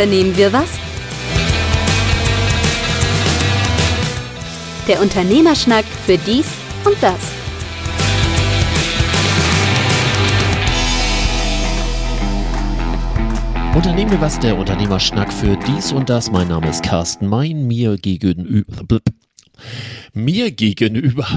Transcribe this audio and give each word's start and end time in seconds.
Unternehmen 0.00 0.34
wir 0.34 0.50
was? 0.50 0.70
Der 4.88 4.98
Unternehmerschnack 5.02 5.84
für 5.84 6.16
dies 6.16 6.46
und 6.86 6.96
das. 7.02 7.18
Unternehmen 13.74 14.10
wir 14.10 14.22
was, 14.22 14.38
der 14.38 14.56
Unternehmerschnack 14.56 15.30
für 15.30 15.58
dies 15.66 15.92
und 15.92 16.08
das. 16.08 16.30
Mein 16.30 16.48
Name 16.48 16.70
ist 16.70 16.82
Carsten 16.82 17.26
Mein, 17.26 17.66
mir 17.66 17.98
gegenüber. 17.98 19.00
Mir 20.14 20.50
gegenüber. 20.50 21.28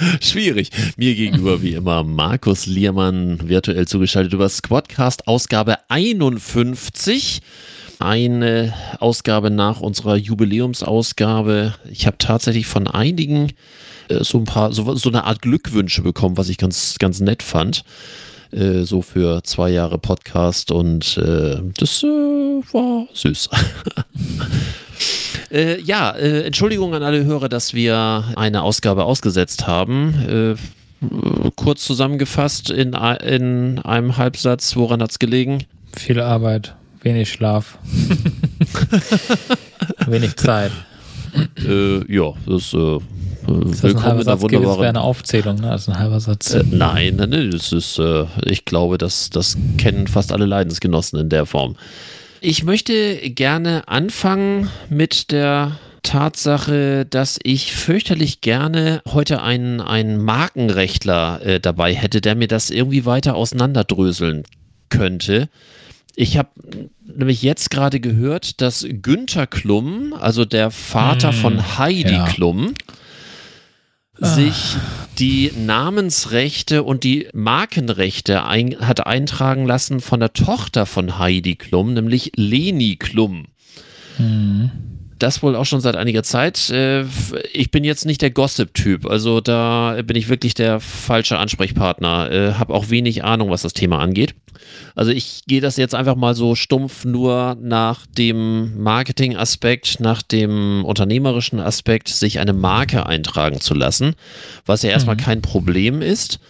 Schwierig. 0.20 0.70
Mir 0.96 1.14
gegenüber 1.14 1.62
wie 1.62 1.74
immer 1.74 2.04
Markus 2.04 2.66
Liermann, 2.66 3.48
virtuell 3.48 3.86
zugeschaltet 3.86 4.32
über 4.32 4.48
Squadcast, 4.48 5.26
Ausgabe 5.26 5.78
51. 5.88 7.40
Eine 7.98 8.72
Ausgabe 8.98 9.50
nach 9.50 9.80
unserer 9.80 10.16
Jubiläumsausgabe. 10.16 11.74
Ich 11.90 12.06
habe 12.06 12.16
tatsächlich 12.18 12.66
von 12.66 12.86
einigen 12.86 13.52
äh, 14.08 14.24
so 14.24 14.38
ein 14.38 14.44
paar, 14.44 14.72
so, 14.72 14.94
so 14.94 15.10
eine 15.10 15.24
Art 15.24 15.42
Glückwünsche 15.42 16.02
bekommen, 16.02 16.38
was 16.38 16.48
ich 16.48 16.56
ganz, 16.56 16.96
ganz 16.98 17.20
nett 17.20 17.42
fand. 17.42 17.84
Äh, 18.52 18.84
so 18.84 19.02
für 19.02 19.42
zwei 19.44 19.70
Jahre 19.70 19.98
Podcast 19.98 20.70
und 20.70 21.18
äh, 21.18 21.60
das 21.76 22.02
äh, 22.02 22.06
war 22.06 23.06
süß. 23.12 23.50
Äh, 25.50 25.80
ja, 25.80 26.10
äh, 26.10 26.44
Entschuldigung 26.44 26.94
an 26.94 27.02
alle 27.02 27.24
Hörer, 27.24 27.48
dass 27.48 27.74
wir 27.74 28.24
eine 28.36 28.62
Ausgabe 28.62 29.04
ausgesetzt 29.04 29.66
haben. 29.66 30.56
Äh, 30.58 31.50
kurz 31.56 31.84
zusammengefasst 31.84 32.70
in, 32.70 32.92
in 32.92 33.78
einem 33.78 34.16
Halbsatz, 34.16 34.76
woran 34.76 35.02
hat 35.02 35.10
es 35.10 35.18
gelegen? 35.18 35.64
Viel 35.96 36.20
Arbeit, 36.20 36.74
wenig 37.02 37.32
Schlaf, 37.32 37.78
wenig 40.06 40.36
Zeit. 40.36 40.72
Äh, 41.56 42.12
ja, 42.12 42.32
das 42.46 42.74
äh, 42.74 42.98
das 43.46 43.82
willkommen 43.82 44.20
in 44.20 44.26
der 44.26 44.40
wunderbaren. 44.40 44.68
Das 44.68 44.78
wäre 44.78 44.88
eine 44.88 45.00
Aufzählung, 45.00 45.56
ne? 45.56 45.70
Also 45.70 45.92
ein 45.92 45.98
halber 45.98 46.20
Satz. 46.20 46.54
Äh, 46.54 46.64
nein, 46.70 47.16
nein, 47.16 47.50
das 47.50 47.72
ist, 47.72 47.98
äh, 47.98 48.26
ich 48.44 48.64
glaube, 48.64 48.98
das, 48.98 49.30
das 49.30 49.56
kennen 49.78 50.06
fast 50.06 50.32
alle 50.32 50.46
Leidensgenossen 50.46 51.18
in 51.18 51.28
der 51.28 51.46
Form. 51.46 51.76
Ich 52.42 52.64
möchte 52.64 53.18
gerne 53.30 53.86
anfangen 53.88 54.70
mit 54.88 55.30
der 55.30 55.78
Tatsache, 56.02 57.04
dass 57.04 57.38
ich 57.42 57.74
fürchterlich 57.74 58.40
gerne 58.40 59.02
heute 59.06 59.42
einen, 59.42 59.82
einen 59.82 60.16
Markenrechtler 60.16 61.44
äh, 61.44 61.60
dabei 61.60 61.94
hätte, 61.94 62.22
der 62.22 62.36
mir 62.36 62.48
das 62.48 62.70
irgendwie 62.70 63.04
weiter 63.04 63.34
auseinanderdröseln 63.34 64.44
könnte. 64.88 65.50
Ich 66.16 66.38
habe 66.38 66.48
nämlich 67.04 67.42
jetzt 67.42 67.70
gerade 67.70 68.00
gehört, 68.00 68.62
dass 68.62 68.86
Günther 68.88 69.46
Klum, 69.46 70.14
also 70.14 70.46
der 70.46 70.70
Vater 70.70 71.32
hm, 71.32 71.38
von 71.38 71.78
Heidi 71.78 72.14
ja. 72.14 72.26
Klum, 72.26 72.74
sich 74.20 74.76
die 75.18 75.52
Namensrechte 75.56 76.82
und 76.82 77.04
die 77.04 77.28
Markenrechte 77.32 78.44
ein, 78.44 78.76
hat 78.80 79.06
eintragen 79.06 79.66
lassen 79.66 80.00
von 80.00 80.20
der 80.20 80.32
Tochter 80.32 80.86
von 80.86 81.18
Heidi 81.18 81.56
Klum, 81.56 81.94
nämlich 81.94 82.32
Leni 82.36 82.96
Klum. 82.96 83.46
Mhm. 84.18 84.89
Das 85.20 85.42
wohl 85.42 85.54
auch 85.54 85.66
schon 85.66 85.82
seit 85.82 85.96
einiger 85.96 86.22
Zeit. 86.22 86.70
Äh, 86.70 87.04
ich 87.52 87.70
bin 87.70 87.84
jetzt 87.84 88.06
nicht 88.06 88.22
der 88.22 88.30
Gossip-Typ, 88.30 89.06
also 89.06 89.42
da 89.42 90.00
bin 90.02 90.16
ich 90.16 90.30
wirklich 90.30 90.54
der 90.54 90.80
falsche 90.80 91.38
Ansprechpartner. 91.38 92.30
Äh, 92.32 92.52
Habe 92.54 92.72
auch 92.72 92.88
wenig 92.88 93.22
Ahnung, 93.22 93.50
was 93.50 93.60
das 93.62 93.74
Thema 93.74 93.98
angeht. 93.98 94.34
Also 94.94 95.10
ich 95.10 95.42
gehe 95.46 95.60
das 95.60 95.76
jetzt 95.76 95.94
einfach 95.94 96.16
mal 96.16 96.34
so 96.34 96.54
stumpf 96.54 97.04
nur 97.04 97.56
nach 97.60 98.06
dem 98.06 98.82
Marketing-Aspekt, 98.82 100.00
nach 100.00 100.22
dem 100.22 100.86
unternehmerischen 100.86 101.60
Aspekt, 101.60 102.08
sich 102.08 102.38
eine 102.40 102.54
Marke 102.54 103.04
eintragen 103.04 103.60
zu 103.60 103.74
lassen, 103.74 104.14
was 104.64 104.82
ja 104.82 104.90
erstmal 104.90 105.16
mhm. 105.16 105.20
kein 105.20 105.42
Problem 105.42 106.00
ist. 106.00 106.40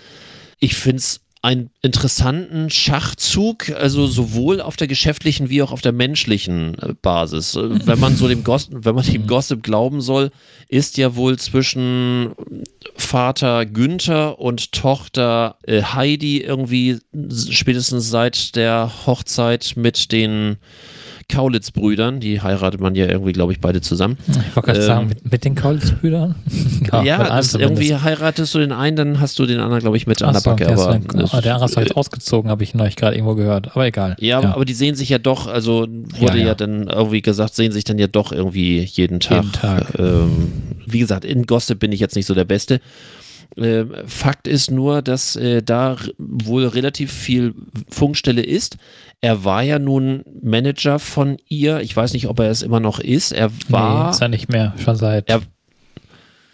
Ich 0.60 0.76
finde 0.76 0.98
es 0.98 1.22
einen 1.42 1.70
interessanten 1.80 2.68
Schachzug, 2.68 3.70
also 3.70 4.06
sowohl 4.06 4.60
auf 4.60 4.76
der 4.76 4.88
geschäftlichen 4.88 5.48
wie 5.48 5.62
auch 5.62 5.72
auf 5.72 5.80
der 5.80 5.92
menschlichen 5.92 6.76
äh, 6.78 6.94
Basis. 7.00 7.54
Äh, 7.54 7.86
wenn 7.86 7.98
man 7.98 8.16
so 8.16 8.28
dem 8.28 8.44
Gossip, 8.44 8.84
wenn 8.84 8.94
man 8.94 9.04
dem 9.04 9.26
Gossip 9.26 9.62
glauben 9.62 10.02
soll, 10.02 10.30
ist 10.68 10.98
ja 10.98 11.16
wohl 11.16 11.38
zwischen 11.38 12.32
Vater 12.94 13.64
Günther 13.64 14.38
und 14.38 14.72
Tochter 14.72 15.56
äh, 15.66 15.82
Heidi 15.82 16.42
irgendwie 16.42 16.98
spätestens 17.50 18.10
seit 18.10 18.54
der 18.54 18.92
Hochzeit 19.06 19.72
mit 19.76 20.12
den 20.12 20.58
Kaulitz-Brüdern, 21.30 22.20
die 22.20 22.42
heiratet 22.42 22.80
man 22.80 22.94
ja 22.94 23.06
irgendwie, 23.06 23.32
glaube 23.32 23.52
ich, 23.52 23.60
beide 23.60 23.80
zusammen. 23.80 24.18
Ich 24.28 24.56
wollte 24.56 24.72
gerade 24.72 24.80
ähm, 24.80 24.86
sagen, 24.86 25.08
mit, 25.08 25.32
mit 25.32 25.44
den 25.44 25.54
Kaulitz-Brüdern? 25.54 26.34
ja, 26.92 27.02
ja 27.02 27.40
irgendwie 27.58 27.94
heiratest 27.94 28.54
du 28.54 28.58
den 28.58 28.72
einen, 28.72 28.96
dann 28.96 29.20
hast 29.20 29.38
du 29.38 29.46
den 29.46 29.60
anderen, 29.60 29.80
glaube 29.80 29.96
ich, 29.96 30.06
mit 30.06 30.22
an 30.22 30.34
der 30.34 30.40
Backe. 30.40 30.64
Der, 30.64 30.78
aber, 30.78 30.96
ist, 30.96 31.32
der 31.44 31.54
andere 31.54 31.70
ist 31.70 31.76
halt 31.76 31.96
ausgezogen, 31.96 32.50
habe 32.50 32.62
ich 32.62 32.74
neulich 32.74 32.96
gerade 32.96 33.16
irgendwo 33.16 33.34
gehört, 33.34 33.70
aber 33.72 33.86
egal. 33.86 34.16
Ja, 34.18 34.40
ja, 34.40 34.54
aber 34.54 34.64
die 34.64 34.74
sehen 34.74 34.96
sich 34.96 35.08
ja 35.08 35.18
doch, 35.18 35.46
also 35.46 35.86
wurde 36.18 36.38
ja, 36.38 36.42
ja. 36.42 36.46
ja, 36.48 36.54
dann 36.54 36.88
irgendwie 36.88 37.22
gesagt, 37.22 37.54
sehen 37.54 37.72
sich 37.72 37.84
dann 37.84 37.98
ja 37.98 38.08
doch 38.08 38.32
irgendwie 38.32 38.80
jeden 38.80 39.20
Tag. 39.20 39.44
Jeden 39.44 39.52
Tag. 39.52 39.98
Ähm, 39.98 40.52
wie 40.86 40.98
gesagt, 40.98 41.24
in 41.24 41.46
Gossip 41.46 41.78
bin 41.78 41.92
ich 41.92 42.00
jetzt 42.00 42.16
nicht 42.16 42.26
so 42.26 42.34
der 42.34 42.44
Beste. 42.44 42.80
Äh, 43.56 43.84
Fakt 44.06 44.46
ist 44.46 44.70
nur, 44.70 45.02
dass 45.02 45.36
äh, 45.36 45.62
da 45.62 45.96
wohl 46.18 46.66
relativ 46.66 47.12
viel 47.12 47.54
Funkstelle 47.88 48.42
ist. 48.42 48.76
Er 49.20 49.44
war 49.44 49.62
ja 49.62 49.78
nun 49.78 50.24
Manager 50.42 50.98
von 50.98 51.36
ihr. 51.48 51.80
Ich 51.80 51.96
weiß 51.96 52.12
nicht, 52.12 52.28
ob 52.28 52.40
er 52.40 52.50
es 52.50 52.62
immer 52.62 52.80
noch 52.80 53.00
ist. 53.00 53.32
Er 53.32 53.50
war. 53.68 54.04
Nee, 54.04 54.10
ist 54.10 54.22
er 54.22 54.28
nicht 54.28 54.48
mehr, 54.48 54.74
schon 54.82 54.96
seit 54.96 55.28
er, 55.28 55.40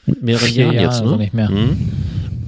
mehreren 0.06 0.54
Jahren 0.54 0.74
Jahre 0.74 0.86
jetzt. 0.86 1.00
Ne? 1.00 1.04
Also 1.04 1.16
nicht 1.16 1.34
mehr. 1.34 1.50
Mhm. 1.50 1.92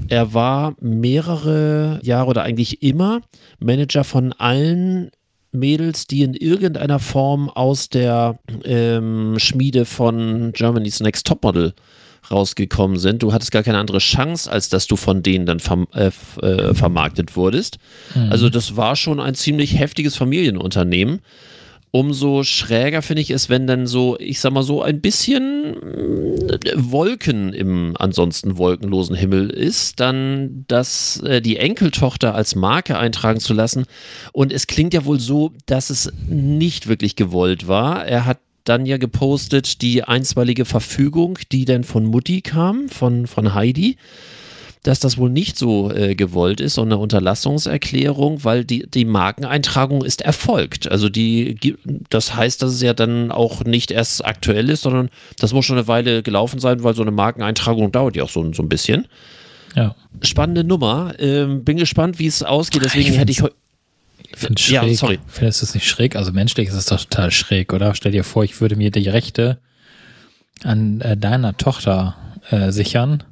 Er 0.08 0.32
war 0.32 0.74
mehrere 0.80 2.00
Jahre 2.02 2.30
oder 2.30 2.42
eigentlich 2.42 2.82
immer 2.82 3.20
Manager 3.60 4.04
von 4.04 4.32
allen 4.32 5.10
Mädels, 5.52 6.06
die 6.06 6.22
in 6.22 6.34
irgendeiner 6.34 6.98
Form 6.98 7.50
aus 7.50 7.88
der 7.88 8.38
ähm, 8.64 9.38
Schmiede 9.38 9.84
von 9.84 10.52
Germany's 10.52 11.00
Next 11.00 11.26
Topmodel 11.26 11.74
rausgekommen 12.30 12.98
sind. 12.98 13.22
Du 13.22 13.32
hattest 13.32 13.52
gar 13.52 13.62
keine 13.62 13.78
andere 13.78 13.98
Chance, 13.98 14.50
als 14.50 14.68
dass 14.68 14.86
du 14.86 14.96
von 14.96 15.22
denen 15.22 15.46
dann 15.46 15.60
verm 15.60 15.86
äh, 15.94 16.10
äh, 16.42 16.74
vermarktet 16.74 17.36
wurdest. 17.36 17.78
Mhm. 18.14 18.30
Also 18.30 18.48
das 18.48 18.76
war 18.76 18.96
schon 18.96 19.20
ein 19.20 19.34
ziemlich 19.34 19.78
heftiges 19.78 20.16
Familienunternehmen. 20.16 21.20
Umso 21.90 22.44
schräger 22.44 23.00
finde 23.00 23.22
ich 23.22 23.30
es, 23.30 23.48
wenn 23.48 23.66
dann 23.66 23.86
so, 23.86 24.18
ich 24.20 24.40
sag 24.40 24.52
mal 24.52 24.62
so, 24.62 24.82
ein 24.82 25.00
bisschen 25.00 25.74
äh, 26.48 26.58
Wolken 26.76 27.54
im 27.54 27.96
ansonsten 27.98 28.58
wolkenlosen 28.58 29.16
Himmel 29.16 29.48
ist, 29.48 29.98
dann 29.98 30.66
das, 30.68 31.20
äh, 31.22 31.40
die 31.40 31.56
Enkeltochter 31.56 32.34
als 32.34 32.54
Marke 32.54 32.98
eintragen 32.98 33.40
zu 33.40 33.54
lassen. 33.54 33.86
Und 34.32 34.52
es 34.52 34.66
klingt 34.66 34.92
ja 34.92 35.06
wohl 35.06 35.18
so, 35.18 35.52
dass 35.64 35.88
es 35.88 36.12
nicht 36.26 36.88
wirklich 36.88 37.16
gewollt 37.16 37.68
war. 37.68 38.04
Er 38.04 38.26
hat 38.26 38.38
dann 38.68 38.86
ja 38.86 38.98
gepostet 38.98 39.82
die 39.82 40.04
einstweilige 40.04 40.64
Verfügung, 40.64 41.38
die 41.52 41.64
dann 41.64 41.84
von 41.84 42.04
Mutti 42.04 42.42
kam, 42.42 42.88
von, 42.88 43.26
von 43.26 43.54
Heidi, 43.54 43.96
dass 44.82 45.00
das 45.00 45.18
wohl 45.18 45.30
nicht 45.30 45.58
so 45.58 45.90
äh, 45.90 46.14
gewollt 46.14 46.60
ist, 46.60 46.74
sondern 46.74 46.98
eine 46.98 47.02
Unterlassungserklärung, 47.02 48.44
weil 48.44 48.64
die, 48.64 48.88
die 48.88 49.04
Markeneintragung 49.04 50.04
ist 50.04 50.22
erfolgt. 50.22 50.90
Also 50.90 51.08
die, 51.08 51.76
das 52.10 52.34
heißt, 52.34 52.62
dass 52.62 52.72
es 52.72 52.82
ja 52.82 52.94
dann 52.94 53.30
auch 53.30 53.64
nicht 53.64 53.90
erst 53.90 54.24
aktuell 54.24 54.70
ist, 54.70 54.82
sondern 54.82 55.10
das 55.38 55.52
muss 55.52 55.64
schon 55.64 55.76
eine 55.78 55.88
Weile 55.88 56.22
gelaufen 56.22 56.60
sein, 56.60 56.84
weil 56.84 56.94
so 56.94 57.02
eine 57.02 57.10
Markeneintragung 57.10 57.90
dauert 57.90 58.16
ja 58.16 58.24
auch 58.24 58.30
so, 58.30 58.52
so 58.52 58.62
ein 58.62 58.68
bisschen. 58.68 59.06
Ja. 59.74 59.94
Spannende 60.22 60.64
Nummer. 60.64 61.12
Ähm, 61.18 61.64
bin 61.64 61.76
gespannt, 61.76 62.18
wie 62.18 62.26
es 62.26 62.42
ausgeht. 62.42 62.84
Deswegen 62.84 63.14
hätte 63.14 63.30
ich 63.30 63.42
heute 63.42 63.54
finde 64.34 64.60
schräg. 64.60 64.82
Ja, 64.82 64.94
sorry. 64.94 65.18
Findest 65.26 65.62
du 65.62 65.66
es 65.66 65.74
nicht 65.74 65.86
schräg? 65.88 66.16
Also 66.16 66.32
menschlich 66.32 66.68
ist 66.68 66.74
es 66.74 66.86
doch 66.86 67.00
total 67.00 67.30
schräg, 67.30 67.72
oder? 67.72 67.94
Stell 67.94 68.12
dir 68.12 68.24
vor, 68.24 68.44
ich 68.44 68.60
würde 68.60 68.76
mir 68.76 68.90
die 68.90 69.08
Rechte 69.08 69.58
an 70.64 71.00
äh, 71.00 71.16
deiner 71.16 71.56
Tochter 71.56 72.16
äh, 72.50 72.70
sichern. 72.70 73.22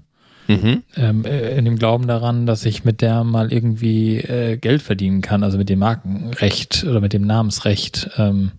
Mhm. 0.48 0.84
Ähm, 0.96 1.24
äh, 1.24 1.56
in 1.56 1.64
dem 1.64 1.76
Glauben 1.76 2.06
daran, 2.06 2.46
dass 2.46 2.64
ich 2.64 2.84
mit 2.84 3.00
der 3.00 3.24
mal 3.24 3.52
irgendwie 3.52 4.18
äh, 4.18 4.56
Geld 4.56 4.82
verdienen 4.82 5.20
kann, 5.20 5.42
also 5.42 5.58
mit 5.58 5.68
dem 5.68 5.80
Markenrecht 5.80 6.84
oder 6.84 7.00
mit 7.00 7.12
dem 7.12 7.26
Namensrecht. 7.26 8.10
Ähm. 8.16 8.52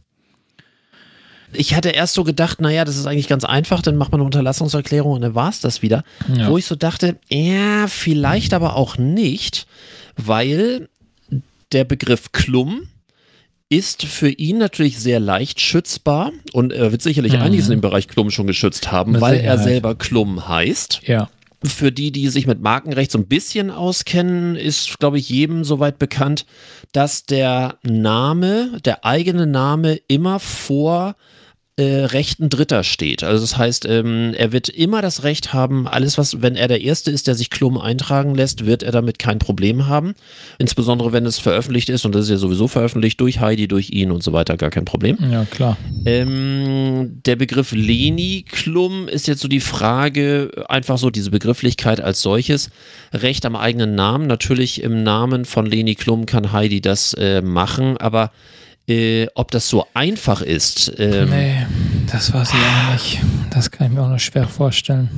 Ich 1.54 1.76
hatte 1.76 1.90
erst 1.90 2.14
so 2.14 2.26
gedacht, 2.26 2.60
naja, 2.60 2.84
das 2.84 2.98
ist 2.98 3.06
eigentlich 3.06 3.30
ganz 3.30 3.46
einfach, 3.46 3.82
dann 3.82 3.96
macht 3.96 4.12
man 4.12 4.20
eine 4.20 4.26
Unterlassungserklärung 4.26 5.14
und 5.14 5.22
dann 5.22 5.36
war 5.36 5.50
es 5.50 5.62
das 5.62 5.82
wieder. 5.82 6.04
Ja. 6.36 6.50
Wo 6.50 6.58
ich 6.58 6.66
so 6.66 6.76
dachte, 6.76 7.18
ja, 7.30 7.88
vielleicht 7.88 8.54
aber 8.54 8.76
auch 8.76 8.98
nicht, 8.98 9.66
weil 10.18 10.90
der 11.72 11.84
Begriff 11.84 12.32
Klum 12.32 12.88
ist 13.70 14.06
für 14.06 14.30
ihn 14.30 14.58
natürlich 14.58 14.98
sehr 14.98 15.20
leicht 15.20 15.60
schützbar 15.60 16.32
und 16.54 16.72
er 16.72 16.92
wird 16.92 17.02
sicherlich 17.02 17.34
mhm. 17.34 17.42
einiges 17.42 17.66
in 17.66 17.72
dem 17.72 17.82
Bereich 17.82 18.08
Klum 18.08 18.32
schon 18.32 18.48
geschützt 18.48 18.92
haben, 18.92 19.20
weil 19.20 19.40
er 19.40 19.58
selber 19.58 19.96
Klum 19.96 20.48
heißt. 20.48 21.02
Ja. 21.06 21.30
Für 21.64 21.92
die, 21.92 22.12
die 22.12 22.30
sich 22.30 22.48
mit 22.48 22.62
Markenrecht 22.62 23.12
so 23.12 23.18
ein 23.18 23.28
bisschen 23.28 23.72
auskennen, 23.72 24.56
ist, 24.56 25.00
glaube 25.00 25.18
ich, 25.18 25.28
jedem 25.28 25.64
soweit 25.64 26.00
bekannt, 26.00 26.46
dass 26.94 27.26
der 27.26 27.78
Name, 27.84 28.80
der 28.86 29.04
eigene 29.04 29.48
Name 29.48 30.00
immer 30.08 30.40
vor 30.40 31.16
äh, 31.18 31.37
Rechten 31.84 32.50
Dritter 32.50 32.84
steht. 32.84 33.24
Also 33.24 33.44
das 33.44 33.56
heißt, 33.56 33.86
ähm, 33.86 34.34
er 34.36 34.52
wird 34.52 34.68
immer 34.68 35.04
das 35.04 35.22
Recht 35.24 35.54
haben, 35.54 35.88
alles 35.88 36.18
was, 36.18 36.42
wenn 36.42 36.56
er 36.56 36.68
der 36.68 36.82
Erste 36.82 37.12
ist, 37.12 37.28
der 37.28 37.36
sich 37.36 37.52
Klum 37.52 37.78
eintragen 37.78 38.34
lässt, 38.34 38.66
wird 38.66 38.82
er 38.82 38.92
damit 38.92 39.20
kein 39.20 39.38
Problem 39.38 39.86
haben. 39.86 40.16
Insbesondere 40.58 41.14
wenn 41.14 41.28
es 41.28 41.38
veröffentlicht 41.38 41.90
ist 41.90 42.04
und 42.04 42.16
das 42.16 42.24
ist 42.24 42.32
ja 42.32 42.38
sowieso 42.38 42.68
veröffentlicht 42.68 43.22
durch 43.22 43.42
Heidi, 43.42 43.68
durch 43.68 43.92
ihn 43.92 44.10
und 44.10 44.24
so 44.24 44.34
weiter, 44.34 44.58
gar 44.58 44.72
kein 44.72 44.86
Problem. 44.86 45.18
Ja, 45.32 45.46
klar. 45.46 45.78
Ähm, 46.06 47.22
der 47.28 47.36
Begriff 47.36 47.72
Leni 47.74 48.44
Klum 48.50 49.08
ist 49.08 49.28
jetzt 49.28 49.42
so 49.42 49.48
die 49.48 49.60
Frage, 49.60 50.50
einfach 50.70 50.98
so 50.98 51.12
diese 51.12 51.30
Begrifflichkeit 51.30 52.02
als 52.02 52.24
solches. 52.24 52.72
Recht 53.14 53.46
am 53.46 53.56
eigenen 53.56 53.94
Namen. 53.94 54.26
Natürlich 54.26 54.82
im 54.82 55.04
Namen 55.04 55.46
von 55.46 55.68
Leni 55.68 55.94
Klum 55.94 56.26
kann 56.26 56.52
Heidi 56.52 56.82
das 56.82 57.14
äh, 57.14 57.44
machen, 57.44 57.98
aber 57.98 58.32
äh, 58.88 59.28
ob 59.36 59.52
das 59.52 59.70
so 59.70 59.86
einfach 59.94 60.42
ist. 60.42 60.92
Ähm, 60.98 61.30
nee, 61.30 61.66
das 62.12 62.34
weiß 62.34 62.50
ich 62.50 62.56
auch 62.56 62.94
nicht. 62.94 63.20
Das 63.50 63.72
kann 63.72 63.88
ich 63.88 63.94
mir 63.94 64.02
auch 64.04 64.10
noch 64.10 64.20
schwer 64.20 64.48
vorstellen. 64.48 65.10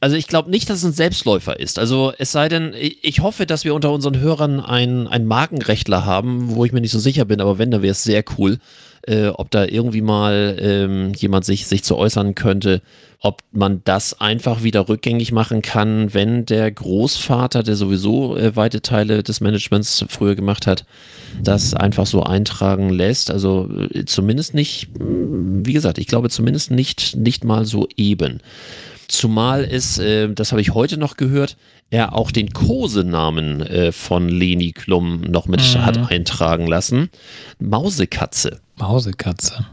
Also 0.00 0.16
ich 0.16 0.26
glaube 0.26 0.50
nicht, 0.50 0.68
dass 0.68 0.78
es 0.78 0.84
ein 0.84 0.92
Selbstläufer 0.92 1.60
ist. 1.60 1.78
Also 1.78 2.12
es 2.18 2.32
sei 2.32 2.48
denn, 2.48 2.72
ich 2.76 3.20
hoffe, 3.20 3.46
dass 3.46 3.64
wir 3.64 3.74
unter 3.74 3.92
unseren 3.92 4.18
Hörern 4.18 4.58
einen, 4.58 5.06
einen 5.06 5.26
Markenrechtler 5.26 6.04
haben, 6.04 6.56
wo 6.56 6.64
ich 6.64 6.72
mir 6.72 6.80
nicht 6.80 6.90
so 6.90 6.98
sicher 6.98 7.24
bin, 7.24 7.40
aber 7.40 7.58
wenn, 7.58 7.70
dann 7.70 7.82
wäre 7.82 7.92
es 7.92 8.02
sehr 8.02 8.24
cool, 8.36 8.58
äh, 9.08 9.28
ob 9.28 9.50
da 9.50 9.64
irgendwie 9.64 10.02
mal 10.02 10.56
ähm, 10.60 11.12
jemand 11.14 11.44
sich, 11.44 11.66
sich 11.66 11.82
zu 11.82 11.96
äußern 11.96 12.34
könnte, 12.34 12.82
ob 13.20 13.42
man 13.52 13.80
das 13.84 14.20
einfach 14.20 14.62
wieder 14.62 14.88
rückgängig 14.88 15.32
machen 15.32 15.62
kann, 15.62 16.12
wenn 16.14 16.44
der 16.46 16.70
Großvater, 16.70 17.62
der 17.62 17.74
sowieso 17.74 18.36
äh, 18.36 18.54
weite 18.54 18.82
Teile 18.82 19.22
des 19.22 19.40
Managements 19.40 20.04
früher 20.08 20.34
gemacht 20.34 20.66
hat, 20.66 20.84
das 21.42 21.74
einfach 21.74 22.06
so 22.06 22.22
eintragen 22.22 22.90
lässt. 22.90 23.30
Also 23.30 23.68
äh, 23.92 24.04
zumindest 24.04 24.54
nicht, 24.54 24.88
wie 24.98 25.72
gesagt, 25.72 25.98
ich 25.98 26.06
glaube 26.06 26.28
zumindest 26.28 26.70
nicht, 26.70 27.16
nicht 27.16 27.44
mal 27.44 27.64
so 27.64 27.88
eben. 27.96 28.40
Zumal 29.08 29.64
es, 29.64 29.98
äh, 29.98 30.28
das 30.28 30.52
habe 30.52 30.60
ich 30.60 30.74
heute 30.74 30.98
noch 30.98 31.16
gehört, 31.16 31.56
er 31.90 32.14
auch 32.14 32.30
den 32.30 32.52
Kosenamen 32.52 33.62
äh, 33.62 33.90
von 33.90 34.28
Leni 34.28 34.72
Klum 34.72 35.22
noch 35.22 35.46
mit 35.46 35.60
mhm. 35.60 35.86
hat 35.86 36.10
eintragen 36.10 36.66
lassen. 36.66 37.08
Mausekatze. 37.58 38.60
Mausekatze. 38.78 39.66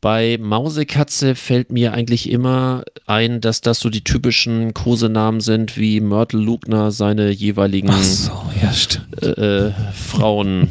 Bei 0.00 0.36
Mausekatze 0.38 1.34
fällt 1.34 1.72
mir 1.72 1.94
eigentlich 1.94 2.30
immer 2.30 2.82
ein, 3.06 3.40
dass 3.40 3.62
das 3.62 3.80
so 3.80 3.88
die 3.88 4.04
typischen 4.04 4.74
Kosenamen 4.74 5.40
sind, 5.40 5.78
wie 5.78 6.00
Myrtle 6.00 6.40
Lugner 6.40 6.90
seine 6.90 7.30
jeweiligen 7.30 7.90
so, 8.02 8.30
ja, 8.60 9.26
äh, 9.26 9.72
Frauen 9.94 10.68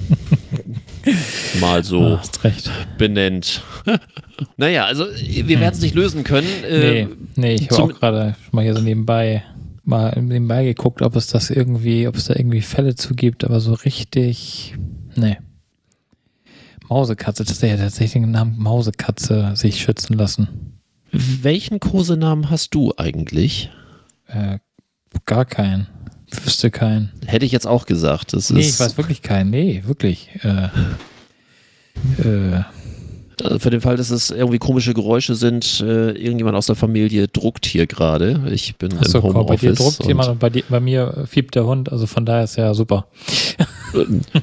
mal 1.59 1.83
so 1.83 2.19
benennt. 2.99 3.63
naja, 4.57 4.85
also 4.85 5.05
wir 5.05 5.59
werden 5.59 5.73
es 5.73 5.81
nicht 5.81 5.95
lösen 5.95 6.23
können. 6.23 6.63
Äh, 6.63 7.05
nee, 7.05 7.07
nee, 7.35 7.53
ich 7.55 7.71
habe 7.71 7.83
auch 7.83 7.99
gerade 7.99 8.35
mal 8.51 8.63
hier 8.63 8.75
so 8.75 8.81
nebenbei 8.81 9.43
mal 9.83 10.13
nebenbei 10.21 10.63
geguckt, 10.63 11.01
ob 11.01 11.15
es 11.15 11.27
das 11.27 11.49
irgendwie, 11.49 12.07
ob 12.07 12.15
es 12.15 12.25
da 12.25 12.35
irgendwie 12.35 12.61
Fälle 12.61 12.95
zu 12.95 13.15
gibt, 13.15 13.43
aber 13.43 13.59
so 13.59 13.73
richtig, 13.73 14.75
nee. 15.15 15.37
Mausekatze, 16.93 17.43
das 17.43 17.53
ist 17.53 17.63
ja 17.63 17.75
tatsächlich 17.75 18.21
den 18.21 18.29
Namen 18.29 18.55
Mausekatze 18.59 19.55
sich 19.55 19.81
schützen 19.81 20.15
lassen. 20.15 20.79
Welchen 21.11 21.79
Kosenamen 21.79 22.51
hast 22.51 22.75
du 22.75 22.93
eigentlich? 22.97 23.71
Äh, 24.27 24.59
gar 25.25 25.45
keinen. 25.45 25.87
Wüsste 26.43 26.69
keinen. 26.69 27.11
Hätte 27.25 27.47
ich 27.47 27.51
jetzt 27.51 27.65
auch 27.65 27.87
gesagt. 27.87 28.33
Das 28.33 28.51
nee, 28.51 28.59
ist 28.59 28.75
ich 28.75 28.79
weiß 28.79 28.97
wirklich 28.97 29.23
keinen. 29.23 29.49
Nee, 29.49 29.81
wirklich. 29.87 30.29
Äh, 30.43 30.69
äh, 32.27 32.63
für 33.57 33.69
den 33.69 33.81
Fall, 33.81 33.97
dass 33.97 34.09
es 34.09 34.29
irgendwie 34.31 34.59
komische 34.59 34.93
Geräusche 34.93 35.35
sind, 35.35 35.81
äh, 35.81 36.11
irgendjemand 36.11 36.55
aus 36.55 36.67
der 36.67 36.75
Familie 36.75 37.27
druckt 37.27 37.65
hier 37.65 37.87
gerade. 37.87 38.41
Ich 38.51 38.75
bin 38.75 38.97
Achso, 38.97 39.19
im 39.19 39.23
Homeoffice. 39.23 39.47
Bei 39.61 39.67
dir 39.67 39.73
druckt 39.73 40.05
jemand 40.05 40.29
und 40.29 40.39
bei, 40.39 40.49
dir, 40.49 40.63
bei 40.69 40.79
mir 40.79 41.25
fiebt 41.27 41.55
der 41.55 41.65
Hund, 41.65 41.91
also 41.91 42.07
von 42.07 42.25
daher 42.25 42.43
ist 42.43 42.57
ja 42.57 42.73
super. 42.73 43.07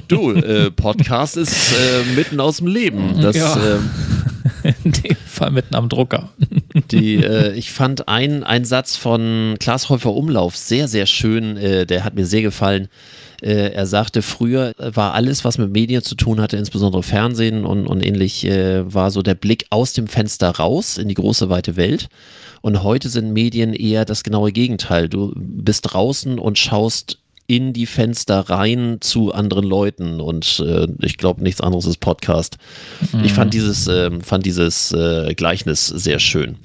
Du, 0.07 0.31
äh, 0.31 0.71
Podcast 0.71 1.37
ist 1.37 1.73
äh, 1.73 2.15
mitten 2.15 2.39
aus 2.39 2.57
dem 2.57 2.67
Leben. 2.67 3.21
Das, 3.21 3.35
ja. 3.35 3.55
äh, 4.63 4.73
In 4.83 4.91
dem 4.91 5.17
Fall 5.25 5.51
mitten 5.51 5.75
am 5.75 5.89
Drucker. 5.89 6.29
Die, 6.91 7.15
äh, 7.15 7.53
ich 7.53 7.71
fand 7.71 8.07
einen 8.07 8.65
Satz 8.65 8.95
von 8.95 9.55
Klaas 9.59 9.89
Häufer 9.89 10.13
Umlauf 10.13 10.55
sehr, 10.55 10.87
sehr 10.87 11.05
schön. 11.05 11.57
Äh, 11.57 11.85
der 11.85 12.03
hat 12.03 12.15
mir 12.15 12.25
sehr 12.25 12.41
gefallen. 12.41 12.87
Äh, 13.41 13.71
er 13.73 13.87
sagte, 13.87 14.21
früher 14.21 14.73
war 14.77 15.13
alles, 15.13 15.43
was 15.43 15.57
mit 15.57 15.71
Medien 15.71 16.03
zu 16.03 16.15
tun 16.15 16.39
hatte, 16.39 16.57
insbesondere 16.57 17.03
Fernsehen 17.03 17.65
und, 17.65 17.87
und 17.87 18.05
ähnlich, 18.05 18.45
äh, 18.45 18.93
war 18.93 19.11
so 19.11 19.21
der 19.21 19.35
Blick 19.35 19.65
aus 19.69 19.93
dem 19.93 20.07
Fenster 20.07 20.49
raus 20.51 20.97
in 20.97 21.07
die 21.07 21.15
große 21.15 21.49
weite 21.49 21.75
Welt. 21.75 22.09
Und 22.61 22.83
heute 22.83 23.09
sind 23.09 23.33
Medien 23.33 23.73
eher 23.73 24.05
das 24.05 24.23
genaue 24.23 24.51
Gegenteil. 24.51 25.09
Du 25.09 25.33
bist 25.35 25.91
draußen 25.91 26.37
und 26.37 26.59
schaust 26.59 27.17
in 27.47 27.73
die 27.73 27.87
Fenster 27.87 28.49
rein 28.49 28.99
zu 29.01 29.33
anderen 29.33 29.65
Leuten 29.65 30.21
und 30.21 30.63
äh, 30.65 30.87
ich 31.01 31.17
glaube 31.17 31.43
nichts 31.43 31.59
anderes 31.59 31.85
ist 31.85 31.97
Podcast. 31.97 32.57
Mhm. 33.11 33.25
Ich 33.25 33.33
fand 33.33 33.53
dieses, 33.53 33.89
äh, 33.89 34.09
fand 34.21 34.45
dieses 34.45 34.93
äh, 34.93 35.33
Gleichnis 35.33 35.87
sehr 35.87 36.19
schön. 36.19 36.55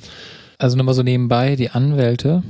Also 0.58 0.76
nochmal 0.76 0.94
so 0.94 1.02
nebenbei, 1.02 1.56
die 1.56 1.70
Anwälte, 1.70 2.42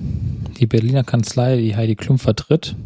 die 0.60 0.66
Berliner 0.66 1.02
Kanzlei, 1.02 1.56
die 1.56 1.76
Heidi 1.76 1.96
Klum 1.96 2.18
vertritt, 2.18 2.76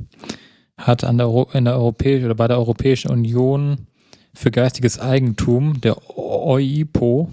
hat 0.81 1.05
an 1.05 1.19
der, 1.19 1.47
in 1.53 1.65
der 1.65 1.75
Europäischen 1.75 2.25
oder 2.25 2.35
bei 2.35 2.49
der 2.49 2.59
Europäischen 2.59 3.11
Union 3.11 3.87
für 4.35 4.50
geistiges 4.50 4.99
Eigentum, 4.99 5.81
der 5.81 5.97
OIPO, 6.17 7.31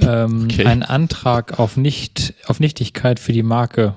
ähm, 0.00 0.48
okay. 0.50 0.64
einen 0.66 0.82
Antrag 0.82 1.58
auf, 1.58 1.76
nicht, 1.76 2.34
auf 2.46 2.60
Nichtigkeit 2.60 3.20
für 3.20 3.32
die 3.32 3.42
Marke 3.42 3.94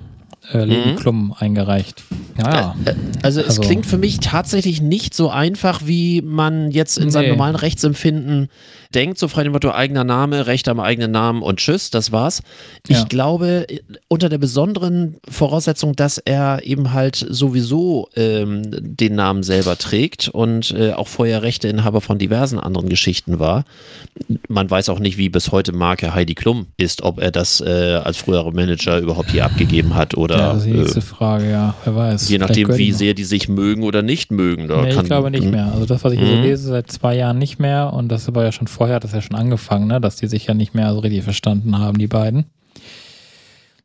äh, 0.53 0.63
Leben 0.63 0.91
mhm. 0.91 0.95
Klum 0.97 1.35
eingereicht. 1.37 2.03
Ja, 2.39 2.75
äh, 2.85 2.91
äh, 2.91 2.95
also, 3.21 3.41
es 3.41 3.47
also, 3.47 3.61
klingt 3.61 3.85
für 3.85 3.97
mich 3.97 4.19
tatsächlich 4.19 4.81
nicht 4.81 5.13
so 5.13 5.29
einfach, 5.29 5.81
wie 5.85 6.21
man 6.21 6.71
jetzt 6.71 6.97
in 6.97 7.05
nee. 7.05 7.09
seinem 7.11 7.29
normalen 7.29 7.55
Rechtsempfinden 7.55 8.49
denkt, 8.93 9.19
so 9.19 9.27
frei 9.27 9.43
dem 9.43 9.51
Motto 9.51 9.71
eigener 9.71 10.03
Name, 10.03 10.47
Recht 10.47 10.67
am 10.67 10.79
eigenen 10.79 11.11
Namen 11.11 11.43
und 11.43 11.59
tschüss, 11.59 11.91
das 11.91 12.11
war's. 12.11 12.41
Ich 12.87 12.97
ja. 12.97 13.03
glaube, 13.03 13.67
unter 14.07 14.29
der 14.29 14.39
besonderen 14.39 15.17
Voraussetzung, 15.29 15.95
dass 15.95 16.17
er 16.17 16.61
eben 16.63 16.91
halt 16.91 17.15
sowieso 17.15 18.09
ähm, 18.15 18.63
den 18.71 19.13
Namen 19.13 19.43
selber 19.43 19.77
trägt 19.77 20.29
und 20.29 20.71
äh, 20.71 20.93
auch 20.93 21.07
vorher 21.07 21.43
Rechteinhaber 21.43 22.01
von 22.01 22.17
diversen 22.17 22.59
anderen 22.59 22.89
Geschichten 22.89 23.37
war. 23.37 23.63
Man 24.47 24.69
weiß 24.69 24.89
auch 24.89 24.99
nicht, 24.99 25.17
wie 25.17 25.29
bis 25.29 25.51
heute 25.51 25.71
Marke 25.71 26.15
Heidi 26.15 26.33
Klum 26.33 26.67
ist, 26.77 27.03
ob 27.03 27.19
er 27.19 27.31
das 27.31 27.61
äh, 27.61 27.99
als 28.03 28.17
früherer 28.17 28.51
Manager 28.51 28.97
überhaupt 28.97 29.29
hier 29.29 29.45
abgegeben 29.45 29.93
hat 29.93 30.17
oder. 30.17 30.37
Ja, 30.37 30.53
das 30.53 30.57
ist 30.63 30.65
die 30.65 30.73
nächste 30.73 30.99
äh, 30.99 31.03
Frage, 31.03 31.49
ja, 31.51 31.75
wer 31.83 31.95
weiß. 31.95 32.28
Je 32.29 32.37
nachdem, 32.37 32.77
wie 32.77 32.91
sehr 32.91 33.13
die 33.13 33.23
sich 33.23 33.49
mögen 33.49 33.83
oder 33.83 34.01
nicht 34.01 34.31
mögen. 34.31 34.67
Da 34.67 34.81
nee, 34.81 34.89
ich 34.89 35.03
glaube 35.03 35.31
nicht 35.31 35.49
mehr. 35.49 35.71
Also 35.73 35.85
das, 35.85 36.03
was 36.03 36.13
ich 36.13 36.19
hier 36.19 36.27
so 36.27 36.35
mhm. 36.35 36.43
lese, 36.43 36.67
seit 36.69 36.91
zwei 36.91 37.15
Jahren 37.15 37.37
nicht 37.37 37.59
mehr 37.59 37.93
und 37.93 38.09
das 38.09 38.33
war 38.33 38.43
ja 38.43 38.51
schon 38.51 38.67
vorher 38.67 38.97
hat 38.97 39.03
das 39.03 39.13
ja 39.13 39.21
schon 39.21 39.35
angefangen, 39.35 39.87
ne? 39.87 39.99
dass 40.01 40.15
die 40.17 40.27
sich 40.27 40.45
ja 40.45 40.53
nicht 40.53 40.73
mehr 40.73 40.93
so 40.93 40.99
richtig 40.99 41.23
verstanden 41.23 41.77
haben, 41.77 41.97
die 41.97 42.07
beiden. 42.07 42.45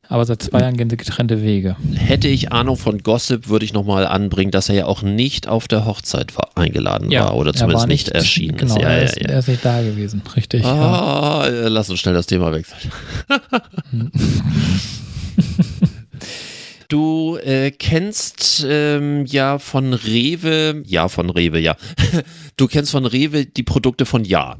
Aber 0.09 0.25
seit 0.27 0.43
zwei 0.43 0.61
Jahren 0.61 0.77
gehen 0.77 0.91
sie 0.91 0.99
getrennte 0.99 1.43
Wege. 1.43 1.77
Hätte 1.95 2.29
ich 2.29 2.53
Ahnung 2.53 2.77
von 2.77 2.99
Gossip, 2.99 3.49
würde 3.49 3.65
ich 3.65 3.73
nochmal 3.73 4.07
anbringen, 4.07 4.51
dass 4.51 4.69
er 4.69 4.75
ja 4.75 4.87
auch 4.87 5.03
nicht 5.03 5.49
auf 5.49 5.67
der 5.67 5.87
Hochzeit 5.87 6.37
war, 6.37 6.51
eingeladen 6.57 7.11
ja, 7.11 7.25
war 7.25 7.37
oder 7.37 7.55
zumindest 7.55 7.83
war 7.83 7.87
nicht, 7.87 8.07
nicht, 8.09 8.15
erschienen 8.15 8.57
genau, 8.59 8.77
ist. 8.77 8.83
Ja, 8.83 8.89
er, 8.89 9.05
ist 9.05 9.17
ja, 9.17 9.29
er, 9.29 9.39
ist 9.39 9.49
nicht 9.49 9.65
da 9.65 9.81
gewesen, 9.81 10.23
richtig. 10.37 10.65
Ah. 10.65 11.47
Lass 11.49 11.89
uns 11.89 12.01
schnell 12.01 12.15
das 12.15 12.27
Thema 12.27 12.53
wechseln. 12.53 12.93
Du 16.89 17.37
äh, 17.37 17.71
kennst 17.71 18.65
ähm, 18.69 19.25
ja 19.27 19.59
von 19.59 19.95
Rewe, 19.95 20.83
ja 20.87 21.09
von 21.09 21.31
Rewe, 21.31 21.59
ja. 21.59 21.77
Du 22.57 22.67
kennst 22.69 22.93
von 22.93 23.07
Rewe 23.07 23.47
die 23.47 23.63
Produkte 23.63 24.07
von 24.07 24.25
Ja. 24.25 24.57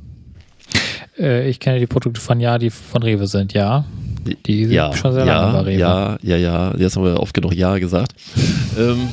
Äh, 1.19 1.49
ich 1.49 1.61
kenne 1.61 1.79
die 1.79 1.87
Produkte 1.87 2.21
von 2.21 2.41
Ja, 2.41 2.59
die 2.59 2.71
von 2.71 3.03
Rewe 3.03 3.27
sind, 3.27 3.53
ja. 3.53 3.85
Die 4.47 4.65
sind 4.65 4.73
ja, 4.73 4.93
schon 4.97 5.13
sehr 5.13 5.27
lange 5.27 5.47
ja, 5.47 5.53
bei 5.53 5.61
Rewe. 5.61 5.81
Ja, 5.81 6.19
ja, 6.23 6.37
ja. 6.37 6.75
Jetzt 6.77 6.97
haben 6.97 7.05
wir 7.05 7.21
oft 7.21 7.35
genug 7.35 7.55
Ja 7.55 7.79
gesagt. 7.79 8.15
ähm, 8.79 9.09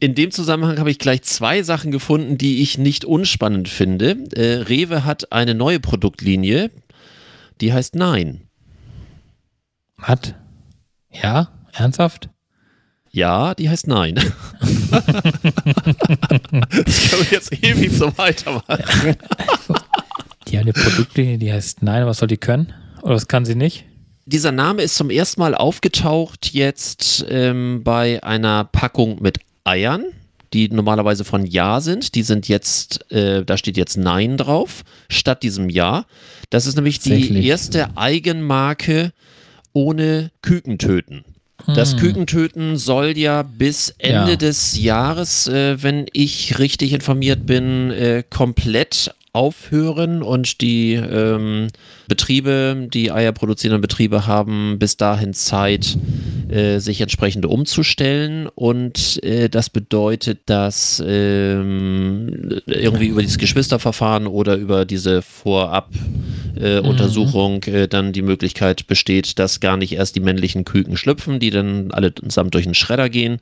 in 0.00 0.14
dem 0.14 0.30
Zusammenhang 0.30 0.78
habe 0.78 0.90
ich 0.90 0.98
gleich 0.98 1.22
zwei 1.22 1.62
Sachen 1.62 1.92
gefunden, 1.92 2.36
die 2.36 2.62
ich 2.62 2.78
nicht 2.78 3.04
unspannend 3.04 3.68
finde. 3.68 4.16
Äh, 4.34 4.62
Rewe 4.62 5.04
hat 5.04 5.32
eine 5.32 5.54
neue 5.54 5.80
Produktlinie, 5.80 6.70
die 7.60 7.72
heißt 7.72 7.94
Nein. 7.94 8.42
Hat? 9.98 10.34
Ja? 11.10 11.48
Ernsthaft? 11.72 12.28
Ja, 13.16 13.54
die 13.54 13.68
heißt 13.68 13.86
Nein. 13.86 14.14
das 14.90 15.00
können 17.10 17.22
wir 17.22 17.30
jetzt 17.30 17.52
ewig 17.64 17.90
so 17.92 18.12
weitermachen. 18.18 19.16
Die 20.46 20.58
hat 20.58 20.64
eine 20.64 20.72
Produktlinie, 20.72 21.38
die 21.38 21.52
heißt 21.52 21.82
Nein, 21.82 22.06
was 22.06 22.18
soll 22.18 22.28
die 22.28 22.36
können? 22.36 22.74
Oder 23.00 23.14
was 23.14 23.26
kann 23.26 23.46
sie 23.46 23.54
nicht? 23.54 23.86
dieser 24.26 24.52
Name 24.52 24.82
ist 24.82 24.96
zum 24.96 25.08
ersten 25.08 25.40
Mal 25.40 25.54
aufgetaucht 25.54 26.52
jetzt 26.52 27.24
ähm, 27.30 27.82
bei 27.84 28.22
einer 28.24 28.64
Packung 28.64 29.22
mit 29.22 29.38
Eiern, 29.64 30.04
die 30.52 30.68
normalerweise 30.68 31.24
von 31.24 31.46
Ja 31.46 31.80
sind. 31.80 32.14
Die 32.16 32.22
sind 32.22 32.48
jetzt, 32.48 33.10
äh, 33.12 33.44
da 33.44 33.56
steht 33.56 33.76
jetzt 33.76 33.96
Nein 33.96 34.36
drauf, 34.36 34.82
statt 35.08 35.42
diesem 35.42 35.70
Ja. 35.70 36.04
Das 36.50 36.66
ist 36.66 36.74
nämlich 36.74 36.98
die 36.98 37.46
erste 37.46 37.96
Eigenmarke 37.96 39.12
ohne 39.72 40.32
Küken 40.42 40.78
töten. 40.78 41.24
Das 41.74 41.92
hm. 41.92 41.98
Kükentöten 41.98 42.76
soll 42.76 43.16
ja 43.18 43.42
bis 43.42 43.94
Ende 43.98 44.32
ja. 44.32 44.36
des 44.36 44.80
Jahres, 44.80 45.46
äh, 45.48 45.82
wenn 45.82 46.06
ich 46.12 46.58
richtig 46.58 46.92
informiert 46.92 47.46
bin, 47.46 47.90
äh, 47.90 48.22
komplett 48.28 49.12
aufhören 49.32 50.22
und 50.22 50.62
die 50.62 50.94
ähm, 50.94 51.68
Betriebe, 52.08 52.88
die 52.92 53.12
Eier 53.12 53.32
produzierenden 53.32 53.82
Betriebe 53.82 54.26
haben 54.26 54.78
bis 54.78 54.96
dahin 54.96 55.34
Zeit, 55.34 55.98
äh, 56.48 56.78
sich 56.78 57.00
entsprechend 57.00 57.46
umzustellen 57.46 58.48
und 58.54 59.22
äh, 59.24 59.48
das 59.48 59.70
bedeutet, 59.70 60.40
dass 60.46 61.02
ähm, 61.06 62.60
irgendwie 62.66 63.06
über 63.06 63.22
dieses 63.22 63.38
Geschwisterverfahren 63.38 64.26
oder 64.26 64.56
über 64.56 64.84
diese 64.84 65.22
Vorab-Untersuchung 65.22 67.62
äh, 67.64 67.82
mhm. 67.82 67.88
dann 67.88 68.12
die 68.12 68.22
Möglichkeit 68.22 68.86
besteht, 68.86 69.38
dass 69.38 69.60
gar 69.60 69.76
nicht 69.76 69.92
erst 69.92 70.16
die 70.16 70.20
männlichen 70.20 70.64
Küken 70.64 70.96
schlüpfen, 70.96 71.40
die 71.40 71.50
dann 71.50 71.90
alle 71.90 72.14
zusammen 72.14 72.50
durch 72.50 72.64
den 72.64 72.74
Schredder 72.74 73.08
gehen 73.08 73.40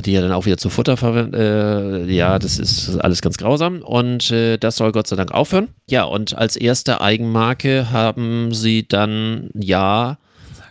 die 0.00 0.12
ja 0.12 0.20
dann 0.20 0.32
auch 0.32 0.46
wieder 0.46 0.56
zu 0.56 0.70
Futter 0.70 0.96
verwenden. 0.96 1.34
Äh, 1.34 2.12
ja, 2.12 2.38
das 2.38 2.58
ist 2.58 2.96
alles 2.98 3.22
ganz 3.22 3.36
grausam 3.36 3.82
und 3.82 4.30
äh, 4.30 4.56
das 4.56 4.76
soll 4.76 4.92
Gott 4.92 5.06
sei 5.06 5.16
Dank 5.16 5.32
aufhören. 5.32 5.68
Ja, 5.88 6.04
und 6.04 6.36
als 6.36 6.56
erste 6.56 7.00
Eigenmarke 7.00 7.90
haben 7.90 8.54
sie 8.54 8.86
dann 8.88 9.50
Ja, 9.54 10.18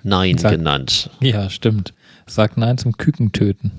Nein 0.03 0.37
Sag, 0.37 0.51
genannt. 0.51 1.09
Ja, 1.19 1.49
stimmt. 1.49 1.93
Sag 2.27 2.57
Nein 2.57 2.77
zum 2.77 2.97
Kükentöten. 2.97 3.71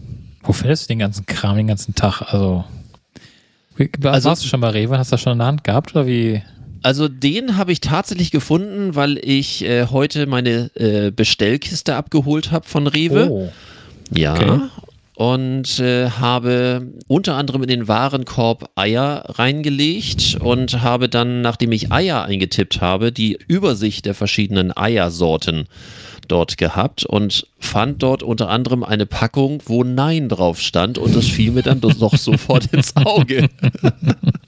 Wo 0.42 0.52
findest 0.52 0.84
du 0.84 0.88
den 0.88 0.98
ganzen 0.98 1.26
Kram 1.26 1.56
den 1.56 1.66
ganzen 1.66 1.94
Tag? 1.94 2.22
Also, 2.32 2.64
also 4.04 4.28
warst 4.28 4.44
du 4.44 4.48
schon 4.48 4.60
bei 4.60 4.68
Rewe? 4.70 4.98
Hast 4.98 5.10
du 5.10 5.14
das 5.14 5.20
schon 5.20 5.32
in 5.32 5.38
der 5.38 5.46
Hand 5.46 5.64
gehabt 5.64 5.94
oder 5.94 6.06
wie? 6.06 6.42
Also 6.82 7.08
den 7.08 7.56
habe 7.56 7.70
ich 7.70 7.80
tatsächlich 7.80 8.32
gefunden, 8.32 8.96
weil 8.96 9.18
ich 9.18 9.64
äh, 9.64 9.86
heute 9.86 10.26
meine 10.26 10.70
äh, 10.74 11.12
Bestellkiste 11.12 11.94
abgeholt 11.94 12.50
habe 12.50 12.66
von 12.66 12.88
Rewe. 12.88 13.30
Oh. 13.30 13.52
Ja, 14.10 14.34
okay 14.34 14.60
und 15.14 15.78
äh, 15.78 16.10
habe 16.10 16.88
unter 17.06 17.36
anderem 17.36 17.62
in 17.62 17.68
den 17.68 17.86
Warenkorb 17.88 18.70
Eier 18.74 19.24
reingelegt 19.28 20.38
und 20.40 20.82
habe 20.82 21.08
dann, 21.08 21.42
nachdem 21.42 21.72
ich 21.72 21.92
Eier 21.92 22.24
eingetippt 22.24 22.80
habe, 22.80 23.12
die 23.12 23.38
Übersicht 23.46 24.06
der 24.06 24.14
verschiedenen 24.14 24.76
Eiersorten 24.76 25.66
dort 26.32 26.56
gehabt 26.56 27.04
und 27.04 27.46
fand 27.58 28.02
dort 28.02 28.22
unter 28.22 28.48
anderem 28.48 28.82
eine 28.84 29.04
Packung, 29.04 29.62
wo 29.66 29.84
Nein 29.84 30.30
drauf 30.30 30.58
stand 30.60 30.96
und 30.96 31.14
das 31.14 31.26
fiel 31.26 31.50
mir 31.52 31.60
dann 31.60 31.82
doch 31.82 32.16
sofort 32.16 32.72
ins 32.72 32.96
Auge. 32.96 33.50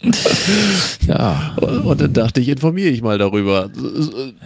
ja. 1.07 1.55
Und 1.61 2.00
dann 2.00 2.14
dachte 2.14 2.41
ich, 2.41 2.49
informiere 2.49 2.88
ich 2.88 3.03
mal 3.03 3.19
darüber. 3.19 3.69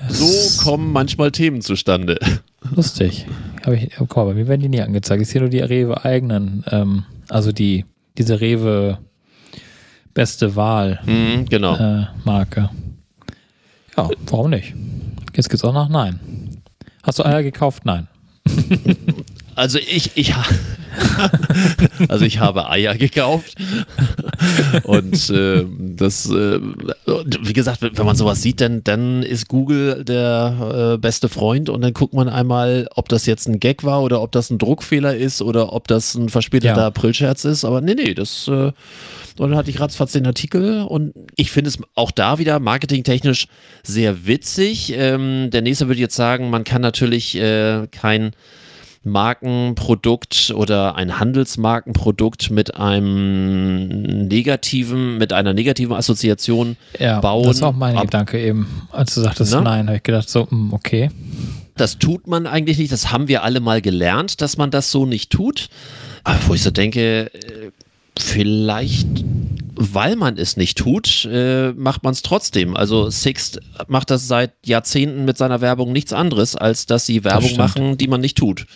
So 0.08 0.64
kommen 0.64 0.92
manchmal 0.92 1.30
Themen 1.30 1.60
zustande. 1.60 2.18
Lustig. 2.74 3.24
Hab 3.64 3.74
ich, 3.74 3.92
oh, 4.00 4.06
guck 4.08 4.16
mal, 4.16 4.24
bei 4.24 4.34
mir 4.34 4.48
werden 4.48 4.62
die 4.62 4.68
nie 4.68 4.80
angezeigt. 4.80 5.22
Ich 5.22 5.28
sehe 5.28 5.40
nur 5.40 5.50
die 5.50 5.60
Rewe 5.60 6.04
eigenen, 6.04 6.64
ähm, 6.72 7.04
also 7.28 7.52
die, 7.52 7.84
diese 8.18 8.40
Rewe 8.40 8.98
beste 10.12 10.56
Wahl 10.56 10.98
mhm, 11.06 11.46
genau. 11.48 11.76
Äh, 11.76 12.06
Marke. 12.24 12.70
Ja, 13.96 14.10
warum 14.26 14.50
nicht? 14.50 14.74
Jetzt 15.36 15.50
geht's 15.50 15.62
auch 15.62 15.72
nach 15.72 15.88
Nein. 15.88 16.18
Hast 17.02 17.18
du 17.18 17.24
Eier 17.24 17.42
gekauft? 17.42 17.84
Nein. 17.84 18.08
Also 19.54 19.78
ich, 19.78 20.12
ich, 20.16 20.34
also 22.08 22.24
ich 22.24 22.38
habe 22.38 22.68
Eier 22.68 22.96
gekauft 22.96 23.54
und 24.84 25.30
äh, 25.30 25.64
das, 25.78 26.30
äh, 26.30 26.60
wie 27.40 27.52
gesagt, 27.52 27.82
wenn 27.82 28.06
man 28.06 28.16
sowas 28.16 28.42
sieht, 28.42 28.60
dann, 28.60 28.84
dann 28.84 29.22
ist 29.22 29.48
Google 29.48 30.04
der 30.04 30.94
äh, 30.94 30.98
beste 30.98 31.28
Freund 31.28 31.68
und 31.68 31.82
dann 31.82 31.92
guckt 31.92 32.14
man 32.14 32.28
einmal, 32.28 32.88
ob 32.94 33.08
das 33.08 33.26
jetzt 33.26 33.48
ein 33.48 33.60
Gag 33.60 33.84
war 33.84 34.02
oder 34.02 34.22
ob 34.22 34.32
das 34.32 34.50
ein 34.50 34.58
Druckfehler 34.58 35.16
ist 35.16 35.42
oder 35.42 35.72
ob 35.72 35.88
das 35.88 36.14
ein 36.14 36.28
verspäteter 36.28 36.76
ja. 36.76 36.86
Aprilscherz 36.86 37.44
ist. 37.44 37.64
Aber 37.64 37.80
nee, 37.80 37.94
nee, 37.94 38.14
das 38.14 38.48
äh, 38.48 38.72
und 39.38 39.50
dann 39.50 39.58
hatte 39.58 39.70
ich 39.70 39.80
ratzfatz 39.80 40.12
den 40.12 40.26
Artikel 40.26 40.82
und 40.82 41.14
ich 41.36 41.50
finde 41.50 41.68
es 41.68 41.78
auch 41.94 42.10
da 42.10 42.38
wieder 42.38 42.58
marketingtechnisch 42.58 43.46
sehr 43.84 44.26
witzig. 44.26 44.92
Ähm, 44.96 45.50
der 45.50 45.62
nächste 45.62 45.86
würde 45.86 46.00
jetzt 46.00 46.16
sagen, 46.16 46.50
man 46.50 46.64
kann 46.64 46.82
natürlich 46.82 47.36
äh, 47.36 47.86
kein 47.92 48.32
Markenprodukt 49.04 50.52
oder 50.54 50.96
ein 50.96 51.18
Handelsmarkenprodukt 51.18 52.50
mit 52.50 52.76
einem 52.76 54.02
negativen, 54.26 55.18
mit 55.18 55.32
einer 55.32 55.54
negativen 55.54 55.96
Assoziation 55.96 56.76
ja, 56.98 57.20
bauen. 57.20 57.44
Das 57.46 57.60
war 57.60 57.68
auch 57.68 57.76
mein 57.76 57.96
Ab 57.96 58.04
Gedanke 58.04 58.40
eben, 58.40 58.86
als 58.90 59.14
du 59.14 59.20
sagtest, 59.20 59.52
Na? 59.52 59.60
nein, 59.60 59.86
habe 59.86 59.96
ich 59.96 60.02
gedacht, 60.02 60.28
so, 60.28 60.50
hm, 60.50 60.72
okay. 60.72 61.10
Das 61.76 61.98
tut 61.98 62.26
man 62.26 62.46
eigentlich 62.46 62.78
nicht, 62.78 62.92
das 62.92 63.12
haben 63.12 63.28
wir 63.28 63.44
alle 63.44 63.60
mal 63.60 63.80
gelernt, 63.80 64.40
dass 64.40 64.56
man 64.56 64.70
das 64.70 64.90
so 64.90 65.06
nicht 65.06 65.30
tut. 65.30 65.68
Aber 66.24 66.38
wo 66.48 66.54
ich 66.54 66.62
so 66.62 66.70
denke, 66.70 67.30
äh, 67.32 67.70
vielleicht 68.18 69.06
weil 69.78 70.16
man 70.16 70.36
es 70.36 70.56
nicht 70.56 70.76
tut, 70.76 71.24
äh, 71.30 71.72
macht 71.72 72.02
man 72.02 72.12
es 72.12 72.22
trotzdem. 72.22 72.76
Also 72.76 73.10
Sixt 73.10 73.60
macht 73.86 74.10
das 74.10 74.26
seit 74.26 74.52
Jahrzehnten 74.66 75.24
mit 75.24 75.38
seiner 75.38 75.60
Werbung 75.60 75.92
nichts 75.92 76.12
anderes, 76.12 76.56
als 76.56 76.86
dass 76.86 77.06
sie 77.06 77.24
Werbung 77.24 77.56
machen, 77.56 77.96
die 77.96 78.08
man 78.08 78.20
nicht 78.20 78.36
tut. 78.36 78.66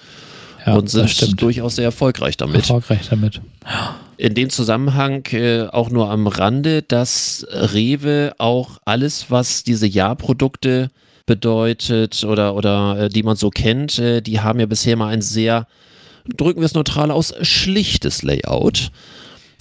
Ja, 0.65 0.75
und 0.75 0.89
sind 0.89 1.41
durchaus 1.41 1.75
sehr 1.75 1.87
erfolgreich 1.87 2.37
damit. 2.37 2.57
Erfolgreich 2.57 3.09
damit. 3.11 3.41
Ja. 3.65 3.97
In 4.17 4.35
dem 4.35 4.49
Zusammenhang 4.49 5.27
äh, 5.33 5.67
auch 5.67 5.91
nur 5.91 6.09
am 6.09 6.29
Rande, 6.29 6.83
dass 6.83 7.45
Rewe 7.51 8.35
auch 8.39 8.79
alles, 8.85 9.27
was 9.31 9.65
diese 9.65 9.89
Jahrprodukte 9.89 10.91
bedeutet 11.27 12.23
oder, 12.23 12.55
oder 12.55 12.99
äh, 12.99 13.09
die 13.09 13.25
man 13.25 13.37
so 13.37 13.51
kennt, 13.51 13.99
äh, 13.99 14.21
die 14.21 14.41
haben 14.41 14.61
ja 14.61 14.67
bisher 14.67 14.97
mal 14.97 15.09
ein 15.09 15.23
sehr, 15.23 15.67
drücken 16.37 16.61
wir 16.61 16.67
es 16.67 16.75
neutral 16.75 17.11
aus, 17.11 17.35
schlichtes 17.43 18.23
Layout. 18.23 18.93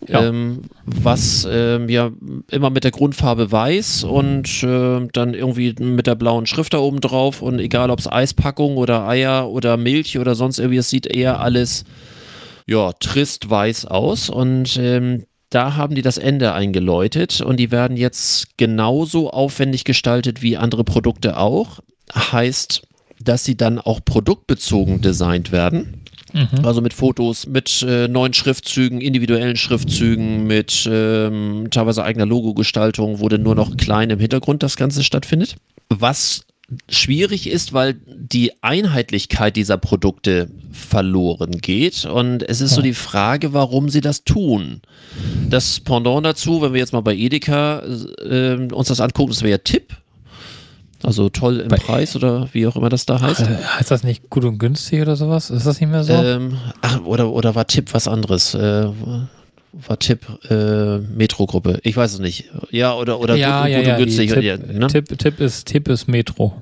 Ja. 0.07 0.25
Ähm, 0.25 0.63
was 0.85 1.47
ähm, 1.49 1.87
ja 1.87 2.09
immer 2.49 2.71
mit 2.71 2.83
der 2.83 2.91
Grundfarbe 2.91 3.51
weiß 3.51 4.03
und 4.03 4.63
äh, 4.63 5.07
dann 5.13 5.33
irgendwie 5.35 5.75
mit 5.79 6.07
der 6.07 6.15
blauen 6.15 6.47
Schrift 6.47 6.73
da 6.73 6.79
oben 6.79 7.01
drauf 7.01 7.43
und 7.43 7.59
egal 7.59 7.91
ob 7.91 7.99
es 7.99 8.11
Eispackung 8.11 8.77
oder 8.77 9.07
Eier 9.07 9.49
oder 9.49 9.77
Milch 9.77 10.17
oder 10.17 10.33
sonst 10.33 10.57
irgendwie, 10.57 10.77
es 10.77 10.89
sieht 10.89 11.05
eher 11.05 11.39
alles 11.39 11.85
ja 12.65 12.93
trist 12.93 13.49
weiß 13.49 13.85
aus 13.85 14.29
und 14.29 14.75
ähm, 14.81 15.25
da 15.51 15.75
haben 15.75 15.95
die 15.95 16.01
das 16.01 16.17
Ende 16.17 16.53
eingeläutet 16.53 17.41
und 17.41 17.57
die 17.57 17.71
werden 17.71 17.97
jetzt 17.97 18.57
genauso 18.57 19.29
aufwendig 19.29 19.83
gestaltet 19.83 20.41
wie 20.41 20.57
andere 20.57 20.85
Produkte 20.85 21.37
auch. 21.37 21.81
Heißt, 22.13 22.83
dass 23.19 23.43
sie 23.43 23.57
dann 23.57 23.77
auch 23.77 23.99
produktbezogen 24.03 25.01
designt 25.01 25.51
werden. 25.51 26.05
Mhm. 26.33 26.65
Also 26.65 26.81
mit 26.81 26.93
Fotos, 26.93 27.47
mit 27.47 27.85
äh, 27.87 28.07
neuen 28.07 28.33
Schriftzügen, 28.33 29.01
individuellen 29.01 29.57
Schriftzügen, 29.57 30.45
mit 30.47 30.87
ähm, 30.91 31.67
teilweise 31.71 32.03
eigener 32.03 32.25
Logogestaltung, 32.25 33.19
wo 33.19 33.29
dann 33.29 33.43
nur 33.43 33.55
noch 33.55 33.77
klein 33.77 34.09
im 34.09 34.19
Hintergrund 34.19 34.63
das 34.63 34.77
Ganze 34.77 35.03
stattfindet. 35.03 35.55
Was 35.89 36.45
schwierig 36.89 37.47
ist, 37.47 37.73
weil 37.73 37.95
die 38.07 38.51
Einheitlichkeit 38.61 39.55
dieser 39.55 39.77
Produkte 39.77 40.49
verloren 40.71 41.59
geht. 41.59 42.05
Und 42.05 42.43
es 42.43 42.61
ist 42.61 42.75
so 42.75 42.81
die 42.81 42.93
Frage, 42.93 43.53
warum 43.53 43.89
sie 43.89 44.01
das 44.01 44.23
tun. 44.23 44.81
Das 45.49 45.79
Pendant 45.81 46.25
dazu, 46.25 46.61
wenn 46.61 46.73
wir 46.73 46.79
jetzt 46.79 46.93
mal 46.93 47.01
bei 47.01 47.15
Edeka 47.15 47.83
äh, 48.23 48.55
uns 48.71 48.87
das 48.87 49.01
angucken, 49.01 49.31
das 49.31 49.41
wäre 49.41 49.51
ja 49.51 49.57
Tipp. 49.57 49.97
Also 51.03 51.29
toll 51.29 51.59
im 51.59 51.67
Bei, 51.67 51.77
Preis 51.77 52.15
oder 52.15 52.47
wie 52.53 52.67
auch 52.67 52.75
immer 52.75 52.89
das 52.89 53.05
da 53.05 53.21
heißt. 53.21 53.41
Äh, 53.41 53.57
heißt 53.79 53.91
das 53.91 54.03
nicht 54.03 54.29
gut 54.29 54.45
und 54.45 54.57
günstig 54.59 55.01
oder 55.01 55.15
sowas? 55.15 55.49
Ist 55.49 55.65
das 55.65 55.79
nicht 55.79 55.89
mehr 55.89 56.03
so? 56.03 56.13
Ähm, 56.13 56.57
ach, 56.81 57.01
oder, 57.03 57.31
oder 57.31 57.55
war 57.55 57.65
Tipp 57.67 57.93
was 57.93 58.07
anderes? 58.07 58.53
Äh, 58.53 58.87
war 59.73 59.99
Tipp 59.99 60.25
äh, 60.49 60.97
Metro-Gruppe. 60.97 61.79
Ich 61.83 61.95
weiß 61.95 62.13
es 62.13 62.19
nicht. 62.19 62.49
Ja, 62.71 62.93
oder, 62.93 63.19
oder 63.19 63.35
ja, 63.35 63.61
gut, 63.61 63.71
ja, 63.71 63.77
gut 63.77 63.87
ja, 63.87 63.93
und 63.93 63.99
günstig. 63.99 64.33
Tipp, 64.33 64.43
ja, 64.43 64.57
ne? 64.57 64.87
Tipp, 64.87 65.17
Tipp, 65.17 65.39
ist, 65.39 65.67
Tipp 65.67 65.87
ist 65.87 66.07
Metro. 66.07 66.53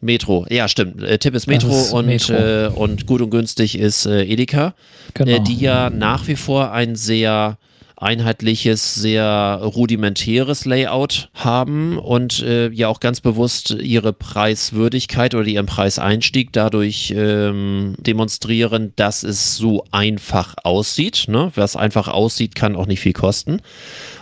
Metro, 0.00 0.46
ja, 0.50 0.68
stimmt. 0.68 1.02
Äh, 1.02 1.18
Tipp 1.18 1.34
ist 1.34 1.46
Metro, 1.46 1.70
ist 1.70 1.92
und, 1.92 2.06
Metro. 2.06 2.34
Äh, 2.34 2.70
und 2.74 3.06
gut 3.06 3.22
und 3.22 3.30
günstig 3.30 3.78
ist 3.78 4.06
äh, 4.06 4.24
Edeka, 4.24 4.74
genau. 5.14 5.30
äh, 5.30 5.40
die 5.40 5.56
ja 5.56 5.90
nach 5.90 6.26
wie 6.28 6.36
vor 6.36 6.72
ein 6.72 6.96
sehr 6.96 7.56
einheitliches, 7.96 8.94
sehr 8.94 9.60
rudimentäres 9.62 10.66
Layout 10.66 11.30
haben 11.34 11.98
und 11.98 12.42
äh, 12.42 12.68
ja 12.68 12.88
auch 12.88 13.00
ganz 13.00 13.20
bewusst 13.20 13.70
ihre 13.70 14.12
Preiswürdigkeit 14.12 15.34
oder 15.34 15.46
ihren 15.46 15.66
Preiseinstieg 15.66 16.52
dadurch 16.52 17.14
ähm, 17.16 17.94
demonstrieren, 17.98 18.92
dass 18.96 19.22
es 19.22 19.56
so 19.56 19.84
einfach 19.92 20.56
aussieht. 20.62 21.24
Ne? 21.28 21.50
Was 21.54 21.74
einfach 21.74 22.08
aussieht, 22.08 22.54
kann 22.54 22.76
auch 22.76 22.86
nicht 22.86 23.00
viel 23.00 23.14
kosten. 23.14 23.62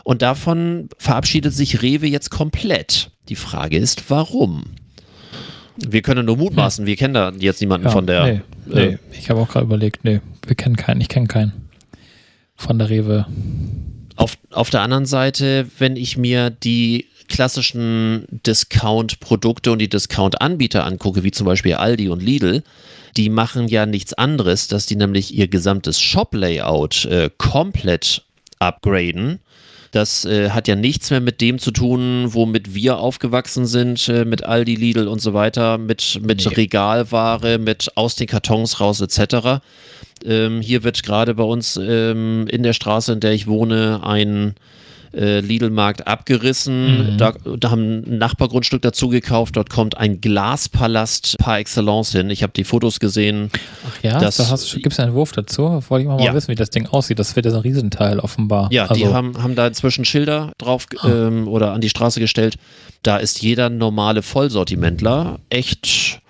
Und 0.05 0.23
davon 0.23 0.89
verabschiedet 0.99 1.53
sich 1.53 1.83
Rewe 1.83 2.07
jetzt 2.07 2.31
komplett. 2.31 3.11
Die 3.29 3.37
Frage 3.37 3.77
ist, 3.77 4.09
warum? 4.09 4.65
Wir 5.77 6.03
können 6.03 6.27
nur 6.27 6.37
mutmaßen, 6.37 6.83
hm. 6.83 6.87
wir 6.87 6.95
kennen 6.95 7.15
da 7.15 7.33
jetzt 7.37 7.61
niemanden 7.61 7.89
ja, 7.89 7.93
von 7.93 8.07
der. 8.07 8.25
Nee, 8.25 8.41
nee. 8.67 8.81
Äh, 8.81 8.99
ich 9.19 9.31
habe 9.31 9.41
auch 9.41 9.49
gerade 9.49 9.67
überlegt, 9.67 10.05
nee, 10.05 10.21
wir 10.47 10.55
kennen 10.55 10.77
keinen, 10.77 11.01
ich 11.01 11.09
kenne 11.09 11.27
keinen 11.27 11.64
von 12.57 12.79
der 12.79 12.91
Rewe. 12.91 13.27
Auf, 14.17 14.39
auf 14.51 14.71
der 14.71 14.83
anderen 14.83 15.07
Seite, 15.07 15.67
wenn 15.79 15.97
ich 15.97 16.17
mir 16.17 16.51
die 16.51 17.07
klassischen 17.29 18.27
Discount-Produkte 18.31 19.73
und 19.73 19.79
die 19.79 19.89
Discount-Anbieter 19.89 20.85
angucke, 20.85 21.25
wie 21.25 21.31
zum 21.31 21.47
Beispiel 21.47 21.75
Aldi 21.75 22.09
und 22.09 22.23
Lidl, 22.23 22.63
die 23.17 23.29
machen 23.29 23.69
ja 23.69 23.87
nichts 23.87 24.13
anderes, 24.13 24.69
dass 24.69 24.87
die 24.87 24.97
nämlich 24.97 25.35
ihr 25.35 25.49
gesamtes 25.49 26.01
Shop-Layout 26.01 27.05
äh, 27.07 27.31
komplett 27.39 28.23
upgraden. 28.59 29.41
Das 29.95 30.25
äh, 30.25 30.51
hat 30.51 30.67
ja 30.67 30.75
nichts 30.75 31.11
mehr 31.11 31.21
mit 31.21 31.41
dem 31.41 31.61
zu 31.61 31.71
tun, 31.71 32.27
womit 32.31 32.75
wir 32.75 32.99
aufgewachsen 32.99 33.65
sind, 33.65 34.09
äh, 34.09 34.25
mit 34.25 34.43
Aldi, 34.43 34.75
Lidl 34.75 35.07
und 35.07 35.21
so 35.21 35.35
weiter, 35.35 35.79
mit, 35.79 36.19
mit 36.21 36.45
nee. 36.45 36.53
Regalware, 36.53 37.59
mit 37.59 37.93
aus 37.95 38.17
den 38.17 38.27
Kartons 38.27 38.81
raus 38.81 39.01
etc. 39.01 39.61
Ähm, 40.25 40.61
hier 40.61 40.83
wird 40.83 41.05
gerade 41.05 41.35
bei 41.35 41.45
uns 41.45 41.79
ähm, 41.81 42.49
in 42.49 42.65
der 42.65 42.73
Straße, 42.73 43.13
in 43.13 43.21
der 43.21 43.35
ich 43.35 43.47
wohne, 43.47 44.01
ein 44.03 44.57
äh, 45.15 45.41
Lidl-Markt 45.41 46.07
abgerissen. 46.07 47.15
Mhm. 47.15 47.19
Da, 47.19 47.35
da, 47.59 47.71
haben 47.71 48.03
ein 48.07 48.19
Nachbargrundstück 48.19 48.83
dazu 48.83 49.09
gekauft. 49.09 49.57
Dort 49.57 49.71
kommt 49.71 49.97
ein 49.97 50.21
Glaspalast 50.21 51.37
par 51.39 51.59
excellence 51.59 52.13
hin. 52.13 52.31
Ich 52.31 52.43
habe 52.43 52.53
die 52.55 52.65
Fotos 52.65 53.01
gesehen. 53.01 53.51
Ach 53.89 54.03
ja, 54.03 54.19
das, 54.19 54.37
da 54.37 54.57
gibt 54.75 54.93
es 54.93 55.01
einen 55.01 55.15
Wurf 55.15 55.33
dazu. 55.33 55.83
Wollte 55.89 56.03
ich 56.03 56.09
mal, 56.09 56.21
ja. 56.21 56.31
mal 56.31 56.37
wissen, 56.37 56.49
wie 56.49 56.55
das 56.55 56.71
Ding 56.71 56.87
aussieht. 56.87 57.19
Das 57.19 57.35
wird 57.37 57.47
ja 57.47 57.53
so 57.53 57.59
ein 57.59 57.63
Riesenteil 57.63 58.19
offenbar. 58.19 58.69
Ja, 58.73 58.87
also. 58.87 58.95
die 58.95 59.07
haben, 59.07 59.43
haben 59.43 59.55
da 59.55 59.67
inzwischen 59.67 60.05
Schilder 60.05 60.53
drauf 60.59 60.87
ah. 60.99 61.09
ähm, 61.09 61.49
oder 61.49 61.73
an 61.73 61.81
die 61.81 61.89
Straße 61.89 62.21
gestellt. 62.21 62.57
Da 63.03 63.17
ist 63.19 63.43
jeder 63.43 63.71
normale 63.71 64.23
Vollsortimentler 64.23 65.39
echt 65.51 66.21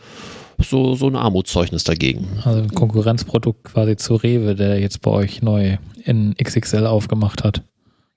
so, 0.58 0.94
so 0.94 1.08
ein 1.08 1.16
Armutszeugnis 1.16 1.84
dagegen. 1.84 2.26
Also 2.44 2.60
ein 2.60 2.70
Konkurrenzprodukt 2.70 3.64
quasi 3.64 3.96
zu 3.96 4.16
Rewe, 4.16 4.54
der 4.54 4.80
jetzt 4.80 5.00
bei 5.02 5.10
euch 5.10 5.42
neu 5.42 5.78
in 6.04 6.34
XXL 6.42 6.86
aufgemacht 6.86 7.44
hat. 7.44 7.62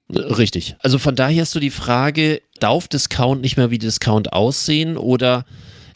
Richtig. 0.09 0.75
Also 0.79 0.99
von 0.99 1.15
daher 1.15 1.41
hast 1.41 1.55
du 1.55 1.59
die 1.59 1.69
Frage, 1.69 2.41
darf 2.59 2.87
Discount 2.87 3.41
nicht 3.41 3.57
mehr 3.57 3.71
wie 3.71 3.77
Discount 3.77 4.31
aussehen 4.31 4.97
oder 4.97 5.45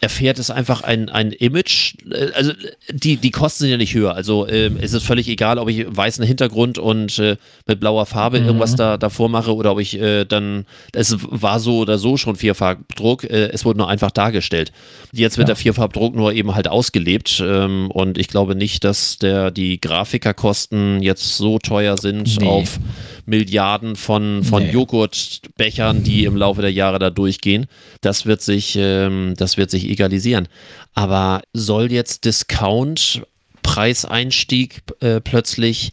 erfährt 0.01 0.39
es 0.39 0.49
einfach 0.49 0.81
ein, 0.81 1.09
ein 1.09 1.31
Image. 1.31 1.93
Äh, 2.11 2.31
also 2.33 2.51
die, 2.89 3.17
die 3.17 3.31
Kosten 3.31 3.61
sind 3.61 3.69
ja 3.69 3.77
nicht 3.77 3.93
höher. 3.93 4.15
Also 4.15 4.47
ähm, 4.47 4.77
es 4.81 4.93
ist 4.93 5.03
völlig 5.03 5.29
egal, 5.29 5.59
ob 5.59 5.69
ich 5.69 5.85
weißen 5.87 6.25
Hintergrund 6.25 6.79
und 6.79 7.17
äh, 7.19 7.37
mit 7.67 7.79
blauer 7.79 8.07
Farbe 8.07 8.39
mhm. 8.39 8.47
irgendwas 8.47 8.75
da 8.75 8.97
davor 8.97 9.29
mache 9.29 9.55
oder 9.55 9.71
ob 9.71 9.79
ich 9.79 9.99
äh, 9.99 10.25
dann, 10.25 10.65
es 10.91 11.15
war 11.29 11.59
so 11.59 11.77
oder 11.77 11.99
so 11.99 12.17
schon 12.17 12.35
Vierfarbdruck, 12.35 13.23
äh, 13.25 13.49
es 13.53 13.63
wurde 13.63 13.77
nur 13.77 13.89
einfach 13.89 14.11
dargestellt. 14.11 14.71
Jetzt 15.13 15.37
wird 15.37 15.47
ja. 15.47 15.53
der 15.53 15.55
Vierfarbdruck 15.55 16.15
nur 16.15 16.33
eben 16.33 16.55
halt 16.55 16.67
ausgelebt 16.67 17.41
ähm, 17.45 17.91
und 17.91 18.17
ich 18.17 18.27
glaube 18.27 18.55
nicht, 18.55 18.83
dass 18.83 19.19
der, 19.19 19.51
die 19.51 19.79
Grafikerkosten 19.79 21.03
jetzt 21.03 21.37
so 21.37 21.59
teuer 21.59 21.97
sind 21.97 22.41
nee. 22.41 22.47
auf 22.47 22.79
Milliarden 23.25 23.95
von, 23.95 24.43
von 24.43 24.63
nee. 24.63 24.71
Joghurtbechern, 24.71 26.03
die 26.03 26.25
im 26.25 26.35
Laufe 26.35 26.61
der 26.61 26.71
Jahre 26.71 26.99
da 26.99 27.09
durchgehen. 27.09 27.67
Das 28.01 28.25
wird 28.25 28.41
sich, 28.41 28.75
ähm, 28.77 29.33
das 29.37 29.57
wird 29.57 29.71
sich 29.71 29.89
egalisieren. 29.89 30.47
Aber 30.93 31.41
soll 31.53 31.91
jetzt 31.91 32.25
Discount 32.25 33.21
Preiseinstieg 33.63 34.81
äh, 34.99 35.21
plötzlich 35.21 35.91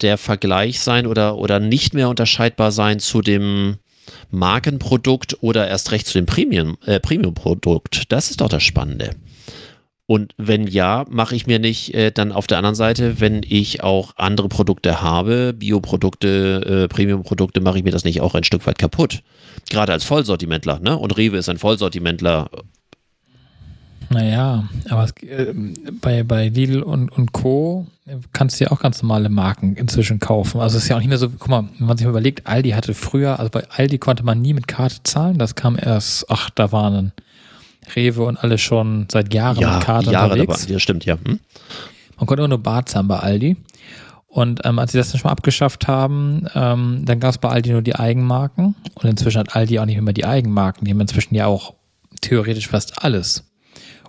der 0.00 0.18
Vergleich 0.18 0.80
sein 0.80 1.06
oder, 1.06 1.36
oder 1.36 1.60
nicht 1.60 1.94
mehr 1.94 2.08
unterscheidbar 2.08 2.72
sein 2.72 2.98
zu 2.98 3.22
dem 3.22 3.76
Markenprodukt 4.30 5.38
oder 5.40 5.68
erst 5.68 5.92
recht 5.92 6.06
zu 6.06 6.18
dem 6.18 6.26
Premium, 6.26 6.76
äh, 6.84 7.00
Premium-Produkt? 7.00 8.12
Das 8.12 8.30
ist 8.30 8.40
doch 8.40 8.48
das 8.48 8.62
Spannende. 8.62 9.10
Und 10.06 10.34
wenn 10.36 10.66
ja, 10.66 11.06
mache 11.08 11.34
ich 11.34 11.46
mir 11.46 11.58
nicht 11.58 11.94
äh, 11.94 12.12
dann 12.12 12.30
auf 12.30 12.46
der 12.46 12.58
anderen 12.58 12.74
Seite, 12.74 13.20
wenn 13.20 13.40
ich 13.42 13.82
auch 13.82 14.12
andere 14.16 14.48
Produkte 14.48 15.00
habe, 15.00 15.54
Bioprodukte, 15.54 16.84
äh, 16.84 16.88
Premium-Produkte, 16.88 17.60
mache 17.60 17.78
ich 17.78 17.84
mir 17.84 17.90
das 17.90 18.04
nicht 18.04 18.20
auch 18.20 18.34
ein 18.34 18.44
Stück 18.44 18.66
weit 18.66 18.78
kaputt. 18.78 19.22
Gerade 19.70 19.92
als 19.92 20.04
Vollsortimentler, 20.04 20.78
ne? 20.80 20.98
Und 20.98 21.16
Rewe 21.16 21.38
ist 21.38 21.48
ein 21.48 21.56
Vollsortimentler. 21.56 22.50
Naja, 24.10 24.68
aber 24.90 25.04
es, 25.04 25.12
äh, 25.22 25.54
bei, 26.02 26.22
bei 26.22 26.48
Lidl 26.48 26.82
und, 26.82 27.10
und 27.10 27.32
Co. 27.32 27.86
kannst 28.34 28.60
du 28.60 28.64
ja 28.64 28.72
auch 28.72 28.80
ganz 28.80 29.02
normale 29.02 29.30
Marken 29.30 29.74
inzwischen 29.74 30.20
kaufen. 30.20 30.60
Also 30.60 30.76
es 30.76 30.84
ist 30.84 30.90
ja 30.90 30.96
auch 30.96 31.00
nicht 31.00 31.08
mehr 31.08 31.16
so, 31.16 31.30
guck 31.30 31.48
mal, 31.48 31.64
wenn 31.78 31.86
man 31.86 31.96
sich 31.96 32.04
mal 32.04 32.10
überlegt, 32.10 32.46
Aldi 32.46 32.70
hatte 32.70 32.92
früher, 32.92 33.38
also 33.38 33.50
bei 33.50 33.64
Aldi 33.70 33.96
konnte 33.96 34.22
man 34.22 34.42
nie 34.42 34.52
mit 34.52 34.68
Karte 34.68 35.02
zahlen, 35.04 35.38
das 35.38 35.54
kam 35.54 35.78
erst, 35.80 36.30
ach, 36.30 36.50
da 36.50 36.72
waren 36.72 36.92
dann 36.92 37.12
Rewe 37.94 38.24
und 38.24 38.36
alle 38.36 38.58
schon 38.58 39.06
seit 39.10 39.32
Jahren 39.34 39.58
ja, 39.58 39.74
mit 39.74 39.84
Karte 39.84 40.10
Jahre 40.10 40.32
unterwegs. 40.32 40.62
Dabei. 40.62 40.72
Ja, 40.72 40.78
stimmt, 40.78 41.04
ja. 41.04 41.16
Hm? 41.22 41.40
Man 42.16 42.26
konnte 42.26 42.42
immer 42.42 42.48
nur 42.48 42.62
Bar 42.62 42.86
zahlen 42.86 43.08
bei 43.08 43.18
Aldi. 43.18 43.56
Und 44.26 44.62
ähm, 44.64 44.78
als 44.80 44.92
sie 44.92 44.98
das 44.98 45.12
dann 45.12 45.20
schon 45.20 45.28
mal 45.28 45.32
abgeschafft 45.32 45.86
haben, 45.86 46.46
ähm, 46.54 47.02
dann 47.04 47.20
gab 47.20 47.30
es 47.30 47.38
bei 47.38 47.48
Aldi 47.48 47.70
nur 47.70 47.82
die 47.82 47.94
Eigenmarken. 47.94 48.74
Und 48.94 49.08
inzwischen 49.08 49.38
hat 49.38 49.54
Aldi 49.54 49.78
auch 49.78 49.84
nicht 49.84 50.00
mehr 50.00 50.12
die 50.12 50.24
Eigenmarken. 50.24 50.84
Die 50.84 50.90
haben 50.90 51.00
inzwischen 51.00 51.34
ja 51.34 51.46
auch 51.46 51.74
theoretisch 52.20 52.68
fast 52.68 53.04
alles. 53.04 53.44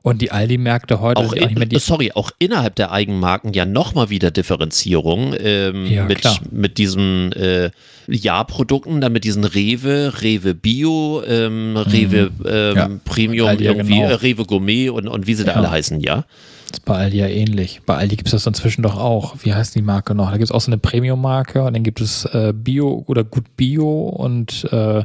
Und 0.06 0.22
die 0.22 0.30
Aldi-Märkte 0.30 1.00
heute 1.00 1.20
auch, 1.20 1.34
in, 1.34 1.56
mehr 1.56 1.80
Sorry, 1.80 2.12
auch 2.14 2.30
innerhalb 2.38 2.76
der 2.76 2.92
Eigenmarken 2.92 3.54
ja 3.54 3.66
nochmal 3.66 4.12
wieder 4.12 4.30
Differenzierung 4.30 5.34
ähm, 5.40 5.88
ja, 5.88 6.06
mit, 6.06 6.22
mit 6.52 6.78
diesen 6.78 7.32
äh, 7.32 7.72
Ja-Produkten, 8.06 9.02
dann 9.02 9.14
mit 9.14 9.24
diesen 9.24 9.46
Rewe, 9.46 10.14
Rewe 10.22 10.54
Bio, 10.54 11.24
ähm, 11.28 11.76
Rewe 11.76 12.30
mhm. 12.30 12.46
ähm, 12.48 12.76
ja. 12.76 12.90
Premium, 13.04 13.48
Aldi 13.48 13.66
irgendwie, 13.66 13.96
genau. 13.96 14.10
äh, 14.10 14.14
Rewe 14.14 14.46
Gourmet 14.46 14.90
und, 14.90 15.08
und 15.08 15.26
wie 15.26 15.34
sie 15.34 15.44
da 15.44 15.54
alle 15.54 15.72
heißen, 15.72 16.00
ja. 16.00 16.26
Das 16.68 16.82
ist 16.82 16.86
bei 16.86 16.98
Aldi 16.98 17.18
ja 17.18 17.28
ähnlich. 17.28 17.82
Bei 17.84 17.96
Aldi 17.96 18.16
gibt 18.18 18.28
es 18.28 18.34
das 18.34 18.46
inzwischen 18.46 18.84
doch 18.84 18.98
auch. 18.98 19.38
Wie 19.42 19.56
heißt 19.56 19.74
die 19.74 19.82
Marke 19.82 20.14
noch? 20.14 20.30
Da 20.30 20.34
gibt 20.34 20.44
es 20.44 20.52
auch 20.52 20.62
so 20.62 20.70
eine 20.70 20.78
Premium-Marke 20.78 21.64
und 21.64 21.74
dann 21.74 21.82
gibt 21.82 22.00
es 22.00 22.26
äh, 22.26 22.54
Bio 22.56 23.04
oder 23.08 23.24
Gut 23.24 23.58
Bio 23.58 24.02
und 24.10 24.72
äh, 24.72 25.04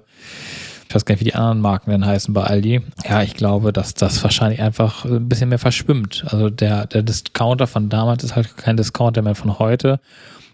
ich 0.91 0.95
weiß 0.97 1.05
gar 1.05 1.13
nicht, 1.13 1.21
wie 1.21 1.31
die 1.31 1.37
anderen 1.37 1.61
Marken 1.61 1.93
denn 1.93 2.05
heißen 2.05 2.35
bei 2.35 2.43
Aldi. 2.43 2.81
Ja, 3.09 3.23
ich 3.23 3.35
glaube, 3.35 3.73
dass 3.73 3.95
das 3.95 4.25
wahrscheinlich 4.25 4.61
einfach 4.61 5.05
ein 5.05 5.29
bisschen 5.29 5.49
mehr 5.49 5.61
verschwimmt. 5.61 6.25
Also 6.27 6.51
der, 6.51 6.87
der 6.87 7.05
Discounter 7.05 7.69
von 7.69 7.89
damals 7.89 8.25
ist 8.25 8.35
halt 8.35 8.57
kein 8.57 8.77
Discounter 8.77 9.23
mehr 9.23 9.37
von 9.37 9.61
heute. 9.61 10.01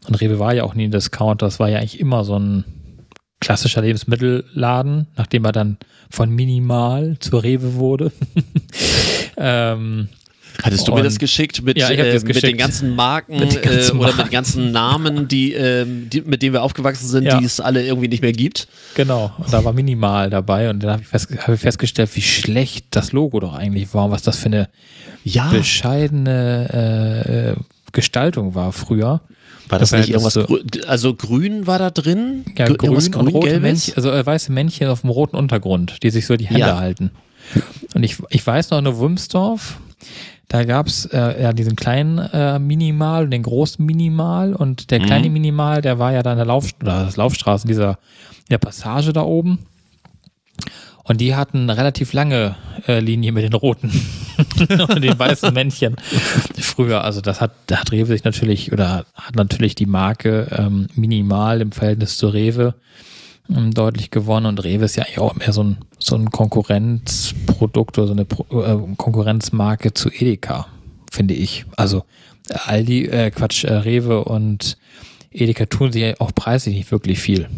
Und 0.07 0.21
Rewe 0.21 0.39
war 0.39 0.53
ja 0.53 0.65
auch 0.65 0.75
nie 0.75 0.89
ein 0.89 0.91
Discounter. 0.91 1.47
Das 1.47 1.59
war 1.59 1.71
ja 1.71 1.79
eigentlich 1.79 1.99
immer 1.99 2.23
so 2.23 2.39
ein 2.39 2.65
klassischer 3.41 3.81
Lebensmittelladen, 3.81 5.07
nachdem 5.17 5.47
er 5.47 5.53
dann 5.53 5.79
von 6.11 6.29
Minimal 6.29 7.17
zur 7.19 7.43
Rewe 7.43 7.77
wurde. 7.77 8.13
ähm, 9.39 10.11
Hattest 10.63 10.89
du 10.89 10.93
und, 10.93 10.99
mir 10.99 11.05
das 11.05 11.19
geschickt 11.19 11.63
mit, 11.63 11.79
ja, 11.79 11.91
äh, 11.91 12.19
mit 12.21 12.43
den 12.43 12.57
ganzen 12.57 12.95
Marken 12.95 13.39
den 13.39 13.63
ganzen 13.63 13.97
äh, 13.97 14.01
oder 14.01 14.15
mit 14.15 14.27
den 14.27 14.31
ganzen 14.31 14.73
Namen, 14.73 15.29
die, 15.29 15.55
äh, 15.55 15.87
die, 15.87 16.23
mit 16.23 16.43
denen 16.43 16.55
wir 16.55 16.63
aufgewachsen 16.63 17.07
sind, 17.07 17.25
ja. 17.25 17.39
die 17.39 17.45
es 17.45 17.61
alle 17.61 17.85
irgendwie 17.85 18.09
nicht 18.09 18.23
mehr 18.23 18.33
gibt? 18.33 18.69
Genau, 18.95 19.33
und 19.39 19.53
da 19.53 19.65
war 19.65 19.73
minimal 19.73 20.31
dabei 20.31 20.71
und 20.71 20.83
dann 20.83 20.93
habe 20.93 21.03
ich, 21.03 21.09
fest, 21.09 21.29
hab 21.39 21.55
ich, 21.55 21.61
festgestellt, 21.61 22.11
wie 22.15 22.23
schlecht 22.23 22.87
das 22.91 23.13
Logo 23.13 23.41
doch 23.41 23.55
eigentlich 23.55 23.93
war, 23.95 24.11
was 24.11 24.23
das 24.23 24.39
für 24.39 24.47
eine 24.47 24.69
ja. 25.25 25.51
bescheidene 25.51 27.57
äh, 27.57 27.61
Gestaltung 27.93 28.55
war 28.55 28.73
früher. 28.73 29.21
War 29.69 29.81
das, 29.81 29.91
das 29.91 30.01
nicht 30.01 30.11
irgendwas, 30.11 30.35
so, 30.35 30.47
also 30.87 31.15
grün 31.15 31.67
war 31.67 31.79
da 31.79 31.91
drin? 31.91 32.45
Ja, 32.57 32.67
grün, 32.67 32.77
grün 32.77 33.15
und 33.15 33.29
rote 33.29 33.59
Männchen, 33.59 33.95
also 33.97 34.13
äh, 34.13 34.25
weiße 34.25 34.53
Männchen 34.53 34.89
auf 34.89 35.01
dem 35.01 35.11
roten 35.11 35.37
Untergrund, 35.37 36.03
die 36.03 36.11
sich 36.11 36.27
so 36.27 36.37
die 36.37 36.47
Hände 36.47 36.61
ja. 36.61 36.79
halten. 36.79 37.11
Und 37.95 38.05
ich, 38.05 38.17
ich 38.31 38.47
weiß 38.47 38.71
noch, 38.71 38.79
in 38.79 38.97
Wumsdorf, 38.97 39.79
da 40.49 40.65
gab 40.65 40.87
es 40.87 41.07
äh, 41.07 41.43
ja 41.43 41.53
diesen 41.53 41.75
kleinen 41.75 42.19
äh, 42.19 42.59
Minimal 42.59 43.25
und 43.25 43.31
den 43.31 43.43
großen 43.43 43.85
Minimal 43.85 44.55
und 44.55 44.91
der 44.91 45.01
kleine 45.01 45.29
mhm. 45.29 45.35
Minimal, 45.35 45.83
der 45.83 45.99
war 45.99 46.13
ja 46.13 46.23
da 46.23 46.33
in 46.33 46.39
der 46.39 46.47
Lauf 46.47 46.73
das 46.79 47.17
Laufstraße, 47.17 47.67
dieser 47.67 47.99
der 48.51 48.59
Passage 48.59 49.13
da 49.13 49.23
oben. 49.23 49.67
Und 51.03 51.21
die 51.21 51.37
hatten 51.37 51.63
eine 51.63 51.77
relativ 51.77 52.13
lange 52.13 52.57
äh, 52.89 52.99
Linie 52.99 53.31
mit 53.31 53.45
den 53.45 53.53
roten 53.53 53.91
und 54.59 55.03
den 55.03 55.19
weißen 55.19 55.55
Männchen 55.55 55.97
früher. 56.59 57.05
Also 57.05 57.21
das 57.21 57.41
hat, 57.41 57.53
da 57.69 57.79
hat 57.79 57.93
Rewe 57.93 58.07
sich 58.07 58.25
natürlich 58.25 58.73
oder 58.73 59.07
hat 59.15 59.37
natürlich 59.37 59.77
die 59.77 59.87
Marke 59.87 60.49
ähm, 60.51 60.89
minimal 60.97 61.61
im 61.61 61.71
Verhältnis 61.71 62.19
zu 62.19 62.29
Rewe 62.29 62.75
deutlich 63.49 64.11
gewonnen 64.11 64.47
und 64.47 64.65
Rewe 64.65 64.85
ist 64.85 64.97
ja 64.97 65.05
eigentlich 65.05 65.19
auch 65.19 65.35
mehr 65.37 65.53
so 65.53 65.63
ein, 65.63 65.79
so 65.99 66.17
ein 66.17 66.31
Konkurrenzprodukt 66.31 67.99
oder 67.99 68.07
so 68.09 68.13
eine 68.13 68.25
Pro, 68.25 68.45
äh, 68.61 68.79
Konkurrenzmarke 68.97 69.95
zu 69.95 70.11
Edeka, 70.11 70.67
finde 71.13 71.35
ich. 71.35 71.65
Also 71.77 72.05
Aldi, 72.51 73.07
äh, 73.07 73.31
Quatsch, 73.31 73.65
äh, 73.65 73.73
Rewe 73.73 74.25
und 74.25 74.77
Edeka 75.31 75.67
tun 75.67 75.93
sich 75.93 76.03
ja 76.03 76.15
auch 76.19 76.35
preislich 76.35 76.77
nicht 76.77 76.91
wirklich 76.91 77.19
viel 77.19 77.49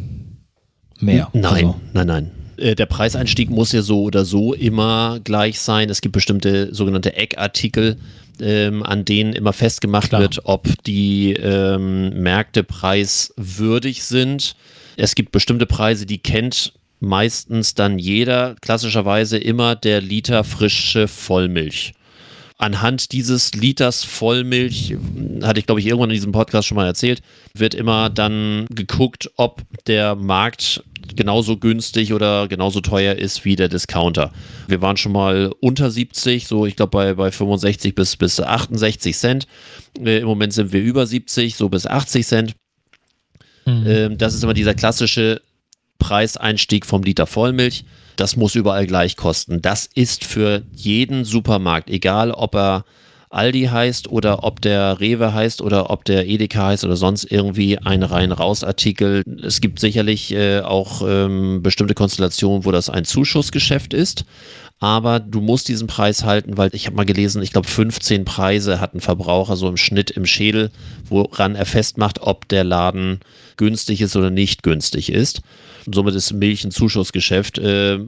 mehr. 1.01 1.29
Nein, 1.33 1.44
also. 1.44 1.81
nein, 1.92 2.07
nein. 2.07 2.31
Äh, 2.57 2.74
der 2.74 2.87
Preiseinstieg 2.87 3.51
muss 3.51 3.72
ja 3.72 3.83
so 3.83 4.03
oder 4.03 4.24
so 4.24 4.53
immer 4.53 5.20
gleich 5.22 5.61
sein. 5.61 5.88
Es 5.90 6.01
gibt 6.01 6.12
bestimmte 6.12 6.74
sogenannte 6.74 7.14
Eckartikel, 7.14 7.96
ähm, 8.40 8.83
an 8.83 9.05
denen 9.05 9.33
immer 9.33 9.53
festgemacht 9.53 10.11
Klar. 10.11 10.22
wird, 10.22 10.40
ob 10.44 10.66
die 10.85 11.33
ähm, 11.35 12.11
Märkte 12.22 12.64
preiswürdig 12.64 14.05
sind 14.05 14.55
es 14.99 15.15
gibt 15.15 15.33
bestimmte 15.33 15.67
Preise, 15.67 16.07
die 16.07 16.19
kennt 16.19 16.75
meistens 17.01 17.75
dann 17.75 17.99
jeder 17.99 18.57
klassischerweise 18.61 19.39
immer 19.39 19.77
der 19.77 20.01
Liter 20.01 20.43
frische 20.43 21.07
Vollmilch. 21.07 21.93
Anhand 22.59 23.13
dieses 23.13 23.55
Liters 23.55 24.03
Vollmilch, 24.03 24.97
hatte 25.45 25.61
ich 25.61 25.67
glaube 25.67 25.81
ich 25.81 25.87
irgendwann 25.87 26.11
in 26.11 26.15
diesem 26.15 26.33
Podcast 26.33 26.67
schon 26.67 26.75
mal 26.75 26.87
erzählt, 26.87 27.23
wird 27.55 27.75
immer 27.75 28.11
dann 28.11 28.67
geguckt, 28.71 29.31
ob 29.37 29.63
der 29.87 30.17
Markt 30.17 30.83
genauso 31.15 31.57
günstig 31.57 32.13
oder 32.13 32.49
genauso 32.49 32.81
teuer 32.81 33.15
ist 33.15 33.45
wie 33.45 33.55
der 33.55 33.69
Discounter. 33.69 34.33
Wir 34.67 34.83
waren 34.83 34.97
schon 34.97 35.13
mal 35.13 35.53
unter 35.61 35.93
70, 35.93 36.49
so 36.49 36.67
ich 36.67 36.75
glaube 36.75 36.91
bei, 36.91 37.15
bei 37.15 37.31
65 37.31 37.95
bis, 37.95 38.17
bis 38.17 38.41
68 38.41 39.17
Cent. 39.17 39.47
Äh, 40.05 40.19
Im 40.19 40.27
Moment 40.27 40.53
sind 40.53 40.73
wir 40.73 40.83
über 40.83 41.07
70, 41.07 41.55
so 41.55 41.69
bis 41.69 41.87
80 41.87 42.27
Cent. 42.27 42.55
Mhm. 43.68 44.18
Das 44.18 44.35
ist 44.35 44.42
immer 44.42 44.54
dieser 44.54 44.74
klassische 44.74 45.40
Preiseinstieg 45.98 46.87
vom 46.87 47.02
Liter 47.02 47.26
Vollmilch. 47.26 47.85
Das 48.16 48.37
muss 48.37 48.54
überall 48.54 48.87
gleich 48.87 49.16
kosten. 49.16 49.62
Das 49.62 49.88
ist 49.94 50.24
für 50.24 50.62
jeden 50.72 51.24
Supermarkt, 51.24 51.90
egal 51.90 52.33
ob 52.33 52.54
er 52.54 52.85
Aldi 53.31 53.64
heißt 53.64 54.09
oder 54.09 54.42
ob 54.42 54.62
der 54.62 55.00
Rewe 55.00 55.35
heißt 55.35 55.61
oder 55.61 55.90
ob 55.90 56.04
der 56.04 56.26
Edeka 56.26 56.66
heißt 56.66 56.85
oder 56.85 56.96
sonst 56.96 57.24
irgendwie 57.24 57.78
ein 57.78 58.02
rein-raus-Artikel. 58.02 59.22
Es 59.42 59.61
gibt 59.61 59.81
sicherlich 59.81 60.33
äh, 60.33 60.61
auch 60.61 61.02
ähm, 61.07 61.62
bestimmte 61.62 61.94
Konstellationen, 61.94 62.64
wo 62.64 62.72
das 62.72 62.88
ein 62.88 63.04
Zuschussgeschäft 63.04 63.92
ist. 63.92 64.24
Aber 64.81 65.18
du 65.18 65.40
musst 65.40 65.68
diesen 65.68 65.88
Preis 65.88 66.24
halten, 66.24 66.57
weil 66.57 66.70
ich 66.72 66.87
habe 66.87 66.96
mal 66.96 67.04
gelesen, 67.04 67.42
ich 67.42 67.52
glaube 67.52 67.68
15 67.68 68.24
Preise 68.24 68.81
hat 68.81 68.94
ein 68.94 69.00
Verbraucher 69.00 69.57
so 69.57 69.68
im 69.68 69.76
Schnitt 69.76 70.11
im 70.11 70.24
Schädel, 70.24 70.70
woran 71.09 71.57
er 71.57 71.66
festmacht, 71.66 72.20
ob 72.22 72.48
der 72.48 72.64
Laden 72.64 73.20
günstig 73.59 74.01
ist 74.01 74.16
oder 74.16 74.31
nicht 74.31 74.62
günstig 74.62 75.12
ist. 75.12 75.42
Somit 75.92 76.14
ist 76.14 76.33
Milch 76.33 76.64
ein 76.64 76.71
Zuschussgeschäft. 76.71 77.59
Äh, 77.59 77.99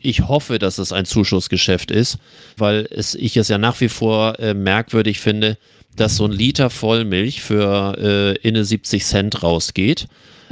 ich 0.00 0.28
hoffe, 0.28 0.58
dass 0.58 0.78
es 0.78 0.92
ein 0.92 1.06
Zuschussgeschäft 1.06 1.90
ist, 1.90 2.18
weil 2.56 2.86
es, 2.90 3.14
ich 3.14 3.36
es 3.36 3.48
ja 3.48 3.58
nach 3.58 3.80
wie 3.80 3.88
vor 3.88 4.38
äh, 4.38 4.54
merkwürdig 4.54 5.20
finde, 5.20 5.56
dass 5.96 6.16
so 6.16 6.26
ein 6.26 6.32
Liter 6.32 6.70
Vollmilch 6.70 7.40
für 7.40 7.96
äh, 7.98 8.38
inne 8.46 8.64
70 8.64 9.04
Cent 9.04 9.42
rausgeht 9.42 10.06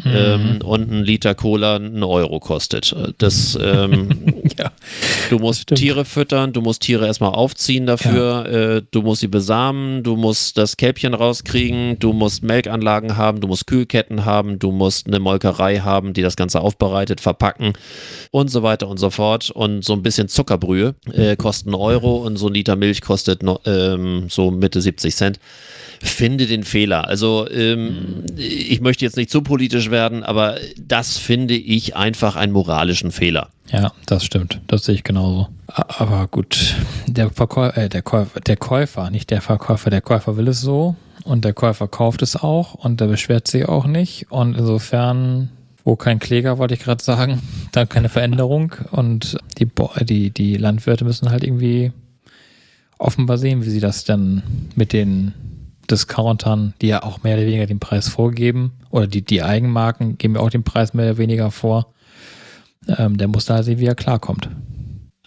mhm. 0.05 0.13
ähm, 0.15 0.59
und 0.65 0.91
ein 0.91 1.05
Liter 1.05 1.35
Cola 1.35 1.77
einen 1.77 2.03
Euro 2.03 2.41
kostet. 2.41 2.95
Das, 3.19 3.59
ähm, 3.61 4.43
ja, 4.59 4.71
du 5.31 5.39
musst 5.39 5.69
Tiere 5.69 6.05
füttern, 6.05 6.53
du 6.53 6.61
musst 6.61 6.83
Tiere 6.83 7.07
erstmal 7.07 7.33
aufziehen 7.33 7.87
dafür, 7.87 8.47
ja. 8.51 8.77
äh, 8.77 8.83
du 8.91 9.03
musst 9.03 9.21
sie 9.21 9.29
besamen, 9.29 10.03
du 10.03 10.17
musst 10.17 10.59
das 10.59 10.77
Kälbchen 10.77 11.15
rauskriegen, 11.15 11.99
du 11.99 12.13
musst 12.13 12.43
Melkanlagen 12.43 13.17
haben, 13.17 13.41
du 13.41 13.49
musst 13.49 13.67
Kühlketten 13.67 14.25
haben, 14.25 14.59
du 14.59 14.73
musst 14.73 15.07
eine 15.07 15.19
Molkerei 15.19 15.79
haben, 15.79 16.13
die 16.13 16.23
das 16.23 16.37
Ganze 16.37 16.61
aufbereitet, 16.61 17.21
verpacken 17.21 17.73
und 18.31 18.49
so 18.49 18.63
weiter 18.63 18.89
und 18.89 18.99
so 18.99 19.11
fort. 19.11 19.51
Und 19.51 19.85
so 19.85 19.93
ein 19.93 20.03
bisschen 20.03 20.29
Zuckerbrühe 20.29 20.95
äh, 21.13 21.37
kostet 21.37 21.69
einen 21.69 21.75
Euro 21.75 22.17
und 22.17 22.37
so 22.37 22.49
ein 22.49 22.55
Liter 22.55 22.77
Milch 22.77 23.01
kostet 23.01 23.43
no, 23.43 23.61
ähm, 23.65 24.27
so 24.29 24.51
Mitte 24.51 24.81
70 24.81 25.15
Cent 25.15 25.41
finde 26.03 26.47
den 26.47 26.65
Fehler. 26.65 27.07
Also 27.09 27.49
ähm, 27.51 28.25
ich 28.37 28.81
möchte 28.81 29.05
jetzt 29.05 29.17
nicht 29.17 29.31
zu 29.31 29.43
politisch 29.43 29.91
werden, 29.91 30.23
aber 30.23 30.57
das 30.79 31.17
finde 31.17 31.55
ich 31.55 31.97
einfach 31.97 32.37
einen 32.37 32.53
moralischen 32.53 33.11
Fehler. 33.11 33.51
Ja, 33.71 33.93
das 34.07 34.25
stimmt. 34.25 34.61
Das 34.67 34.85
sehe 34.85 34.95
ich 34.95 35.05
genauso. 35.05 35.49
Aber 35.67 36.29
gut, 36.29 36.77
der, 37.07 37.31
Verkäufer, 37.31 37.77
äh, 37.77 37.89
der, 37.89 38.03
Käufer, 38.03 38.41
der 38.41 38.57
Käufer, 38.57 39.11
nicht 39.11 39.31
der 39.31 39.43
Verkäufer, 39.43 39.91
der 39.91 40.01
Käufer 40.01 40.37
will 40.37 40.49
es 40.49 40.61
so 40.61 40.97
und 41.25 41.45
der 41.45 41.53
Käufer 41.53 41.89
kauft 41.89 42.23
es 42.23 42.37
auch 42.37 42.75
und 42.75 43.01
der 43.01 43.07
beschwert 43.07 43.49
sich 43.49 43.69
auch 43.69 43.87
nicht. 43.87 44.31
Und 44.31 44.57
insofern 44.57 45.51
wo 45.87 45.95
kein 45.95 46.19
Kläger, 46.19 46.59
wollte 46.59 46.75
ich 46.75 46.81
gerade 46.81 47.03
sagen, 47.03 47.41
da 47.73 47.87
keine 47.87 48.09
Veränderung 48.11 48.75
und 48.91 49.39
die, 49.59 49.69
die, 50.03 50.31
die 50.31 50.57
Landwirte 50.57 51.05
müssen 51.05 51.31
halt 51.31 51.45
irgendwie 51.45 51.93
offenbar 52.99 53.39
sehen, 53.39 53.65
wie 53.65 53.71
sie 53.71 53.81
das 53.81 54.05
dann 54.05 54.43
mit 54.75 54.93
den 54.93 55.33
Discountern, 55.87 56.75
die 56.81 56.89
ja 56.89 57.03
auch 57.03 57.23
mehr 57.23 57.37
oder 57.37 57.47
weniger 57.47 57.67
den 57.67 57.81
Preis 57.81 58.09
vorgeben, 58.09 58.73
oder 58.91 59.07
die, 59.07 59.23
die 59.23 59.43
Eigenmarken 59.43 60.19
geben 60.19 60.35
ja 60.35 60.41
auch 60.41 60.51
den 60.51 60.65
Preis 60.65 60.95
mehr 60.95 61.07
oder 61.07 61.19
weniger 61.19 61.51
vor. 61.51 61.93
Ähm, 62.89 63.17
der 63.17 63.29
muss 63.29 63.47
da 63.47 63.63
sehen, 63.63 63.79
wie 63.79 63.87
er 63.87 63.95
klarkommt. 63.95 64.49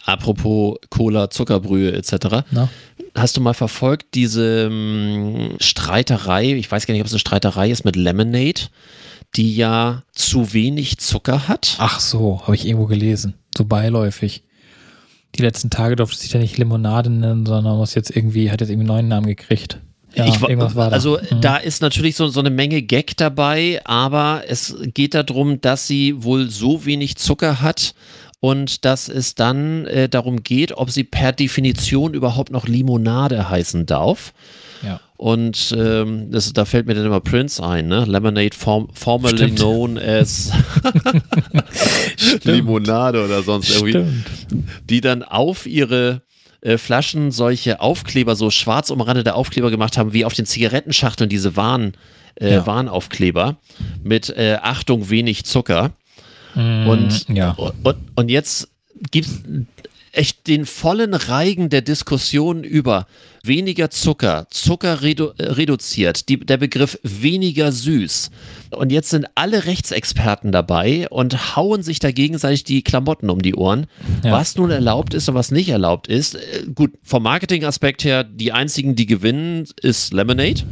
Apropos 0.04 0.78
Cola, 0.88 1.30
Zuckerbrühe 1.30 1.92
etc. 1.92 2.44
Na? 2.50 2.68
Hast 3.14 3.36
du 3.36 3.40
mal 3.40 3.54
verfolgt 3.54 4.14
diese 4.14 4.68
ähm, 4.70 5.56
Streiterei, 5.58 6.54
ich 6.54 6.70
weiß 6.70 6.86
gar 6.86 6.92
nicht, 6.92 7.00
ob 7.00 7.06
es 7.06 7.12
eine 7.12 7.18
Streiterei 7.18 7.70
ist 7.70 7.84
mit 7.84 7.96
Lemonade, 7.96 8.62
die 9.36 9.54
ja 9.54 10.02
zu 10.12 10.52
wenig 10.52 10.98
Zucker 10.98 11.48
hat? 11.48 11.76
Ach 11.78 12.00
so, 12.00 12.42
habe 12.42 12.54
ich 12.54 12.66
irgendwo 12.66 12.86
gelesen. 12.86 13.34
So 13.56 13.64
beiläufig. 13.64 14.44
Die 15.36 15.42
letzten 15.42 15.70
Tage 15.70 15.96
durfte 15.96 16.18
sich 16.18 16.32
ja 16.32 16.40
nicht 16.40 16.58
Limonade 16.58 17.10
nennen, 17.10 17.46
sondern 17.46 17.76
muss 17.76 17.94
jetzt 17.94 18.14
irgendwie, 18.14 18.50
hat 18.50 18.60
jetzt 18.60 18.70
irgendwie 18.70 18.88
einen 18.88 18.96
neuen 18.96 19.08
Namen 19.08 19.26
gekriegt. 19.26 19.80
Ja, 20.14 20.26
ich, 20.26 20.40
irgendwas 20.40 20.74
war 20.74 20.90
da. 20.90 20.94
Also 20.94 21.18
mhm. 21.18 21.40
da 21.40 21.56
ist 21.56 21.82
natürlich 21.82 22.16
so, 22.16 22.28
so 22.28 22.40
eine 22.40 22.50
Menge 22.50 22.82
Gag 22.82 23.16
dabei, 23.16 23.80
aber 23.84 24.42
es 24.48 24.76
geht 24.94 25.14
darum, 25.14 25.60
dass 25.60 25.86
sie 25.86 26.22
wohl 26.22 26.50
so 26.50 26.84
wenig 26.84 27.16
Zucker 27.16 27.60
hat 27.60 27.94
und 28.40 28.84
dass 28.84 29.08
es 29.08 29.34
dann 29.34 29.86
äh, 29.86 30.08
darum 30.08 30.42
geht, 30.42 30.72
ob 30.72 30.90
sie 30.90 31.04
per 31.04 31.32
Definition 31.32 32.14
überhaupt 32.14 32.50
noch 32.50 32.66
Limonade 32.66 33.48
heißen 33.48 33.86
darf. 33.86 34.32
Ja. 34.82 34.98
Und 35.18 35.76
ähm, 35.78 36.30
das, 36.30 36.50
da 36.54 36.64
fällt 36.64 36.86
mir 36.86 36.94
dann 36.94 37.04
immer 37.04 37.20
Prince 37.20 37.62
ein, 37.62 37.88
ne? 37.88 38.06
Lemonade 38.06 38.56
form, 38.56 38.88
formerly 38.94 39.36
Stimmt. 39.36 39.58
known 39.58 39.98
as 39.98 40.50
Limonade 42.44 43.22
oder 43.22 43.42
sonst 43.42 43.68
irgendwie. 43.68 43.90
Stimmt. 43.90 44.24
Die 44.88 45.02
dann 45.02 45.22
auf 45.22 45.66
ihre 45.66 46.22
äh, 46.62 46.78
Flaschen 46.78 47.30
solche 47.30 47.80
Aufkleber, 47.80 48.36
so 48.36 48.50
schwarz 48.50 48.90
umrandete 48.90 49.34
Aufkleber 49.34 49.70
gemacht 49.70 49.96
haben, 49.96 50.12
wie 50.12 50.24
auf 50.24 50.34
den 50.34 50.46
Zigarettenschachteln 50.46 51.30
diese 51.30 51.56
Warn, 51.56 51.94
äh, 52.34 52.54
ja. 52.54 52.66
Warnaufkleber 52.66 53.56
mit 54.02 54.30
äh, 54.30 54.58
Achtung, 54.60 55.10
wenig 55.10 55.44
Zucker. 55.44 55.92
Mm, 56.54 56.88
und, 56.88 57.28
ja. 57.28 57.52
und, 57.52 57.96
und 58.16 58.28
jetzt 58.28 58.68
gibt 59.10 59.26
es 59.26 59.42
echt 60.12 60.46
den 60.46 60.66
vollen 60.66 61.14
Reigen 61.14 61.68
der 61.68 61.82
Diskussion 61.82 62.64
über 62.64 63.06
weniger 63.42 63.90
Zucker, 63.90 64.46
Zucker 64.50 65.02
redu 65.02 65.30
äh, 65.38 65.44
reduziert, 65.44 66.28
die, 66.28 66.38
der 66.38 66.58
Begriff 66.58 66.98
weniger 67.02 67.72
süß. 67.72 68.30
Und 68.70 68.92
jetzt 68.92 69.10
sind 69.10 69.26
alle 69.34 69.66
Rechtsexperten 69.66 70.52
dabei 70.52 71.08
und 71.08 71.56
hauen 71.56 71.82
sich 71.82 71.98
da 71.98 72.12
gegenseitig 72.12 72.64
die 72.64 72.82
Klamotten 72.82 73.30
um 73.30 73.40
die 73.40 73.54
Ohren. 73.54 73.86
Ja. 74.22 74.32
Was 74.32 74.56
nun 74.56 74.70
erlaubt 74.70 75.14
ist 75.14 75.28
und 75.28 75.34
was 75.34 75.50
nicht 75.50 75.68
erlaubt 75.68 76.06
ist. 76.06 76.34
Äh, 76.34 76.66
gut, 76.74 76.92
vom 77.02 77.22
Marketingaspekt 77.22 78.04
her, 78.04 78.24
die 78.24 78.52
einzigen, 78.52 78.94
die 78.94 79.06
gewinnen, 79.06 79.66
ist 79.80 80.12
Lemonade. 80.12 80.62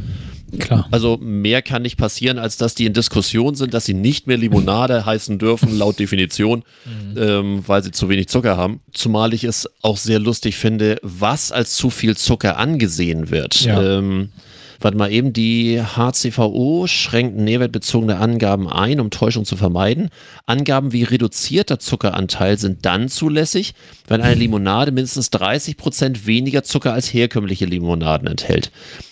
Klar. 0.59 0.89
Also 0.91 1.19
mehr 1.21 1.63
kann 1.63 1.83
nicht 1.83 1.97
passieren, 1.97 2.39
als 2.39 2.57
dass 2.57 2.75
die 2.75 2.87
in 2.87 2.93
Diskussion 2.93 3.55
sind, 3.55 3.75
dass 3.75 3.85
sie 3.85 3.95
nicht 3.95 4.27
mehr 4.27 4.37
Limonade 4.37 5.05
heißen 5.07 5.39
dürfen, 5.39 5.77
laut 5.77 5.99
Definition, 5.99 6.65
mhm. 6.85 7.19
ähm, 7.19 7.65
weil 7.67 7.83
sie 7.83 7.91
zu 7.91 8.09
wenig 8.09 8.29
Zucker 8.29 8.57
haben. 8.57 8.81
Zumal 8.93 9.35
ich 9.35 9.45
es 9.45 9.69
auch 9.83 9.97
sehr 9.97 10.19
lustig 10.19 10.57
finde, 10.57 10.99
was 11.03 11.53
als 11.53 11.75
zu 11.75 11.91
viel 11.91 12.17
Zucker 12.17 12.57
angesehen 12.57 13.31
wird. 13.31 13.61
Ja. 13.63 13.99
Ähm, 13.99 14.31
Warte 14.81 14.97
mal 14.97 15.11
eben, 15.11 15.33
die 15.33 15.83
HCVO 15.83 16.87
schränkt 16.87 17.37
nährwertbezogene 17.37 18.19
Angaben 18.19 18.69
ein, 18.69 19.01
um 19.01 19.11
Täuschung 19.11 19.45
zu 19.45 19.57
vermeiden. 19.57 20.11
Angaben 20.47 20.93
wie 20.93 21.03
reduzierter 21.03 21.81
Zuckeranteil 21.81 22.59
sind 22.59 22.85
dann 22.85 23.09
zulässig, 23.09 23.75
wenn 24.07 24.21
eine 24.21 24.37
Limonade 24.37 24.93
mindestens 24.93 25.31
30 25.31 25.77
Prozent 25.77 26.27
weniger 26.27 26.63
Zucker 26.63 26.93
als 26.93 27.13
herkömmliche 27.13 27.65
Limonaden 27.67 28.29
enthält. 28.29 28.71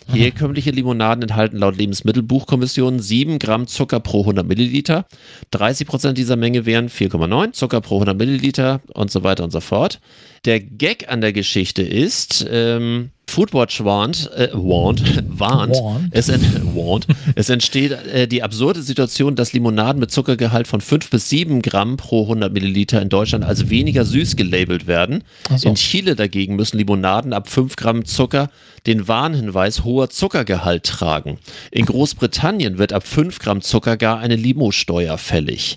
Herkömmliche 0.09 0.71
Limonaden 0.71 1.23
enthalten 1.23 1.57
laut 1.57 1.77
Lebensmittelbuchkommission 1.77 3.01
7 3.01 3.41
Gramm 3.41 3.67
Zucker 3.67 3.99
pro 3.99 4.21
100 4.21 4.47
Milliliter. 4.47 5.07
30 5.51 5.87
Prozent 5.87 6.17
dieser 6.17 6.37
Menge 6.37 6.65
wären 6.65 6.89
4,9 6.89 7.53
Zucker 7.53 7.81
pro 7.81 7.97
100 7.97 8.17
Milliliter 8.17 8.81
und 8.95 9.11
so 9.11 9.25
weiter 9.25 9.43
und 9.43 9.51
so 9.51 9.61
fort. 9.61 10.01
Der 10.45 10.61
Gag 10.61 11.09
an 11.11 11.21
der 11.21 11.33
Geschichte 11.33 11.83
ist, 11.83 12.47
ähm, 12.49 13.11
Foodwatch 13.37 13.85
warnt, 13.85 14.33
äh, 14.33 14.49
warnt, 14.55 15.03
warnt, 15.29 15.75
warnt. 15.75 16.09
Es, 16.11 16.29
warnt. 16.75 17.07
es 17.35 17.51
entsteht 17.51 17.93
äh, 17.93 18.27
die 18.27 18.43
absurde 18.43 18.81
Situation, 18.81 19.37
dass 19.37 19.53
Limonaden 19.53 20.01
mit 20.01 20.11
Zuckergehalt 20.11 20.67
von 20.67 20.81
5 20.81 21.11
bis 21.11 21.29
7 21.29 21.61
Gramm 21.61 21.99
pro 21.99 22.23
100 22.23 22.51
Milliliter 22.51 23.03
in 23.03 23.11
Deutschland 23.11 23.45
als 23.45 23.69
weniger 23.69 24.07
süß 24.07 24.37
gelabelt 24.37 24.87
werden. 24.87 25.23
So. 25.55 25.69
In 25.69 25.75
Chile 25.75 26.17
dagegen 26.17 26.57
müssen 26.57 26.79
Limonaden 26.79 27.35
ab 27.35 27.51
5 27.51 27.77
Gramm 27.77 28.07
Zucker 28.07 28.49
den 28.87 29.07
Warnhinweis 29.07 29.85
hoher 29.85 30.09
Zuckergehalt 30.09 30.85
tragen. 30.85 31.37
In 31.71 31.85
Großbritannien 31.85 32.79
wird 32.79 32.95
ab 32.95 33.07
5 33.07 33.39
Gramm 33.39 33.61
Zucker 33.61 33.99
gar 33.99 34.19
eine 34.19 34.37
Limosteuer 34.37 35.19
fällig. 35.19 35.77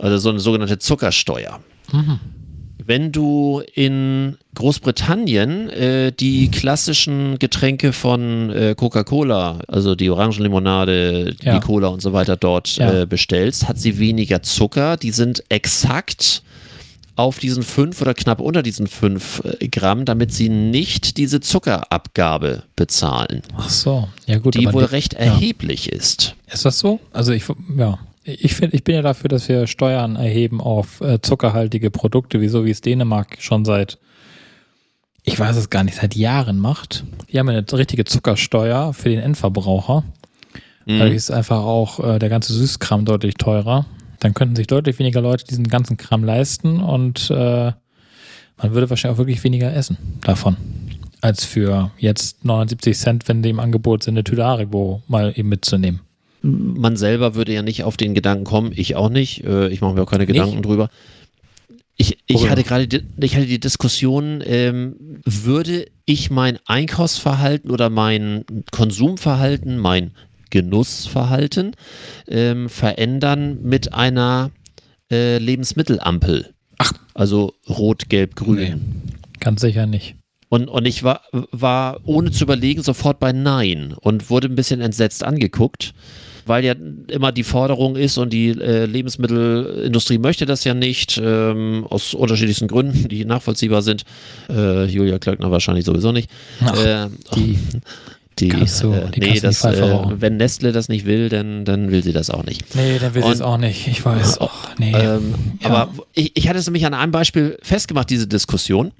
Also 0.00 0.18
so 0.18 0.28
eine 0.28 0.40
sogenannte 0.40 0.78
Zuckersteuer. 0.78 1.60
Mhm. 1.90 2.20
Wenn 2.86 3.12
du 3.12 3.62
in 3.74 4.36
Großbritannien 4.54 5.70
äh, 5.70 6.12
die 6.12 6.50
klassischen 6.50 7.38
Getränke 7.38 7.92
von 7.92 8.50
äh, 8.50 8.74
Coca-Cola, 8.76 9.60
also 9.68 9.94
die 9.94 10.10
Orangenlimonade, 10.10 11.34
ja. 11.42 11.54
die 11.54 11.60
Cola 11.60 11.88
und 11.88 12.02
so 12.02 12.12
weiter 12.12 12.36
dort 12.36 12.76
ja. 12.76 13.02
äh, 13.02 13.06
bestellst, 13.06 13.68
hat 13.68 13.78
sie 13.78 13.98
weniger 13.98 14.42
Zucker. 14.42 14.96
Die 14.96 15.12
sind 15.12 15.42
exakt 15.48 16.42
auf 17.16 17.38
diesen 17.38 17.62
fünf 17.62 18.00
oder 18.02 18.12
knapp 18.12 18.40
unter 18.40 18.62
diesen 18.62 18.86
fünf 18.86 19.42
äh, 19.44 19.68
Gramm, 19.68 20.04
damit 20.04 20.32
sie 20.32 20.48
nicht 20.48 21.16
diese 21.16 21.40
Zuckerabgabe 21.40 22.64
bezahlen. 22.76 23.42
Ach 23.56 23.70
so, 23.70 24.08
ja 24.26 24.38
gut. 24.38 24.54
Die 24.54 24.72
wohl 24.72 24.84
die, 24.84 24.90
recht 24.90 25.14
erheblich 25.14 25.90
ist. 25.90 26.34
Ist 26.52 26.64
das 26.64 26.78
so? 26.78 27.00
Also 27.12 27.32
ich, 27.32 27.44
ja, 27.76 27.98
ich 28.24 28.54
finde, 28.54 28.74
ich 28.74 28.84
bin 28.84 28.94
ja 28.94 29.02
dafür, 29.02 29.28
dass 29.28 29.48
wir 29.48 29.66
Steuern 29.66 30.16
erheben 30.16 30.60
auf 30.60 31.00
äh, 31.02 31.20
zuckerhaltige 31.20 31.90
Produkte, 31.90 32.40
wieso 32.40 32.64
wie 32.64 32.70
es 32.70 32.80
Dänemark 32.80 33.36
schon 33.40 33.64
seit, 33.64 33.98
ich 35.22 35.38
weiß 35.38 35.56
es 35.56 35.70
gar 35.70 35.84
nicht, 35.84 35.96
seit 35.96 36.16
Jahren 36.16 36.58
macht. 36.58 37.04
Die 37.30 37.38
haben 37.38 37.48
eine 37.48 37.64
richtige 37.72 38.04
Zuckersteuer 38.04 38.94
für 38.94 39.10
den 39.10 39.20
Endverbraucher. 39.20 40.04
Mhm. 40.86 40.98
Dadurch 40.98 41.16
ist 41.16 41.30
einfach 41.30 41.58
auch 41.58 42.00
äh, 42.00 42.18
der 42.18 42.30
ganze 42.30 42.54
Süßkram 42.54 43.04
deutlich 43.04 43.34
teurer. 43.34 43.84
Dann 44.20 44.32
könnten 44.32 44.56
sich 44.56 44.66
deutlich 44.66 44.98
weniger 44.98 45.20
Leute 45.20 45.44
diesen 45.44 45.68
ganzen 45.68 45.98
Kram 45.98 46.24
leisten 46.24 46.80
und 46.80 47.30
äh, 47.30 47.72
man 48.56 48.72
würde 48.72 48.88
wahrscheinlich 48.88 49.16
auch 49.16 49.18
wirklich 49.18 49.44
weniger 49.44 49.74
essen 49.74 49.98
davon. 50.22 50.56
Als 51.20 51.44
für 51.44 51.90
jetzt 51.98 52.44
79 52.44 52.96
Cent, 52.96 53.28
wenn 53.28 53.42
die 53.42 53.50
im 53.50 53.60
Angebot 53.60 54.02
sind, 54.02 54.14
eine 54.14 54.24
Tüte 54.24 54.44
Haribo 54.44 55.02
mal 55.08 55.32
eben 55.36 55.50
mitzunehmen 55.50 56.00
man 56.44 56.96
selber 56.96 57.34
würde 57.34 57.54
ja 57.54 57.62
nicht 57.62 57.84
auf 57.84 57.96
den 57.96 58.14
Gedanken 58.14 58.44
kommen, 58.44 58.72
ich 58.74 58.96
auch 58.96 59.08
nicht, 59.08 59.44
äh, 59.44 59.68
ich 59.68 59.80
mache 59.80 59.94
mir 59.94 60.02
auch 60.02 60.10
keine 60.10 60.26
Gedanken 60.26 60.56
nicht? 60.56 60.66
drüber. 60.66 60.90
Ich, 61.96 62.18
ich 62.26 62.50
hatte 62.50 62.64
gerade 62.64 62.88
die, 62.88 63.02
ich 63.20 63.36
hatte 63.36 63.46
die 63.46 63.60
Diskussion, 63.60 64.42
ähm, 64.44 64.96
würde 65.24 65.86
ich 66.04 66.30
mein 66.30 66.58
Einkaufsverhalten 66.66 67.70
oder 67.70 67.88
mein 67.88 68.44
Konsumverhalten, 68.72 69.78
mein 69.78 70.10
Genussverhalten 70.50 71.76
ähm, 72.28 72.68
verändern 72.68 73.62
mit 73.62 73.94
einer 73.94 74.50
äh, 75.10 75.38
Lebensmittelampel? 75.38 76.52
Ach. 76.78 76.92
Also 77.14 77.54
rot, 77.68 78.08
gelb, 78.08 78.34
grün. 78.34 78.56
Nee, 78.56 78.74
ganz 79.38 79.60
sicher 79.60 79.86
nicht. 79.86 80.16
Und, 80.48 80.68
und 80.68 80.84
ich 80.86 81.04
war, 81.04 81.22
war 81.32 82.00
ohne 82.04 82.32
zu 82.32 82.44
überlegen 82.44 82.82
sofort 82.82 83.18
bei 83.18 83.32
Nein 83.32 83.94
und 83.98 84.30
wurde 84.30 84.48
ein 84.48 84.56
bisschen 84.56 84.80
entsetzt 84.80 85.24
angeguckt 85.24 85.94
weil 86.46 86.64
ja 86.64 86.74
immer 87.08 87.32
die 87.32 87.44
Forderung 87.44 87.96
ist 87.96 88.18
und 88.18 88.32
die 88.32 88.50
äh, 88.50 88.86
Lebensmittelindustrie 88.86 90.18
möchte 90.18 90.46
das 90.46 90.64
ja 90.64 90.74
nicht, 90.74 91.20
ähm, 91.22 91.86
aus 91.88 92.14
unterschiedlichsten 92.14 92.68
Gründen, 92.68 93.08
die 93.08 93.24
nachvollziehbar 93.24 93.82
sind. 93.82 94.04
Äh, 94.48 94.84
Julia 94.86 95.18
Klöckner 95.18 95.50
wahrscheinlich 95.50 95.84
sowieso 95.84 96.12
nicht. 96.12 96.30
Ach, 96.64 96.84
äh, 96.84 97.08
die, 97.34 97.58
die, 98.38 98.66
so, 98.66 98.92
äh, 98.92 99.10
die 99.10 99.20
nee, 99.20 99.40
das, 99.40 99.64
äh, 99.64 100.04
wenn 100.20 100.36
Nestle 100.36 100.72
das 100.72 100.88
nicht 100.88 101.06
will, 101.06 101.28
dann, 101.28 101.64
dann 101.64 101.90
will 101.90 102.02
sie 102.02 102.12
das 102.12 102.30
auch 102.30 102.44
nicht. 102.44 102.74
Nee, 102.74 102.98
dann 102.98 103.14
will 103.14 103.22
sie 103.22 103.30
es 103.30 103.40
auch 103.40 103.58
nicht. 103.58 103.86
Ich 103.88 104.04
weiß. 104.04 104.40
Oh, 104.40 104.50
nee. 104.78 104.92
Ähm, 104.92 105.34
ja. 105.60 105.70
Aber 105.70 105.92
ich, 106.12 106.36
ich 106.36 106.48
hatte 106.48 106.58
es 106.58 106.66
nämlich 106.66 106.86
an 106.86 106.94
einem 106.94 107.12
Beispiel 107.12 107.58
festgemacht, 107.62 108.10
diese 108.10 108.26
Diskussion. 108.26 108.92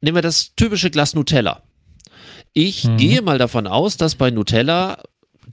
Nehmen 0.00 0.16
wir 0.16 0.22
das 0.22 0.54
typische 0.54 0.90
Glas 0.90 1.14
Nutella. 1.14 1.62
Ich 2.52 2.84
mhm. 2.84 2.96
gehe 2.98 3.22
mal 3.22 3.38
davon 3.38 3.66
aus, 3.66 3.96
dass 3.96 4.14
bei 4.14 4.30
Nutella 4.30 4.98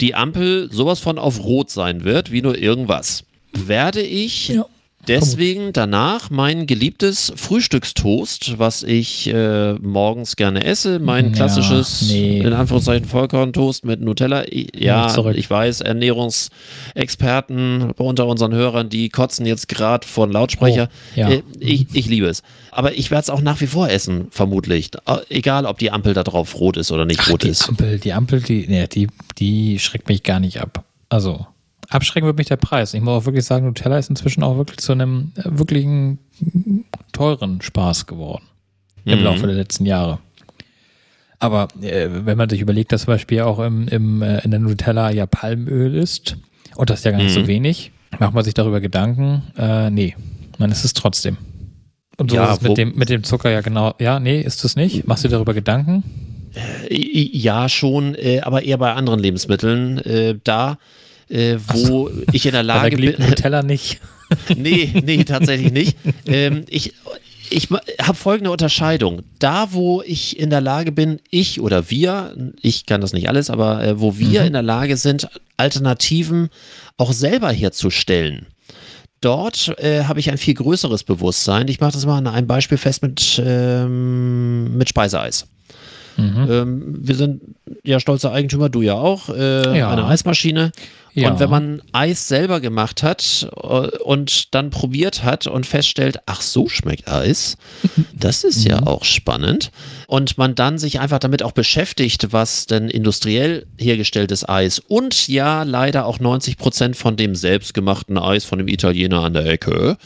die 0.02 0.16
Ampel 0.16 0.70
sowas 0.72 1.00
von 1.00 1.18
auf 1.18 1.44
Rot 1.44 1.70
sein 1.70 2.04
wird, 2.04 2.32
wie 2.32 2.42
nur 2.42 2.58
irgendwas, 2.58 3.24
werde 3.54 4.02
ich 4.02 4.50
ja. 4.50 4.66
Deswegen 5.08 5.74
danach 5.74 6.30
mein 6.30 6.68
geliebtes 6.68 7.34
Frühstückstoast, 7.36 8.60
was 8.60 8.84
ich 8.84 9.34
äh, 9.34 9.74
morgens 9.74 10.36
gerne 10.36 10.64
esse, 10.64 11.00
mein 11.00 11.32
klassisches, 11.32 12.06
ja, 12.08 12.16
nee. 12.16 12.40
in 12.40 12.54
Anführungszeichen, 12.54 13.08
Vollkorntoast 13.08 13.86
mit 13.86 14.02
Nutella. 14.02 14.44
Ja, 14.52 15.16
ich 15.32 15.50
weiß, 15.50 15.82
Ernährungsexperten 15.82 17.92
unter 17.98 18.28
unseren 18.28 18.54
Hörern, 18.54 18.90
die 18.90 19.10
kotzen 19.10 19.46
jetzt 19.46 19.68
gerade 19.68 20.08
von 20.08 20.32
Lautsprecher. 20.32 20.90
Oh, 21.16 21.20
ja. 21.20 21.30
äh, 21.30 21.44
ich, 21.60 21.88
ich 21.94 22.08
liebe 22.08 22.28
es. 22.28 22.44
Aber 22.72 22.98
ich 22.98 23.12
werde 23.12 23.24
es 23.24 23.30
auch 23.30 23.42
nach 23.42 23.62
wie 23.62 23.68
vor 23.68 23.90
essen, 23.90 24.28
vermutlich. 24.30 24.92
Egal, 25.30 25.66
ob 25.66 25.80
die 25.80 25.92
Ampel 25.92 26.14
da 26.14 26.24
drauf 26.24 26.60
rot 26.60 26.78
ist 26.78 26.92
oder 26.92 27.06
nicht 27.06 27.22
Ach, 27.24 27.32
rot 27.32 27.44
die 27.44 27.50
ist. 27.50 27.68
Ampel, 27.68 28.00
die 28.00 28.14
Ampel, 28.14 28.42
die, 28.42 28.66
nee, 28.68 28.88
die, 28.88 29.08
die 29.38 29.80
schreckt 29.80 30.10
mich 30.10 30.24
gar 30.24 30.40
nicht 30.40 30.62
ab. 30.62 30.84
Also, 31.10 31.48
abschrecken 31.91 32.25
wird 32.25 32.38
mich 32.38 32.47
der 32.47 32.58
Preis. 32.58 32.93
Ich 32.93 33.01
muss 33.01 33.21
auch 33.21 33.25
wirklich 33.25 33.45
sagen, 33.45 33.65
Nutella 33.65 33.97
ist 33.97 34.10
inzwischen 34.10 34.43
auch 34.43 34.58
wirklich 34.58 34.80
zu 34.80 34.93
einem 34.93 35.34
äh, 35.36 35.43
wirklichen 35.45 36.19
teuren 37.12 37.62
Spaß 37.62 38.08
geworden 38.08 38.43
im 39.06 39.19
mhm. 39.19 39.25
Laufe 39.25 39.45
der 39.45 39.56
letzten 39.56 39.86
Jahre. 39.86 40.19
Aber 41.39 41.67
äh, 41.82 42.08
wenn 42.10 42.38
man 42.38 42.49
sich 42.49 42.62
überlegt, 42.62 42.91
dass 42.91 43.04
zum 43.04 43.13
Beispiel 43.13 43.41
auch 43.41 43.60
im, 43.60 43.88
im, 43.88 44.21
äh, 44.21 44.39
in 44.43 44.51
der 44.51 44.60
Nutella 44.60 45.12
ja 45.12 45.25
Palmöl 45.25 45.95
ist 45.95 46.38
und 46.75 46.89
das 46.89 46.99
ist 46.99 47.06
ja 47.06 47.12
gar 47.12 47.17
nicht 47.17 47.36
mhm. 47.36 47.41
so 47.41 47.47
wenig, 47.47 47.91
macht 48.19 48.34
man 48.34 48.43
sich 48.43 48.54
darüber 48.54 48.80
Gedanken? 48.80 49.43
Äh, 49.58 49.89
nee, 49.89 50.15
man 50.60 50.71
ist 50.71 50.86
es 50.86 50.93
trotzdem. 50.93 51.38
Und 52.17 52.32
so 52.32 52.38
ja, 52.38 52.51
ist 52.51 52.62
es 52.62 52.67
mit 52.67 52.77
dem, 52.77 52.95
mit 52.95 53.10
dem 53.10 53.23
Zucker 53.23 53.49
ja 53.49 53.62
genau. 53.62 53.95
Ja, 53.99 54.19
nee, 54.19 54.39
ist 54.39 54.63
es 54.63 54.75
nicht? 54.75 55.08
Machst 55.08 55.23
du 55.23 55.27
dir 55.27 55.36
darüber 55.36 55.56
Gedanken? 55.56 56.04
Äh, 56.89 56.95
ja, 57.34 57.67
schon, 57.67 58.13
äh, 58.15 58.41
aber 58.41 58.63
eher 58.63 58.77
bei 58.77 58.93
anderen 58.93 59.19
Lebensmitteln. 59.19 60.39
Da 60.43 60.77
äh, 61.32 61.58
wo 61.67 62.10
so. 62.10 62.12
ich 62.32 62.46
in 62.46 62.52
der 62.52 62.63
Lage 62.63 62.98
bin. 62.98 63.15
Nutella 63.17 63.63
nicht. 63.63 64.00
nee, 64.56 64.91
nee, 65.04 65.24
tatsächlich 65.24 65.72
nicht. 65.72 65.98
Ähm, 66.26 66.65
ich 66.70 66.94
ich 67.52 67.67
habe 68.02 68.15
folgende 68.15 68.50
Unterscheidung. 68.50 69.24
Da, 69.39 69.74
wo 69.74 70.02
ich 70.02 70.39
in 70.39 70.50
der 70.50 70.62
Lage 70.62 70.91
bin, 70.91 71.20
ich 71.30 71.60
oder 71.60 71.89
wir, 71.89 72.34
ich 72.62 72.86
kann 72.86 73.02
das 73.02 73.12
nicht 73.13 73.28
alles, 73.28 73.50
aber 73.50 73.84
äh, 73.84 74.00
wo 74.00 74.17
wir 74.17 74.41
mhm. 74.41 74.48
in 74.48 74.54
der 74.54 74.62
Lage 74.62 74.96
sind, 74.96 75.28
Alternativen 75.58 76.50
auch 76.98 77.12
selber 77.12 77.52
herzustellen. 77.52 78.48
Dort 79.20 79.76
äh, 79.80 80.06
habe 80.06 80.20
ich 80.20 80.32
ein 80.32 80.38
viel 80.38 80.56
größeres 80.56 81.04
Bewusstsein. 81.04 81.67
Ich 81.67 81.80
mache 81.80 81.91
das 81.91 82.06
mal 82.06 82.17
an 82.17 82.28
einem 82.28 82.48
Beispiel 82.48 82.78
fest 82.78 83.04
mit, 83.04 83.41
ähm, 83.46 84.78
mit 84.78 84.89
Speiseeis. 84.89 85.46
Mhm. 86.17 86.48
Ähm, 86.50 86.96
wir 87.02 87.15
sind 87.15 87.41
ja 87.84 88.00
stolze 88.00 88.32
Eigentümer, 88.32 88.70
du 88.70 88.82
ja 88.82 88.96
auch, 88.96 89.30
äh, 89.30 89.78
ja. 89.78 89.91
eine 89.91 90.06
Eismaschine. 90.06 90.72
Ja. 91.13 91.30
Und 91.30 91.39
wenn 91.39 91.50
man 91.50 91.82
Eis 91.91 92.28
selber 92.28 92.62
gemacht 92.62 93.04
hat 93.04 93.50
äh, 93.56 93.67
und 94.04 94.54
dann 94.54 94.69
probiert 94.69 95.24
hat 95.24 95.47
und 95.47 95.65
feststellt, 95.65 96.19
ach 96.26 96.41
so 96.41 96.69
schmeckt 96.69 97.08
Eis, 97.08 97.58
das 98.13 98.43
ist 98.43 98.63
ja 98.63 98.82
mhm. 98.82 98.88
auch 98.88 99.04
spannend. 99.04 99.71
Und 100.08 100.38
man 100.38 100.56
dann 100.56 100.78
sich 100.78 101.00
einfach 101.00 101.19
damit 101.19 101.43
auch 101.43 101.52
beschäftigt, 101.52 102.32
was 102.32 102.65
denn 102.65 102.89
industriell 102.89 103.65
hergestelltes 103.78 104.47
Eis 104.47 104.80
und 104.80 105.28
ja 105.28 105.63
leider 105.63 106.06
auch 106.06 106.19
90 106.19 106.58
Prozent 106.58 106.95
von 106.95 107.17
dem 107.17 107.36
selbstgemachten 107.36 108.17
Eis 108.17 108.45
von 108.45 108.60
dem 108.60 108.67
Italiener 108.67 109.24
an 109.24 109.34
der 109.34 109.45
Ecke 109.45 109.97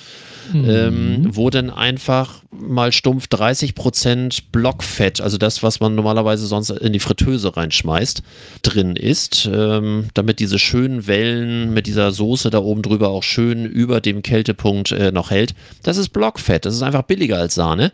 mhm. 0.54 0.70
ähm, 0.70 1.28
wo 1.32 1.50
dann 1.50 1.70
einfach 1.70 2.42
mal 2.52 2.92
stumpf 2.92 3.28
30 3.28 3.76
Prozent 3.76 4.52
Blockfett, 4.52 5.22
also 5.22 5.38
das, 5.38 5.64
was 5.64 5.80
man 5.80 5.96
normalerweise 5.96 6.48
sonst 6.48 6.70
in 6.70 6.94
die 6.94 7.00
Fritteuse 7.00 7.56
reinschmeißt, 7.56 8.24
drin 8.62 8.96
ist, 8.96 9.50
ähm, 9.52 10.08
damit 10.14 10.40
diese 10.40 10.60
schönen 10.60 11.08
Wellen 11.08 11.74
mit 11.74 11.88
dieser 11.88 12.12
Soße 12.12 12.50
da 12.50 12.60
oben 12.60 12.82
drüber 12.82 13.10
auch 13.10 13.24
schön 13.24 13.66
über 13.66 14.02
dem 14.02 14.22
Kältepunkt 14.22 14.92
äh, 14.92 15.12
noch 15.12 15.32
hält. 15.32 15.54
Das 15.84 15.98
ist 15.98 16.10
Blockfett, 16.10 16.66
das 16.66 16.76
ist 16.76 16.82
einfach 16.82 17.04
billiger 17.04 17.38
als 17.38 17.56
Sahne. 17.56 17.92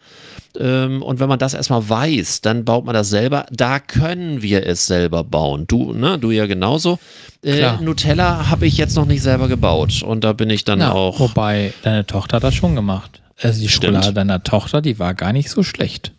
Ähm, 0.59 1.01
und 1.01 1.19
wenn 1.19 1.29
man 1.29 1.39
das 1.39 1.53
erstmal 1.53 1.87
weiß, 1.87 2.41
dann 2.41 2.65
baut 2.65 2.85
man 2.85 2.93
das 2.93 3.09
selber. 3.09 3.45
Da 3.51 3.79
können 3.79 4.41
wir 4.41 4.65
es 4.65 4.85
selber 4.85 5.23
bauen. 5.23 5.65
Du, 5.67 5.93
ne, 5.93 6.17
du 6.19 6.31
ja 6.31 6.45
genauso. 6.45 6.99
Äh, 7.43 7.77
Nutella 7.81 8.49
habe 8.49 8.67
ich 8.67 8.77
jetzt 8.77 8.95
noch 8.95 9.05
nicht 9.05 9.23
selber 9.23 9.47
gebaut 9.47 10.03
und 10.03 10.23
da 10.23 10.33
bin 10.33 10.49
ich 10.49 10.63
dann 10.63 10.79
Na, 10.79 10.91
auch. 10.91 11.19
Wobei 11.19 11.73
deine 11.81 12.05
Tochter 12.05 12.37
hat 12.37 12.43
das 12.43 12.53
schon 12.53 12.75
gemacht. 12.75 13.21
Also 13.41 13.61
die 13.61 13.67
Stimmt. 13.67 13.95
Schokolade 13.95 14.13
deiner 14.13 14.43
Tochter, 14.43 14.81
die 14.81 14.99
war 14.99 15.15
gar 15.15 15.33
nicht 15.33 15.49
so 15.49 15.63
schlecht. 15.63 16.11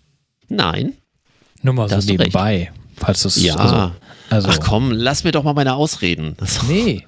Nein. 0.49 0.95
Nur 1.63 1.75
mal 1.75 1.89
so 1.89 1.99
nebenbei, 1.99 2.57
recht. 2.57 2.73
falls 2.97 3.23
du 3.23 3.29
es 3.29 3.41
Ja. 3.41 3.55
Also, 3.55 3.93
also, 4.31 4.49
Ach 4.51 4.61
komm, 4.61 4.91
lass 4.91 5.23
mir 5.23 5.31
doch 5.31 5.45
mal 5.45 5.55
meine 5.55 5.75
Ausreden. 5.75 6.37
Nee. 6.69 7.07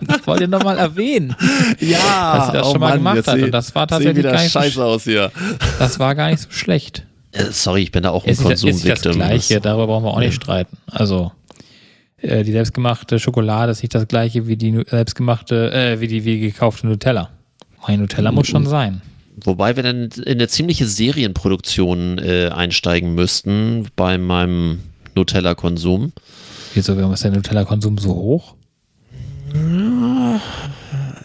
das 0.03 0.25
wollte 0.29 0.45
ich 0.45 0.51
nochmal 0.51 0.79
erwähnen. 0.79 1.35
Ja, 1.81 2.37
dass 2.37 2.47
sie 2.47 2.53
das 2.53 2.67
oh 2.69 2.73
schon 2.73 2.81
mal 2.81 3.01
Mann, 3.01 3.17
gemacht 3.17 3.27
hat. 3.27 3.43
Und 3.43 3.51
das 3.51 3.75
war 3.75 3.89
tatsächlich 3.89 4.23
gar 4.23 4.41
nicht 4.41 4.53
scheiße 4.53 4.75
so, 4.77 4.85
aus 4.85 5.03
hier. 5.03 5.33
Das 5.81 5.99
war 5.99 6.15
gar 6.15 6.31
nicht 6.31 6.41
so 6.41 6.51
schlecht. 6.53 7.05
Äh, 7.33 7.47
sorry, 7.51 7.83
ich 7.83 7.91
bin 7.91 8.05
da 8.05 8.11
auch 8.11 8.25
ein 8.25 8.37
Konsumviktim. 8.37 9.19
Das 9.19 9.29
Gleiche, 9.29 9.61
darüber 9.61 9.89
brauchen 9.89 10.05
wir 10.05 10.13
auch 10.13 10.21
nicht 10.21 10.35
streiten. 10.35 10.77
Also 10.87 11.33
die 12.25 12.53
selbstgemachte 12.53 13.19
Schokolade 13.19 13.73
ist 13.73 13.83
nicht 13.83 13.95
das 13.95 14.09
gleiche 14.09 14.47
wie 14.47 14.57
die 14.57 14.85
selbstgemachte, 14.89 15.73
äh, 15.73 16.01
wie 16.01 16.09
die 16.09 16.25
wie 16.25 16.41
gekaufte 16.41 16.87
Nutella. 16.87 17.31
Mein 17.87 18.01
Nutella 18.01 18.33
muss 18.33 18.47
schon 18.47 18.67
sein. 18.67 19.03
Wobei 19.37 19.77
wir 19.77 19.83
dann 19.83 20.09
in 20.11 20.25
eine 20.25 20.49
ziemliche 20.49 20.87
Serienproduktion 20.87 22.19
äh, 22.19 22.49
einsteigen 22.49 23.15
müssten 23.15 23.89
bei 23.97 24.17
meinem 24.17 24.81
Nutella-Konsum. 25.15 26.13
Wieso, 26.73 26.97
warum 26.97 27.13
ist 27.13 27.25
der 27.25 27.33
Nutella-Konsum 27.33 27.99
so 27.99 28.15
hoch? 28.15 28.55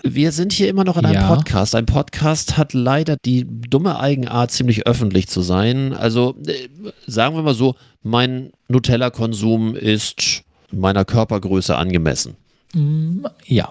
wir 0.04 0.32
sind 0.32 0.54
hier 0.54 0.70
immer 0.70 0.84
noch 0.84 0.98
in 0.98 1.06
einem 1.06 1.22
ja. 1.22 1.36
Podcast. 1.36 1.76
Ein 1.76 1.86
Podcast 1.86 2.58
hat 2.58 2.74
leider 2.74 3.18
die 3.26 3.46
dumme 3.48 4.00
Eigenart, 4.00 4.52
ziemlich 4.52 4.88
öffentlich 4.88 5.28
zu 5.28 5.42
sein. 5.42 5.94
Also 5.94 6.36
äh, 6.46 6.68
sagen 7.08 7.36
wir 7.36 7.44
mal 7.44 7.54
so, 7.54 7.76
mein 8.02 8.52
Nutella-Konsum 8.68 9.76
ist 9.76 10.44
meiner 10.72 11.06
Körpergröße 11.06 11.76
angemessen. 11.76 12.36
Mm, 12.74 13.26
ja. 13.46 13.70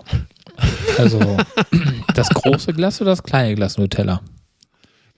Also 0.99 1.21
das 2.15 2.29
große 2.31 2.73
Glas 2.73 3.01
oder 3.01 3.11
das 3.11 3.23
kleine 3.23 3.55
Glas 3.55 3.79
Nutella? 3.79 4.21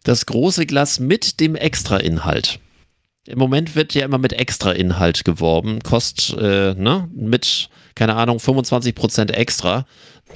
Das 0.05 0.27
große 0.27 0.66
Glas 0.66 1.01
mit 1.01 1.40
dem 1.40 1.57
Extra-Inhalt. 1.57 2.59
Im 3.27 3.38
Moment 3.38 3.77
wird 3.77 3.95
ja 3.95 4.05
immer 4.05 4.19
mit 4.19 4.33
Extra-Inhalt 4.33 5.25
geworben. 5.25 5.81
Kostet, 5.81 6.38
äh, 6.38 6.75
ne, 6.75 7.09
mit, 7.14 7.69
keine 7.95 8.16
Ahnung, 8.16 8.38
25% 8.38 9.31
extra. 9.33 9.87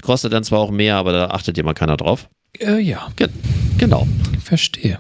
Kostet 0.03 0.33
dann 0.33 0.45
zwar 0.45 0.61
auch 0.61 0.71
mehr, 0.71 0.97
aber 0.97 1.13
da 1.13 1.27
achtet 1.29 1.57
ja 1.57 1.65
mal 1.65 1.75
keiner 1.75 1.97
drauf. 1.97 2.29
Äh, 2.59 2.81
ja. 2.81 3.09
Ge 3.17 3.29
genau. 3.79 4.07
Verstehe. 4.43 4.99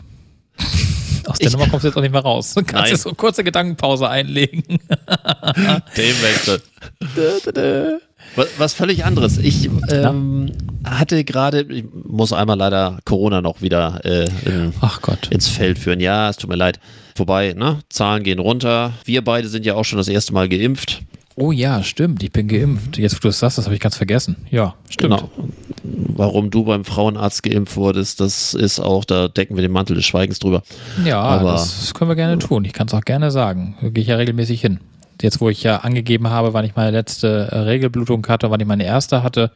Aus 1.27 1.39
der 1.39 1.49
ich, 1.49 1.53
Nummer 1.53 1.69
kommst 1.69 1.85
du 1.85 1.89
jetzt 1.89 1.97
auch 1.97 2.03
nicht 2.03 2.13
mehr 2.13 2.21
raus. 2.21 2.55
Du 2.55 2.63
kannst 2.63 2.91
jetzt 2.91 3.03
so 3.03 3.11
eine 3.11 3.17
kurze 3.17 3.45
Gedankenpause 3.45 4.09
einlegen. 4.09 4.63
Themenwechsel. 5.95 6.63
was, 8.37 8.49
was 8.59 8.75
völlig 8.75 9.05
anderes. 9.05 9.39
Ich 9.39 9.69
ähm, 9.89 10.53
hatte 10.85 11.25
gerade, 11.25 11.63
ich 11.63 11.85
muss 11.93 12.33
einmal 12.33 12.59
leider 12.59 12.99
Corona 13.05 13.41
noch 13.41 13.63
wieder 13.63 14.01
äh, 14.05 14.29
in, 14.45 14.73
ins 15.31 15.49
Feld 15.49 15.79
führen. 15.79 16.01
Ja, 16.01 16.31
es 16.31 16.37
tut 16.37 16.51
mir 16.51 16.57
leid. 16.57 16.81
Wobei, 17.17 17.53
ne, 17.53 17.81
Zahlen 17.89 18.25
gehen 18.25 18.39
runter. 18.39 18.93
Wir 19.05 19.23
beide 19.23 19.49
sind 19.49 19.65
ja 19.65 19.75
auch 19.75 19.85
schon 19.85 19.99
das 19.99 20.09
erste 20.09 20.33
Mal 20.33 20.49
geimpft. 20.49 21.03
Oh 21.37 21.51
ja, 21.51 21.83
stimmt. 21.83 22.23
Ich 22.23 22.31
bin 22.31 22.47
geimpft. 22.47 22.97
Jetzt, 22.97 23.17
wo 23.17 23.21
du 23.21 23.29
es 23.29 23.41
sagst, 23.41 23.59
das 23.59 23.65
habe 23.65 23.75
ich 23.75 23.81
ganz 23.81 23.97
vergessen. 23.97 24.37
Ja, 24.51 24.75
stimmt. 24.89 25.17
Genau. 25.17 25.31
Warum 25.83 26.51
du 26.51 26.65
beim 26.65 26.85
Frauenarzt 26.85 27.43
geimpft 27.43 27.77
wurdest, 27.77 28.21
das 28.21 28.55
ist 28.55 28.79
auch, 28.79 29.05
da 29.05 29.27
decken 29.27 29.57
wir 29.57 29.63
den 29.63 29.73
Mantel 29.73 29.97
des 29.97 30.05
Schweigens 30.05 30.39
drüber. 30.39 30.63
Ja, 31.05 31.21
Aber, 31.21 31.53
das 31.53 31.93
können 31.93 32.11
wir 32.11 32.15
gerne 32.15 32.39
tun. 32.39 32.65
Ich 32.65 32.73
kann 32.73 32.87
es 32.87 32.95
auch 32.95 33.01
gerne 33.01 33.33
sagen. 33.33 33.77
Da 33.81 33.89
gehe 33.89 34.03
ich 34.03 34.09
ja 34.09 34.17
regelmäßig 34.17 34.61
hin. 34.61 34.79
Jetzt, 35.21 35.41
wo 35.41 35.49
ich 35.49 35.63
ja 35.63 35.79
angegeben 35.79 36.29
habe, 36.29 36.53
wann 36.55 36.65
ich 36.65 36.77
meine 36.77 36.91
letzte 36.91 37.49
äh, 37.51 37.59
Regelblutung 37.59 38.27
hatte, 38.29 38.51
wann 38.51 38.61
ich 38.61 38.67
meine 38.67 38.85
erste 38.85 39.23
hatte, 39.23 39.51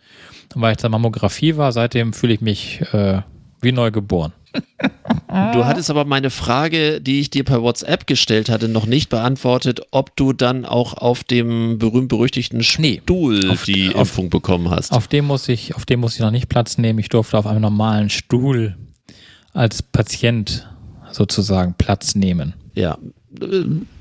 weil 0.55 0.73
ich 0.73 0.79
zur 0.79 0.91
Mammographie 0.91 1.57
war, 1.57 1.73
seitdem 1.73 2.13
fühle 2.13 2.35
ich 2.35 2.41
mich 2.41 2.81
äh, 2.93 3.23
wie 3.61 3.73
neu 3.73 3.91
geboren. 3.91 4.33
Du 5.27 5.65
hattest 5.65 5.91
aber 5.91 6.05
meine 6.05 6.31
Frage, 6.31 7.01
die 7.01 7.21
ich 7.21 7.31
dir 7.31 7.45
per 7.45 7.63
WhatsApp 7.63 8.07
gestellt 8.07 8.49
hatte, 8.49 8.69
noch 8.69 8.87
nicht 8.87 9.09
beantwortet, 9.09 9.81
ob 9.91 10.17
du 10.17 10.33
dann 10.33 10.65
auch 10.65 10.95
auf 10.95 11.25
dem 11.25 11.79
berühmt-berüchtigten 11.79 12.63
Stuhl 12.63 13.41
nee, 13.41 13.49
auf, 13.49 13.65
die 13.65 13.91
auf, 13.91 14.01
Impfung 14.01 14.31
bekommen 14.31 14.71
hast. 14.71 14.93
Auf 14.93 15.09
dem, 15.09 15.27
muss 15.27 15.49
ich, 15.49 15.75
auf 15.75 15.85
dem 15.85 16.01
muss 16.01 16.15
ich 16.15 16.21
noch 16.21 16.31
nicht 16.31 16.49
Platz 16.49 16.79
nehmen. 16.79 16.99
Ich 16.99 17.09
durfte 17.09 17.39
auf 17.39 17.47
einem 17.47 17.63
normalen 17.63 18.11
Stuhl 18.11 18.77
als 19.53 19.83
Patient 19.83 20.69
sozusagen 21.11 21.75
Platz 21.75 22.15
nehmen. 22.15 22.55
Ja. 22.75 22.99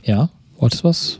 Ja, 0.04 0.30
wolltest 0.58 0.84
du 0.84 0.88
was 0.90 1.20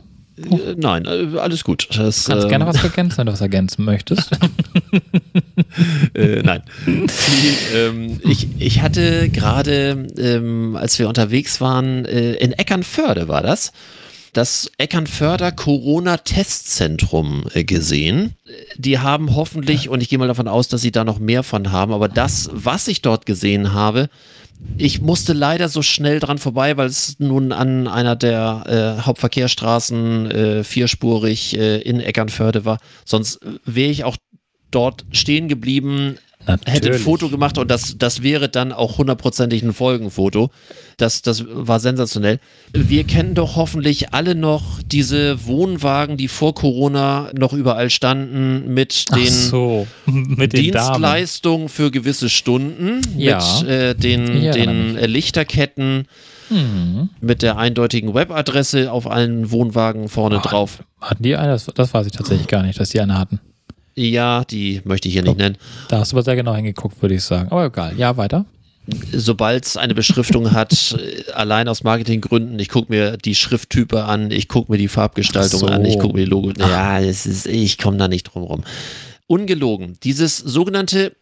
Oh. 0.50 0.58
Nein, 0.76 1.04
äh, 1.06 1.38
alles 1.38 1.64
gut. 1.64 1.88
Das, 1.90 2.26
Kannst 2.26 2.46
äh, 2.46 2.48
gerne 2.48 2.66
was 2.66 2.76
ergänzen, 2.84 3.18
wenn 3.18 3.26
du 3.26 3.32
was 3.32 3.40
ergänzen 3.40 3.84
möchtest. 3.84 4.30
äh, 6.14 6.42
nein. 6.42 6.62
Die, 6.86 7.76
ähm, 7.76 8.20
ich, 8.24 8.48
ich 8.58 8.80
hatte 8.82 9.28
gerade, 9.28 10.06
ähm, 10.18 10.76
als 10.76 10.98
wir 10.98 11.08
unterwegs 11.08 11.60
waren, 11.60 12.04
äh, 12.04 12.34
in 12.34 12.52
Eckernförde 12.52 13.28
war 13.28 13.42
das, 13.42 13.72
das 14.32 14.70
Eckernförder 14.78 15.52
Corona-Testzentrum 15.52 17.44
äh, 17.54 17.64
gesehen. 17.64 18.34
Die 18.76 18.98
haben 18.98 19.34
hoffentlich, 19.34 19.88
und 19.88 20.02
ich 20.02 20.08
gehe 20.08 20.18
mal 20.18 20.28
davon 20.28 20.48
aus, 20.48 20.68
dass 20.68 20.80
sie 20.80 20.92
da 20.92 21.04
noch 21.04 21.18
mehr 21.18 21.42
von 21.42 21.72
haben, 21.72 21.92
aber 21.92 22.08
das, 22.08 22.48
was 22.52 22.88
ich 22.88 23.02
dort 23.02 23.26
gesehen 23.26 23.72
habe, 23.72 24.08
ich 24.76 25.00
musste 25.00 25.32
leider 25.32 25.68
so 25.68 25.82
schnell 25.82 26.20
dran 26.20 26.38
vorbei, 26.38 26.76
weil 26.76 26.86
es 26.86 27.18
nun 27.18 27.52
an 27.52 27.88
einer 27.88 28.16
der 28.16 28.98
äh, 29.00 29.02
Hauptverkehrsstraßen 29.02 30.30
äh, 30.30 30.64
vierspurig 30.64 31.56
äh, 31.56 31.78
in 31.78 32.00
Eckernförde 32.00 32.64
war. 32.64 32.78
Sonst 33.04 33.40
wäre 33.64 33.90
ich 33.90 34.04
auch 34.04 34.16
dort 34.70 35.04
stehen 35.12 35.48
geblieben, 35.48 36.18
Natürlich. 36.48 36.74
hätte 36.74 36.92
ein 36.92 36.98
Foto 36.98 37.28
gemacht 37.28 37.58
und 37.58 37.70
das, 37.70 37.98
das 37.98 38.22
wäre 38.22 38.48
dann 38.48 38.72
auch 38.72 38.96
hundertprozentig 38.96 39.62
ein 39.62 39.74
Folgenfoto. 39.74 40.50
Das, 40.96 41.20
das 41.20 41.44
war 41.46 41.78
sensationell. 41.78 42.40
Wir 42.72 43.04
kennen 43.04 43.34
doch 43.34 43.56
hoffentlich 43.56 44.14
alle 44.14 44.34
noch 44.34 44.82
diese 44.82 45.46
Wohnwagen, 45.46 46.16
die 46.16 46.28
vor 46.28 46.54
Corona 46.54 47.30
noch 47.34 47.52
überall 47.52 47.90
standen, 47.90 48.72
mit 48.72 49.14
den, 49.14 49.30
so, 49.30 49.86
mit 50.06 50.54
den 50.54 50.62
Dienstleistungen 50.62 51.68
für 51.68 51.90
gewisse 51.90 52.30
Stunden, 52.30 53.02
ja. 53.16 53.36
mit 53.60 53.68
äh, 53.68 53.94
den, 53.94 54.42
ja, 54.42 54.52
den 54.52 54.96
Lichterketten. 54.96 56.06
Mhm. 56.50 57.10
Mit 57.20 57.42
der 57.42 57.58
eindeutigen 57.58 58.14
Webadresse 58.14 58.90
auf 58.90 59.06
allen 59.06 59.50
Wohnwagen 59.50 60.08
vorne 60.08 60.38
oh, 60.38 60.40
drauf. 60.40 60.82
Hatten 60.98 61.22
die 61.22 61.36
eine? 61.36 61.52
Das, 61.52 61.66
das 61.66 61.92
weiß 61.92 62.06
ich 62.06 62.12
tatsächlich 62.12 62.48
gar 62.48 62.62
nicht, 62.62 62.80
dass 62.80 62.88
die 62.88 63.00
eine 63.00 63.18
hatten. 63.18 63.38
Ja, 63.98 64.44
die 64.44 64.80
möchte 64.84 65.08
ich 65.08 65.14
hier 65.14 65.22
nicht 65.22 65.38
nennen. 65.38 65.56
Da 65.88 65.98
hast 65.98 66.12
du 66.12 66.16
aber 66.16 66.22
sehr 66.22 66.36
genau 66.36 66.54
hingeguckt, 66.54 67.02
würde 67.02 67.16
ich 67.16 67.24
sagen. 67.24 67.50
Aber 67.50 67.66
egal. 67.66 67.94
Ja, 67.96 68.16
weiter. 68.16 68.44
Sobald 69.12 69.66
es 69.66 69.76
eine 69.76 69.94
Beschriftung 69.94 70.52
hat, 70.52 70.96
äh, 70.98 71.30
allein 71.32 71.68
aus 71.68 71.82
Marketinggründen, 71.82 72.58
ich 72.58 72.68
gucke 72.70 72.90
mir 72.90 73.16
die 73.18 73.34
Schrifttype 73.34 74.04
an, 74.04 74.30
ich 74.30 74.48
gucke 74.48 74.72
mir 74.72 74.78
die 74.78 74.88
Farbgestaltung 74.88 75.60
so. 75.60 75.66
an, 75.66 75.84
ich 75.84 75.98
gucke 75.98 76.14
mir 76.14 76.24
die 76.24 76.30
Logo. 76.30 76.52
Ja, 76.58 76.98
es 77.00 77.26
ist, 77.26 77.46
ich 77.46 77.76
komme 77.76 77.98
da 77.98 78.08
nicht 78.08 78.24
drum 78.24 78.44
rum. 78.44 78.64
Ungelogen. 79.26 79.98
Dieses 80.02 80.38
sogenannte 80.38 81.14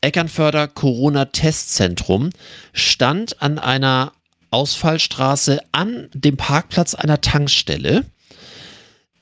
Eckernförder 0.00 0.66
Corona 0.66 1.26
Testzentrum 1.26 2.30
stand 2.72 3.40
an 3.40 3.58
einer 3.58 4.12
Ausfallstraße 4.50 5.60
an 5.72 6.08
dem 6.14 6.36
Parkplatz 6.36 6.94
einer 6.94 7.20
Tankstelle. 7.20 8.04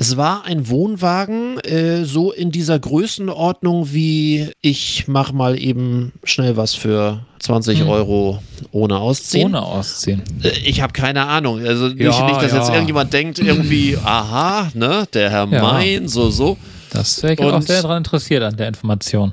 Es 0.03 0.17
war 0.17 0.45
ein 0.45 0.69
Wohnwagen, 0.69 1.61
äh, 1.61 2.05
so 2.05 2.33
in 2.33 2.51
dieser 2.51 2.77
Größenordnung 2.77 3.93
wie 3.93 4.51
ich 4.61 5.07
mache 5.07 5.33
mal 5.33 5.57
eben 5.57 6.11
schnell 6.25 6.57
was 6.57 6.75
für 6.75 7.21
20 7.39 7.83
hm. 7.83 7.89
Euro 7.89 8.43
ohne 8.73 8.97
Ausziehen. 8.99 9.47
Ohne 9.47 9.63
Ausziehen. 9.63 10.25
Äh, 10.43 10.49
ich 10.65 10.83
habe 10.83 10.93
keine 10.93 11.29
Ahnung. 11.29 11.65
Also 11.65 11.87
nicht, 11.87 12.01
ja, 12.01 12.27
nicht 12.27 12.43
dass 12.43 12.51
ja. 12.51 12.59
jetzt 12.59 12.71
irgendjemand 12.71 13.13
denkt, 13.13 13.39
irgendwie, 13.39 13.97
aha, 14.05 14.73
ne, 14.75 15.07
der 15.15 15.31
Herr 15.31 15.47
ja. 15.47 15.63
Mein, 15.63 16.09
so, 16.09 16.31
so. 16.31 16.59
Das 16.91 17.23
wäre 17.23 17.35
ich 17.35 17.41
auch 17.41 17.63
sehr 17.63 17.83
daran 17.83 17.99
interessiert 17.99 18.43
an 18.43 18.57
der 18.57 18.67
Information. 18.67 19.33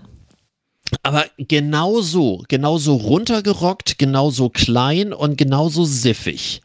Aber 1.01 1.25
genauso, 1.39 2.43
genauso 2.47 2.95
runtergerockt, 2.95 3.97
genauso 3.97 4.49
klein 4.49 5.13
und 5.13 5.35
genauso 5.35 5.83
siffig 5.83 6.61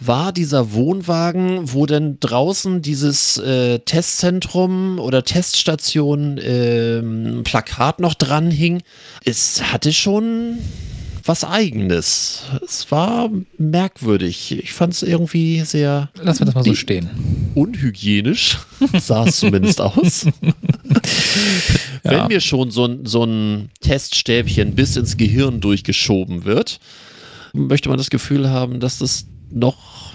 war 0.00 0.32
dieser 0.32 0.72
Wohnwagen, 0.72 1.72
wo 1.72 1.86
denn 1.86 2.18
draußen 2.20 2.82
dieses 2.82 3.36
äh, 3.38 3.80
Testzentrum 3.80 4.98
oder 4.98 5.24
Teststation 5.24 6.38
äh, 6.38 7.02
Plakat 7.42 8.00
noch 8.00 8.14
dran 8.14 8.50
hing. 8.50 8.82
Es 9.24 9.62
hatte 9.72 9.92
schon 9.92 10.58
was 11.24 11.44
Eigenes. 11.44 12.44
Es 12.64 12.90
war 12.90 13.30
merkwürdig. 13.58 14.52
Ich 14.52 14.72
fand 14.72 14.94
es 14.94 15.02
irgendwie 15.02 15.60
sehr. 15.60 16.10
Lass 16.20 16.40
wir 16.40 16.46
das 16.46 16.54
mal 16.54 16.64
so 16.64 16.74
stehen. 16.74 17.08
Unhygienisch 17.54 18.58
sah 19.00 19.26
es 19.26 19.38
zumindest 19.38 19.80
aus. 19.80 20.24
ja. 22.04 22.10
Wenn 22.12 22.26
mir 22.28 22.40
schon 22.40 22.70
so 22.70 22.88
so 23.04 23.24
ein 23.24 23.70
Teststäbchen 23.80 24.74
bis 24.74 24.96
ins 24.96 25.16
Gehirn 25.16 25.60
durchgeschoben 25.60 26.44
wird, 26.44 26.80
möchte 27.52 27.88
man 27.88 27.98
das 27.98 28.10
Gefühl 28.10 28.48
haben, 28.48 28.80
dass 28.80 28.98
das 28.98 29.26
noch 29.50 30.10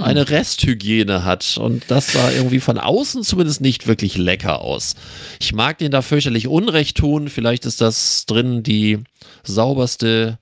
eine 0.00 0.28
Resthygiene 0.28 1.24
hat. 1.24 1.56
Und 1.58 1.84
das 1.88 2.12
sah 2.12 2.30
irgendwie 2.32 2.60
von 2.60 2.78
außen 2.78 3.22
zumindest 3.22 3.60
nicht 3.60 3.86
wirklich 3.86 4.16
lecker 4.16 4.60
aus. 4.60 4.94
Ich 5.40 5.52
mag 5.52 5.78
den 5.78 5.90
da 5.90 6.02
fürchterlich 6.02 6.48
Unrecht 6.48 6.96
tun. 6.96 7.28
Vielleicht 7.28 7.66
ist 7.66 7.80
das 7.80 8.26
drin 8.26 8.62
die 8.62 8.98
sauberste 9.42 10.38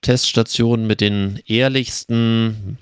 Teststation 0.00 0.86
mit 0.86 1.00
den 1.00 1.40
ehrlichsten 1.46 2.78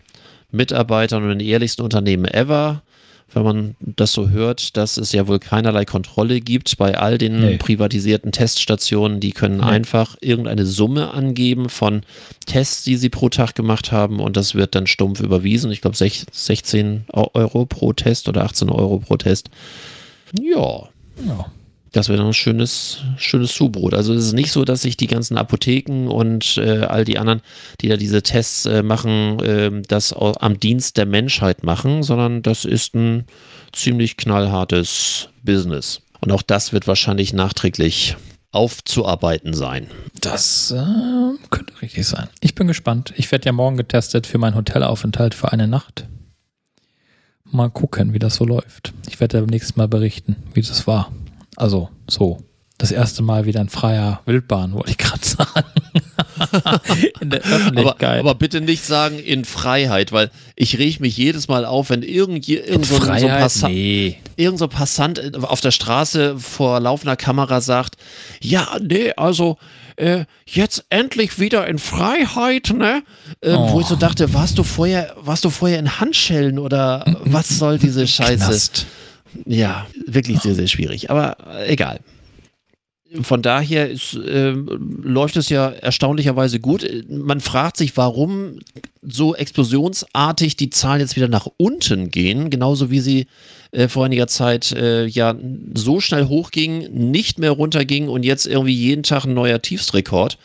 Mitarbeitern 0.51 1.23
und 1.23 1.31
den 1.31 1.41
ehrlichsten 1.41 1.83
Unternehmen 1.83 2.27
ever 2.27 2.83
wenn 3.33 3.43
man 3.43 3.77
das 3.81 4.13
so 4.13 4.29
hört, 4.29 4.77
dass 4.77 4.97
es 4.97 5.13
ja 5.13 5.27
wohl 5.27 5.39
keinerlei 5.39 5.85
Kontrolle 5.85 6.41
gibt 6.41 6.77
bei 6.79 6.97
all 6.97 7.19
den 7.19 7.41
nee. 7.41 7.57
privatisierten 7.57 8.33
Teststationen. 8.33 9.21
Die 9.21 9.33
können 9.33 9.59
nee. 9.59 9.65
einfach 9.65 10.17
irgendeine 10.21 10.65
Summe 10.65 11.13
angeben 11.13 11.69
von 11.69 12.03
Tests, 12.47 12.85
die 12.85 12.97
sie 12.97 13.09
pro 13.09 13.29
Tag 13.29 13.55
gemacht 13.55 13.91
haben 13.91 14.21
und 14.21 14.37
das 14.37 14.55
wird 14.55 14.75
dann 14.75 14.87
stumpf 14.87 15.21
überwiesen. 15.21 15.73
Ich 15.73 15.81
glaube 15.81 15.97
16 15.97 17.05
Euro 17.13 17.67
pro 17.67 17.93
Test 17.93 18.29
oder 18.29 18.45
18 18.45 18.69
Euro 18.71 18.99
pro 19.01 19.17
Test. 19.17 19.51
Ja. 20.41 20.89
ja. 21.27 21.47
Das 21.97 22.11
wäre 22.11 22.19
dann 22.19 22.27
ein 22.27 22.35
schönes, 22.35 22.99
schönes 23.17 23.55
Zubrot. 23.55 23.95
Also 23.95 24.13
es 24.13 24.27
ist 24.27 24.33
nicht 24.35 24.53
so, 24.53 24.67
dass 24.67 24.83
sich 24.83 24.99
die 24.99 25.07
ganzen 25.07 25.39
Apotheken 25.39 26.09
und 26.09 26.59
äh, 26.59 26.81
all 26.81 27.07
die 27.07 27.17
anderen, 27.17 27.41
die 27.81 27.89
da 27.89 27.97
diese 27.97 28.23
Tests 28.23 28.67
äh, 28.67 28.83
machen, 28.83 29.41
äh, 29.41 29.71
das 29.89 30.13
am 30.13 30.61
Dienst 30.61 30.99
der 30.99 31.07
Menschheit 31.07 31.65
machen, 31.65 32.03
sondern 32.03 32.43
das 32.43 32.67
ist 32.67 32.95
ein 32.95 33.25
ziemlich 33.73 34.19
knallhartes 34.19 35.31
Business. 35.43 36.03
Und 36.21 36.33
auch 36.33 36.43
das 36.43 36.75
wird 36.75 36.87
wahrscheinlich 36.87 37.33
nachträglich 37.33 38.19
aufzuarbeiten 38.53 39.55
sein. 39.55 39.87
Das 40.21 40.73
äh, 40.73 41.49
könnte 41.49 41.81
richtig 41.81 42.07
sein. 42.07 42.29
Ich 42.41 42.55
bin 42.55 42.67
gespannt. 42.67 43.15
Ich 43.17 43.33
werde 43.33 43.47
ja 43.47 43.53
morgen 43.53 43.79
getestet 43.79 44.27
für 44.27 44.37
meinen 44.37 44.57
Hotelaufenthalt 44.57 45.35
für 45.35 45.51
eine 45.51 45.67
Nacht. 45.67 46.07
Mal 47.51 47.71
gucken, 47.71 48.13
wie 48.13 48.19
das 48.19 48.35
so 48.35 48.45
läuft. 48.45 48.93
Ich 49.09 49.19
werde 49.19 49.41
beim 49.41 49.49
nächsten 49.49 49.81
Mal 49.81 49.89
berichten, 49.89 50.37
wie 50.53 50.61
das 50.61 50.87
war. 50.87 51.11
Also 51.57 51.89
so 52.09 52.39
das 52.79 52.91
erste 52.91 53.23
Mal 53.23 53.47
wieder 53.47 53.61
in 53.61 53.71
freier 53.71 54.21
Wildbahn, 54.27 54.75
wollte 54.75 54.91
ich 54.91 54.99
gerade 54.99 55.25
sagen. 55.27 55.65
in 57.21 57.31
der 57.31 57.41
Öffentlichkeit. 57.41 58.21
Aber, 58.21 58.31
aber, 58.31 58.35
bitte 58.35 58.61
nicht 58.61 58.85
sagen 58.85 59.19
in 59.19 59.45
Freiheit, 59.47 60.13
weil 60.13 60.31
ich 60.57 60.79
rieche 60.79 61.01
mich 61.01 61.17
jedes 61.17 61.49
Mal 61.49 61.65
auf, 61.65 61.89
wenn 61.89 62.03
irgend, 62.03 62.47
irgend, 62.49 62.85
so, 62.85 62.97
Freiheit, 62.97 63.21
so, 63.21 63.29
Passant, 63.29 63.75
nee. 63.75 64.19
irgend 64.37 64.59
so 64.59 64.69
Passant 64.69 65.43
auf 65.43 65.61
der 65.61 65.71
Straße 65.71 66.39
vor 66.39 66.81
laufender 66.81 67.17
Kamera 67.17 67.63
sagt, 67.63 67.97
ja, 68.43 68.77
nee, 68.83 69.13
also 69.17 69.57
äh, 69.97 70.27
jetzt 70.45 70.85
endlich 70.91 71.39
wieder 71.39 71.67
in 71.67 71.79
Freiheit, 71.79 72.75
ne? 72.77 73.03
Äh, 73.41 73.55
oh. 73.55 73.73
Wo 73.73 73.81
ich 73.81 73.87
so 73.87 73.97
dachte, 73.97 74.35
warst 74.35 74.59
du 74.59 74.63
vorher, 74.63 75.15
warst 75.19 75.45
du 75.47 75.51
vorher 75.51 75.79
in 75.79 75.99
Handschellen 75.99 76.59
oder 76.59 77.05
was 77.25 77.49
soll 77.49 77.79
diese 77.79 78.07
Scheiße? 78.07 78.37
Knast. 78.45 78.87
Ja, 79.45 79.87
wirklich 80.07 80.41
sehr, 80.41 80.55
sehr 80.55 80.67
schwierig. 80.67 81.11
Aber 81.11 81.37
äh, 81.47 81.73
egal 81.73 82.01
von 83.23 83.43
daher 83.43 83.89
ist, 83.89 84.15
äh, 84.15 84.51
läuft 84.51 85.37
es 85.37 85.49
ja 85.49 85.71
erstaunlicherweise 85.71 86.61
gut. 86.61 86.87
Man 87.09 87.41
fragt 87.41 87.77
sich, 87.77 87.97
warum 87.97 88.59
so 89.03 89.35
explosionsartig 89.35 90.57
die 90.57 90.71
Zahlen 90.71 91.01
jetzt 91.01 91.17
wieder 91.17 91.29
nach 91.29 91.47
unten 91.57 92.11
gehen, 92.11 92.51
genauso 92.51 92.91
wie 92.91 93.01
sie 93.01 93.27
äh, 93.71 93.89
vor 93.89 94.05
einiger 94.05 94.27
Zeit 94.27 94.73
äh, 94.73 95.07
ja 95.07 95.37
so 95.75 96.01
schnell 96.01 96.27
hochgingen, 96.27 97.11
nicht 97.11 97.39
mehr 97.39 97.53
runtergingen 97.53 98.09
und 98.09 98.25
jetzt 98.25 98.47
irgendwie 98.47 98.75
jeden 98.75 99.05
Tag 99.05 99.25
ein 99.25 99.35
neuer 99.35 99.63
Tiefstrekord. 99.63 100.39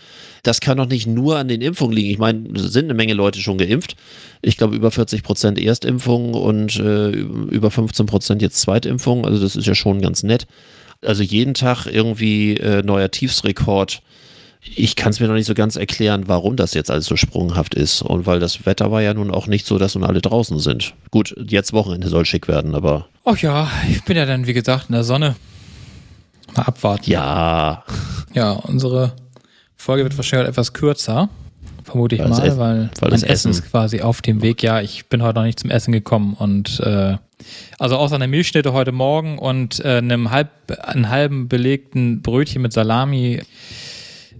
Das 0.43 0.59
kann 0.59 0.77
doch 0.77 0.87
nicht 0.87 1.07
nur 1.07 1.37
an 1.37 1.47
den 1.47 1.61
Impfungen 1.61 1.95
liegen. 1.95 2.09
Ich 2.09 2.17
meine, 2.17 2.49
es 2.55 2.73
sind 2.73 2.85
eine 2.85 2.95
Menge 2.95 3.13
Leute 3.13 3.39
schon 3.39 3.57
geimpft. 3.57 3.95
Ich 4.41 4.57
glaube, 4.57 4.75
über 4.75 4.89
40 4.89 5.23
Prozent 5.23 5.59
Erstimpfungen 5.59 6.33
und 6.33 6.77
äh, 6.79 7.09
über 7.09 7.69
15 7.69 8.05
Prozent 8.07 8.41
jetzt 8.41 8.59
Zweitimpfungen. 8.61 9.25
Also 9.25 9.41
das 9.41 9.55
ist 9.55 9.67
ja 9.67 9.75
schon 9.75 10.01
ganz 10.01 10.23
nett. 10.23 10.47
Also 11.03 11.23
jeden 11.23 11.53
Tag 11.53 11.85
irgendwie 11.85 12.57
äh, 12.57 12.83
neuer 12.83 13.11
Tiefsrekord. 13.11 14.01
Ich 14.75 14.95
kann 14.95 15.09
es 15.09 15.19
mir 15.19 15.27
noch 15.27 15.33
nicht 15.33 15.47
so 15.47 15.55
ganz 15.55 15.75
erklären, 15.75 16.27
warum 16.27 16.55
das 16.55 16.75
jetzt 16.75 16.91
alles 16.91 17.05
so 17.05 17.15
sprunghaft 17.15 17.73
ist. 17.73 18.03
Und 18.03 18.27
weil 18.27 18.39
das 18.39 18.65
Wetter 18.65 18.91
war 18.91 19.01
ja 19.01 19.13
nun 19.13 19.31
auch 19.31 19.47
nicht 19.47 19.65
so, 19.65 19.79
dass 19.79 19.95
nun 19.95 20.03
alle 20.03 20.21
draußen 20.21 20.59
sind. 20.59 20.93
Gut, 21.09 21.35
jetzt 21.47 21.73
Wochenende 21.73 22.09
soll 22.09 22.25
schick 22.25 22.47
werden, 22.47 22.75
aber. 22.75 23.07
Ach 23.25 23.37
ja, 23.37 23.69
ich 23.89 24.03
bin 24.03 24.17
ja 24.17 24.27
dann, 24.27 24.45
wie 24.45 24.53
gesagt, 24.53 24.89
in 24.89 24.93
der 24.93 25.03
Sonne. 25.03 25.35
Mal 26.55 26.63
abwarten. 26.63 27.09
Ja. 27.09 27.83
Ja, 28.33 28.51
unsere 28.51 29.13
Folge 29.81 30.03
wird 30.03 30.15
wahrscheinlich 30.15 30.49
etwas 30.49 30.73
kürzer. 30.73 31.29
Vermute 31.83 32.15
ich 32.15 32.21
weil 32.21 32.29
mal, 32.29 32.57
weil, 32.57 32.89
weil 32.99 33.09
mein 33.09 33.23
Essen, 33.23 33.49
ist 33.49 33.69
quasi 33.69 34.01
auf 34.01 34.21
dem 34.21 34.41
Weg. 34.41 34.61
Ja, 34.61 34.79
ich 34.79 35.07
bin 35.07 35.23
heute 35.23 35.39
noch 35.39 35.45
nicht 35.45 35.59
zum 35.59 35.71
Essen 35.71 35.91
gekommen 35.91 36.35
und 36.37 36.79
äh, 36.81 37.17
also 37.79 37.97
außer 37.97 38.15
einer 38.15 38.27
Milchschnitte 38.27 38.73
heute 38.73 38.91
Morgen 38.91 39.39
und 39.39 39.83
äh, 39.83 39.97
einem, 39.97 40.29
halb, 40.29 40.49
einem 40.83 41.09
halben 41.09 41.47
belegten 41.47 42.21
Brötchen 42.21 42.61
mit 42.61 42.73
Salami 42.73 43.41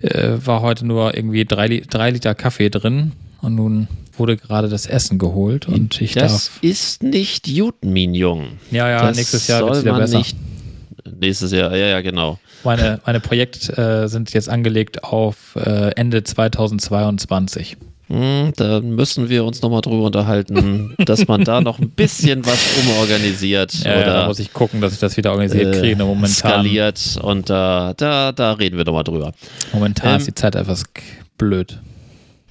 äh, 0.01 0.37
war 0.45 0.61
heute 0.61 0.85
nur 0.85 1.15
irgendwie 1.15 1.45
drei, 1.45 1.81
drei 1.89 2.11
Liter 2.11 2.35
Kaffee 2.35 2.69
drin. 2.69 3.13
Und 3.41 3.55
nun 3.55 3.87
wurde 4.17 4.37
gerade 4.37 4.69
das 4.69 4.85
Essen 4.85 5.17
geholt 5.17 5.67
und 5.67 5.99
ich 5.99 6.13
das 6.13 6.31
darf. 6.31 6.59
ist 6.61 7.01
nicht 7.01 7.47
gut, 7.55 7.75
mein 7.83 8.13
Jung. 8.13 8.59
Ja, 8.69 8.87
ja, 8.87 9.01
das 9.01 9.17
nächstes 9.17 9.47
Jahr 9.47 9.63
wird 9.63 9.77
es 9.77 9.83
wieder 9.83 9.97
besser. 9.97 10.19
Nicht, 10.19 10.37
nächstes 11.19 11.51
Jahr, 11.51 11.75
ja, 11.75 11.87
ja, 11.87 12.01
genau. 12.01 12.39
Meine, 12.63 12.99
meine 13.05 13.19
Projekte 13.19 14.03
äh, 14.03 14.07
sind 14.07 14.33
jetzt 14.33 14.49
angelegt 14.49 15.03
auf 15.03 15.55
äh, 15.55 15.91
Ende 15.95 16.23
2022. 16.23 17.77
Hm, 18.11 18.51
da 18.57 18.81
müssen 18.81 19.29
wir 19.29 19.45
uns 19.45 19.61
nochmal 19.61 19.81
drüber 19.81 20.03
unterhalten, 20.03 20.95
dass 21.05 21.27
man 21.27 21.45
da 21.45 21.61
noch 21.61 21.79
ein 21.79 21.91
bisschen 21.91 22.45
was 22.45 22.59
umorganisiert. 22.81 23.73
Ja, 23.85 24.01
oder 24.01 24.13
da 24.13 24.27
muss 24.27 24.39
ich 24.39 24.51
gucken, 24.51 24.81
dass 24.81 24.91
ich 24.91 24.99
das 24.99 25.15
wieder 25.15 25.31
organisiert 25.31 25.75
äh, 25.75 25.79
kriege. 25.79 26.03
Momentan. 26.03 26.29
Skaliert 26.29 27.17
und 27.21 27.49
da, 27.49 27.93
da, 27.95 28.33
da 28.33 28.53
reden 28.53 28.77
wir 28.77 28.83
nochmal 28.83 29.05
drüber. 29.05 29.31
Momentan 29.71 30.11
ähm, 30.11 30.17
ist 30.17 30.27
die 30.27 30.35
Zeit 30.35 30.55
etwas 30.55 30.83
blöd. 31.37 31.79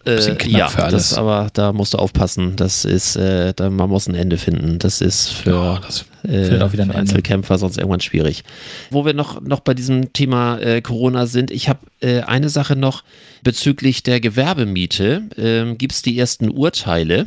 Äh, 0.07 0.48
ja, 0.48 0.70
das, 0.90 1.14
aber 1.14 1.48
da 1.53 1.72
musst 1.72 1.94
du 1.94 1.98
aufpassen. 1.98 2.57
Das 2.57 2.84
ist, 2.84 3.16
äh, 3.16 3.53
da, 3.55 3.68
man 3.68 3.90
muss 3.90 4.09
ein 4.09 4.14
Ende 4.14 4.38
finden. 4.38 4.78
Das 4.78 5.01
ist 5.01 5.28
für 5.28 5.80
das 5.84 6.07
äh, 6.22 6.59
auch 6.61 6.72
wieder 6.72 6.84
ein 6.84 6.90
Einzelkämpfer 6.90 7.59
sonst 7.59 7.76
irgendwann 7.76 8.01
schwierig. 8.01 8.44
Wo 8.90 9.05
wir 9.05 9.12
noch, 9.12 9.40
noch 9.42 9.61
bei 9.61 9.74
diesem 9.74 10.12
Thema 10.12 10.59
äh, 10.59 10.80
Corona 10.80 11.26
sind, 11.26 11.51
ich 11.51 11.68
habe 11.68 11.80
äh, 12.01 12.20
eine 12.20 12.48
Sache 12.48 12.76
noch 12.76 13.05
bezüglich 13.42 14.03
der 14.03 14.20
Gewerbemiete. 14.20 15.22
Ähm, 15.36 15.76
Gibt 15.76 15.92
es 15.92 16.03
die 16.03 16.18
ersten 16.18 16.51
Urteile? 16.51 17.26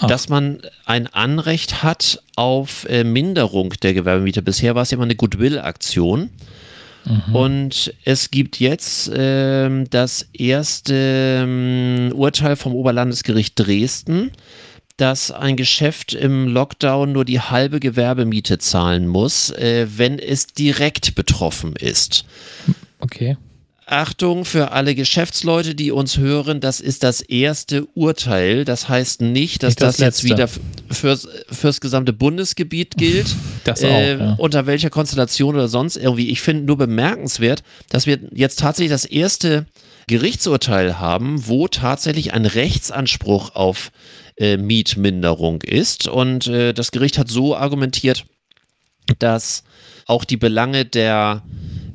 Ach. 0.00 0.08
dass 0.08 0.28
man 0.28 0.60
ein 0.86 1.06
Anrecht 1.06 1.82
hat 1.82 2.20
auf 2.36 2.84
äh, 2.88 3.04
Minderung 3.04 3.74
der 3.82 3.94
Gewerbemiete. 3.94 4.42
Bisher 4.42 4.74
war 4.74 4.82
es 4.82 4.90
ja 4.90 4.96
immer 4.96 5.04
eine 5.04 5.14
Goodwill-Aktion. 5.14 6.30
Mhm. 7.04 7.34
Und 7.34 7.94
es 8.04 8.30
gibt 8.30 8.60
jetzt 8.60 9.10
ähm, 9.14 9.88
das 9.90 10.28
erste 10.32 10.94
ähm, 11.44 12.12
Urteil 12.14 12.56
vom 12.56 12.74
Oberlandesgericht 12.74 13.58
Dresden, 13.58 14.30
dass 14.96 15.30
ein 15.30 15.56
Geschäft 15.56 16.14
im 16.14 16.48
Lockdown 16.48 17.12
nur 17.12 17.24
die 17.24 17.40
halbe 17.40 17.80
Gewerbemiete 17.80 18.58
zahlen 18.58 19.08
muss, 19.08 19.50
äh, 19.50 19.86
wenn 19.96 20.18
es 20.18 20.46
direkt 20.46 21.14
betroffen 21.14 21.74
ist. 21.76 22.24
Okay. 23.00 23.36
Achtung 23.86 24.44
für 24.44 24.72
alle 24.72 24.94
Geschäftsleute, 24.94 25.74
die 25.74 25.90
uns 25.90 26.16
hören, 26.16 26.60
das 26.60 26.80
ist 26.80 27.02
das 27.02 27.20
erste 27.20 27.86
Urteil. 27.94 28.64
Das 28.64 28.88
heißt 28.88 29.20
nicht, 29.20 29.62
dass 29.62 29.70
nicht 29.70 29.82
das, 29.82 29.96
das 29.96 30.04
jetzt 30.04 30.24
wieder 30.24 30.48
fürs, 30.90 31.28
fürs 31.50 31.80
gesamte 31.80 32.12
Bundesgebiet 32.12 32.96
gilt. 32.96 33.26
Das 33.64 33.82
auch, 33.82 33.88
äh, 33.88 34.18
ja. 34.18 34.34
Unter 34.34 34.66
welcher 34.66 34.90
Konstellation 34.90 35.54
oder 35.54 35.68
sonst 35.68 35.96
irgendwie. 35.96 36.28
Ich 36.28 36.42
finde 36.42 36.64
nur 36.64 36.76
bemerkenswert, 36.76 37.62
dass 37.88 38.06
wir 38.06 38.18
jetzt 38.30 38.58
tatsächlich 38.58 38.90
das 38.90 39.06
erste 39.06 39.64
Gerichtsurteil 40.06 40.98
haben, 40.98 41.46
wo 41.46 41.66
tatsächlich 41.66 42.34
ein 42.34 42.44
Rechtsanspruch 42.44 43.54
auf 43.54 43.90
äh, 44.36 44.58
Mietminderung 44.58 45.62
ist. 45.62 46.08
Und 46.08 46.46
äh, 46.46 46.74
das 46.74 46.90
Gericht 46.90 47.16
hat 47.16 47.28
so 47.28 47.56
argumentiert, 47.56 48.26
dass 49.18 49.64
auch 50.06 50.24
die 50.24 50.36
Belange 50.36 50.84
der 50.84 51.42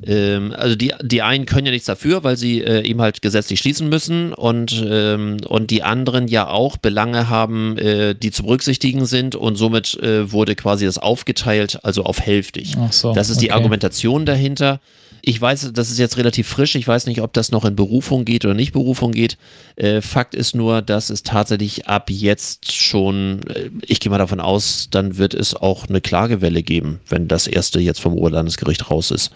ähm, 0.06 0.54
also 0.56 0.76
die, 0.76 0.94
die 1.02 1.22
einen 1.22 1.46
können 1.46 1.66
ja 1.66 1.72
nichts 1.72 1.86
dafür, 1.86 2.24
weil 2.24 2.36
sie 2.36 2.62
äh, 2.62 2.86
eben 2.86 3.00
halt 3.00 3.20
gesetzlich 3.22 3.60
schließen 3.60 3.88
müssen 3.88 4.32
und, 4.32 4.82
ähm, 4.86 5.38
und 5.46 5.70
die 5.70 5.82
anderen 5.82 6.28
ja 6.28 6.48
auch 6.48 6.76
Belange 6.78 7.28
haben, 7.28 7.76
äh, 7.76 8.14
die 8.14 8.30
zu 8.30 8.44
berücksichtigen 8.44 9.04
sind 9.06 9.34
und 9.34 9.56
somit 9.56 9.98
äh, 10.02 10.32
wurde 10.32 10.54
quasi 10.56 10.86
das 10.86 10.98
aufgeteilt, 10.98 11.80
also 11.82 12.04
auf 12.04 12.20
hälftig. 12.20 12.76
So, 12.90 13.12
das 13.12 13.28
ist 13.28 13.38
okay. 13.38 13.46
die 13.46 13.52
Argumentation 13.52 14.24
dahinter. 14.24 14.80
Ich 15.22 15.38
weiß, 15.38 15.72
das 15.74 15.90
ist 15.90 15.98
jetzt 15.98 16.16
relativ 16.16 16.48
frisch. 16.48 16.76
Ich 16.76 16.88
weiß 16.88 17.04
nicht, 17.04 17.20
ob 17.20 17.34
das 17.34 17.50
noch 17.52 17.66
in 17.66 17.76
Berufung 17.76 18.24
geht 18.24 18.46
oder 18.46 18.54
nicht 18.54 18.72
Berufung 18.72 19.12
geht. 19.12 19.36
Äh, 19.76 20.00
Fakt 20.00 20.34
ist 20.34 20.54
nur, 20.54 20.80
dass 20.80 21.10
es 21.10 21.22
tatsächlich 21.22 21.88
ab 21.88 22.10
jetzt 22.10 22.72
schon, 22.72 23.40
äh, 23.48 23.68
ich 23.86 24.00
gehe 24.00 24.08
mal 24.08 24.16
davon 24.16 24.40
aus, 24.40 24.88
dann 24.90 25.18
wird 25.18 25.34
es 25.34 25.54
auch 25.54 25.88
eine 25.88 26.00
Klagewelle 26.00 26.62
geben, 26.62 27.00
wenn 27.06 27.28
das 27.28 27.46
erste 27.46 27.80
jetzt 27.80 28.00
vom 28.00 28.14
Oberlandesgericht 28.14 28.90
raus 28.90 29.10
ist 29.10 29.30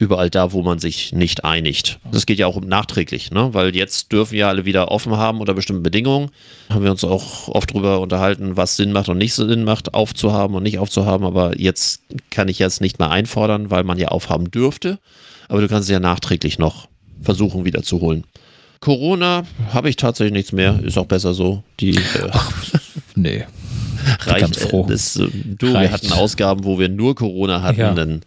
überall 0.00 0.30
da, 0.30 0.52
wo 0.52 0.62
man 0.62 0.78
sich 0.78 1.12
nicht 1.12 1.44
einigt. 1.44 2.00
Das 2.10 2.24
geht 2.24 2.38
ja 2.38 2.46
auch 2.46 2.58
nachträglich, 2.58 3.30
ne? 3.30 3.50
weil 3.52 3.76
jetzt 3.76 4.10
dürfen 4.10 4.34
ja 4.34 4.48
alle 4.48 4.64
wieder 4.64 4.90
offen 4.90 5.18
haben 5.18 5.40
unter 5.40 5.52
bestimmten 5.52 5.82
Bedingungen. 5.82 6.30
Haben 6.70 6.84
wir 6.84 6.90
uns 6.90 7.04
auch 7.04 7.48
oft 7.48 7.70
darüber 7.70 8.00
unterhalten, 8.00 8.56
was 8.56 8.76
Sinn 8.76 8.92
macht 8.92 9.10
und 9.10 9.18
nicht 9.18 9.34
Sinn 9.34 9.62
macht, 9.62 9.92
aufzuhaben 9.92 10.56
und 10.56 10.62
nicht 10.62 10.78
aufzuhaben. 10.78 11.26
Aber 11.26 11.60
jetzt 11.60 12.00
kann 12.30 12.48
ich 12.48 12.58
jetzt 12.58 12.80
nicht 12.80 12.98
mehr 12.98 13.10
einfordern, 13.10 13.70
weil 13.70 13.84
man 13.84 13.98
ja 13.98 14.08
aufhaben 14.08 14.50
dürfte. 14.50 14.98
Aber 15.48 15.60
du 15.60 15.68
kannst 15.68 15.90
es 15.90 15.92
ja 15.92 16.00
nachträglich 16.00 16.58
noch 16.58 16.88
versuchen 17.20 17.66
wiederzuholen. 17.66 18.24
Corona 18.80 19.42
habe 19.74 19.90
ich 19.90 19.96
tatsächlich 19.96 20.32
nichts 20.32 20.52
mehr, 20.52 20.80
ist 20.82 20.96
auch 20.96 21.04
besser 21.04 21.34
so. 21.34 21.62
Die, 21.78 21.90
äh, 21.96 22.30
Ach, 22.32 22.52
nee. 23.14 23.44
Reicht. 24.20 24.40
Ganz 24.40 24.58
froh. 24.58 24.86
Das, 24.88 25.14
du, 25.14 25.66
Reicht. 25.66 25.80
wir 25.80 25.92
hatten 25.92 26.12
Ausgaben, 26.12 26.64
wo 26.64 26.78
wir 26.78 26.88
nur 26.88 27.14
Corona 27.14 27.60
hatten, 27.60 27.80
ja. 27.80 27.92
dann 27.92 28.22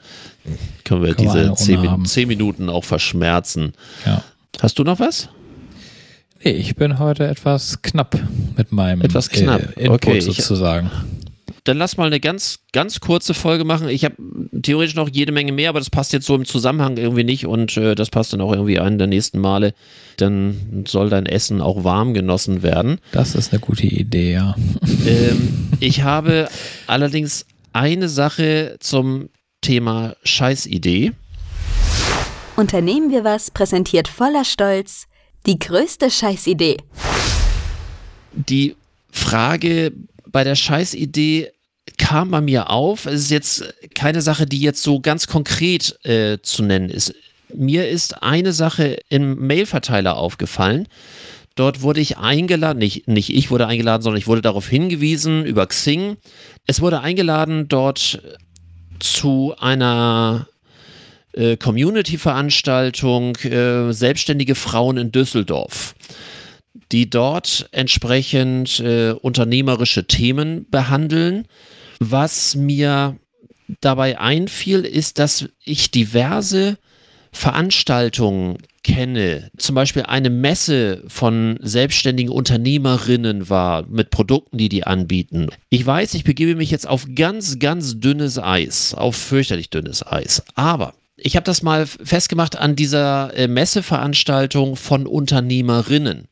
können 0.83 1.03
wir 1.03 1.15
Kann 1.15 1.25
diese 1.25 1.53
zehn, 1.55 2.05
zehn, 2.05 2.27
Minuten 2.27 2.69
auch 2.69 2.83
verschmerzen. 2.83 3.73
Ja. 4.05 4.23
Hast 4.61 4.79
du 4.79 4.83
noch 4.83 4.99
was? 4.99 5.29
Nee, 6.43 6.51
ich 6.51 6.75
bin 6.75 6.99
heute 6.99 7.27
etwas 7.27 7.81
knapp 7.81 8.19
mit 8.57 8.71
meinem 8.71 9.01
etwas 9.01 9.29
knapp. 9.29 9.77
Äh, 9.77 9.85
Input 9.85 10.05
okay, 10.05 10.19
sozusagen. 10.19 10.91
dann 11.63 11.77
lass 11.77 11.95
mal 11.95 12.07
eine 12.07 12.19
ganz, 12.19 12.59
ganz 12.73 12.99
kurze 12.99 13.33
Folge 13.33 13.63
machen. 13.63 13.87
Ich 13.87 14.03
habe 14.03 14.15
theoretisch 14.61 14.95
noch 14.95 15.09
jede 15.09 15.31
Menge 15.31 15.53
mehr, 15.53 15.69
aber 15.69 15.79
das 15.79 15.89
passt 15.89 16.11
jetzt 16.11 16.25
so 16.25 16.35
im 16.35 16.45
Zusammenhang 16.45 16.97
irgendwie 16.97 17.23
nicht 17.23 17.45
und 17.45 17.77
äh, 17.77 17.95
das 17.95 18.09
passt 18.09 18.33
dann 18.33 18.41
auch 18.41 18.51
irgendwie 18.51 18.79
einen 18.79 18.97
der 18.97 19.07
nächsten 19.07 19.39
Male. 19.39 19.73
Dann 20.17 20.83
soll 20.85 21.09
dein 21.09 21.25
Essen 21.25 21.61
auch 21.61 21.85
warm 21.85 22.13
genossen 22.13 22.61
werden. 22.61 22.99
Das 23.13 23.35
ist 23.35 23.53
eine 23.53 23.61
gute 23.61 23.87
Idee, 23.87 24.33
ja. 24.33 24.55
Ähm, 25.05 25.69
ich 25.79 26.03
habe 26.03 26.49
allerdings 26.87 27.45
eine 27.71 28.09
Sache 28.09 28.75
zum 28.79 29.29
Thema 29.63 30.15
Scheißidee. 30.23 31.13
Unternehmen 32.55 33.09
wir 33.09 33.23
was 33.23 33.49
präsentiert 33.49 34.07
voller 34.07 34.45
Stolz 34.45 35.07
die 35.47 35.57
größte 35.57 36.11
Scheißidee. 36.11 36.77
Die 38.33 38.75
Frage 39.11 39.91
bei 40.27 40.43
der 40.43 40.55
Scheißidee 40.55 41.51
kam 41.97 42.31
bei 42.31 42.41
mir 42.41 42.69
auf. 42.69 43.05
Es 43.05 43.21
ist 43.21 43.31
jetzt 43.31 43.73
keine 43.95 44.21
Sache, 44.21 44.45
die 44.45 44.59
jetzt 44.59 44.83
so 44.83 44.99
ganz 44.99 45.27
konkret 45.27 45.97
äh, 46.05 46.37
zu 46.41 46.63
nennen 46.63 46.89
ist. 46.89 47.13
Mir 47.53 47.89
ist 47.89 48.21
eine 48.23 48.53
Sache 48.53 48.99
im 49.09 49.47
Mailverteiler 49.47 50.17
aufgefallen. 50.17 50.87
Dort 51.55 51.81
wurde 51.81 52.01
ich 52.01 52.17
eingeladen, 52.17 52.79
nicht, 52.79 53.07
nicht 53.07 53.29
ich 53.29 53.51
wurde 53.51 53.67
eingeladen, 53.67 54.01
sondern 54.01 54.17
ich 54.17 54.27
wurde 54.27 54.41
darauf 54.41 54.67
hingewiesen 54.67 55.45
über 55.45 55.67
Xing. 55.67 56.17
Es 56.65 56.81
wurde 56.81 57.01
eingeladen, 57.01 57.67
dort 57.67 58.21
zu 59.03 59.53
einer 59.59 60.47
äh, 61.33 61.57
Community-Veranstaltung 61.57 63.35
äh, 63.37 63.91
Selbstständige 63.91 64.55
Frauen 64.55 64.97
in 64.97 65.11
Düsseldorf, 65.11 65.95
die 66.91 67.09
dort 67.09 67.67
entsprechend 67.71 68.79
äh, 68.79 69.11
unternehmerische 69.11 70.07
Themen 70.07 70.65
behandeln. 70.69 71.47
Was 71.99 72.55
mir 72.55 73.17
dabei 73.81 74.19
einfiel, 74.19 74.85
ist, 74.85 75.19
dass 75.19 75.49
ich 75.63 75.91
diverse 75.91 76.77
Veranstaltungen 77.31 78.57
kenne, 78.83 79.49
zum 79.57 79.75
Beispiel 79.75 80.03
eine 80.03 80.29
Messe 80.29 81.03
von 81.07 81.57
selbstständigen 81.61 82.31
Unternehmerinnen 82.31 83.49
war 83.49 83.85
mit 83.87 84.09
Produkten, 84.09 84.57
die 84.57 84.69
die 84.69 84.85
anbieten. 84.85 85.47
Ich 85.69 85.85
weiß, 85.85 86.13
ich 86.13 86.23
begebe 86.23 86.55
mich 86.55 86.69
jetzt 86.69 86.87
auf 86.87 87.07
ganz, 87.15 87.59
ganz 87.59 87.99
dünnes 87.99 88.37
Eis, 88.37 88.93
auf 88.93 89.15
fürchterlich 89.15 89.69
dünnes 89.69 90.05
Eis. 90.05 90.43
Aber 90.55 90.93
ich 91.15 91.35
habe 91.35 91.45
das 91.45 91.61
mal 91.61 91.87
festgemacht 91.87 92.57
an 92.57 92.75
dieser 92.75 93.35
äh, 93.35 93.47
Messeveranstaltung 93.47 94.75
von 94.75 95.07
Unternehmerinnen, 95.07 96.27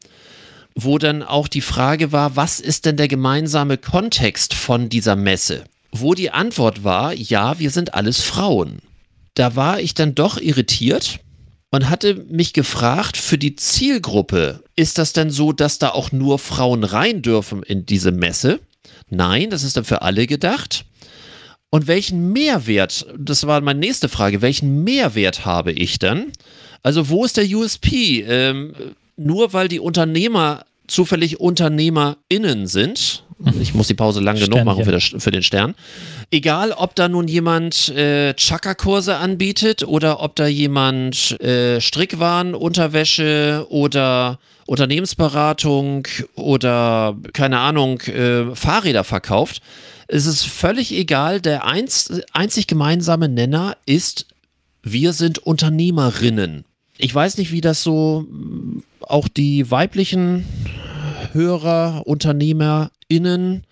wo 0.75 0.97
dann 0.97 1.23
auch 1.23 1.47
die 1.47 1.61
Frage 1.61 2.11
war, 2.11 2.35
was 2.35 2.59
ist 2.59 2.85
denn 2.85 2.97
der 2.97 3.07
gemeinsame 3.07 3.77
Kontext 3.77 4.53
von 4.53 4.89
dieser 4.89 5.15
Messe? 5.15 5.63
Wo 5.91 6.13
die 6.13 6.31
Antwort 6.31 6.83
war, 6.83 7.13
ja, 7.13 7.59
wir 7.59 7.69
sind 7.69 7.93
alles 7.93 8.21
Frauen. 8.21 8.79
Da 9.33 9.55
war 9.55 9.79
ich 9.79 9.93
dann 9.93 10.15
doch 10.15 10.37
irritiert 10.37 11.19
und 11.71 11.89
hatte 11.89 12.15
mich 12.29 12.53
gefragt, 12.53 13.17
für 13.17 13.37
die 13.37 13.55
Zielgruppe, 13.55 14.63
ist 14.75 14.97
das 14.97 15.13
denn 15.13 15.29
so, 15.29 15.53
dass 15.53 15.79
da 15.79 15.89
auch 15.89 16.11
nur 16.11 16.37
Frauen 16.37 16.83
rein 16.83 17.21
dürfen 17.21 17.63
in 17.63 17.85
diese 17.85 18.11
Messe? 18.11 18.59
Nein, 19.09 19.49
das 19.49 19.63
ist 19.63 19.77
dann 19.77 19.85
für 19.85 20.01
alle 20.01 20.27
gedacht. 20.27 20.85
Und 21.69 21.87
welchen 21.87 22.33
Mehrwert, 22.33 23.05
das 23.17 23.47
war 23.47 23.61
meine 23.61 23.79
nächste 23.79 24.09
Frage, 24.09 24.41
welchen 24.41 24.83
Mehrwert 24.83 25.45
habe 25.45 25.71
ich 25.71 25.99
dann? 25.99 26.33
Also 26.83 27.07
wo 27.07 27.23
ist 27.23 27.37
der 27.37 27.45
USP? 27.45 28.21
Ähm, 28.27 28.73
nur 29.15 29.53
weil 29.53 29.69
die 29.69 29.79
Unternehmer 29.79 30.65
zufällig 30.87 31.39
UnternehmerInnen 31.39 32.67
sind, 32.67 33.23
ich 33.59 33.73
muss 33.73 33.87
die 33.87 33.93
Pause 33.93 34.19
lang 34.19 34.35
genug 34.35 34.47
Sternchen. 34.47 34.65
machen 34.65 34.85
für, 34.85 34.91
das, 34.91 35.13
für, 35.17 35.31
den 35.31 35.43
Stern. 35.43 35.75
Egal, 36.31 36.71
ob 36.71 36.95
da 36.95 37.07
nun 37.07 37.27
jemand 37.27 37.89
äh, 37.89 38.33
Chakra-Kurse 38.35 39.17
anbietet 39.17 39.83
oder 39.83 40.21
ob 40.21 40.35
da 40.35 40.47
jemand 40.47 41.39
äh, 41.41 41.81
Strickwaren, 41.81 42.53
Unterwäsche 42.55 43.65
oder 43.69 44.39
Unternehmensberatung 44.65 46.07
oder 46.35 47.17
keine 47.33 47.59
Ahnung, 47.59 47.99
äh, 48.01 48.55
Fahrräder 48.55 49.03
verkauft 49.03 49.61
es 50.11 50.25
ist 50.25 50.45
völlig 50.45 50.91
egal. 50.91 51.39
Der 51.39 51.65
einz, 51.65 52.11
einzig 52.33 52.67
gemeinsame 52.67 53.29
Nenner 53.29 53.77
ist, 53.85 54.25
wir 54.83 55.13
sind 55.13 55.39
Unternehmerinnen. 55.39 56.65
Ich 56.97 57.15
weiß 57.15 57.37
nicht, 57.37 57.51
wie 57.51 57.61
das 57.61 57.81
so 57.81 58.27
auch 58.99 59.29
die 59.29 59.71
weiblichen 59.71 60.45
Hörer, 61.31 62.03
UnternehmerInnen 63.11 63.63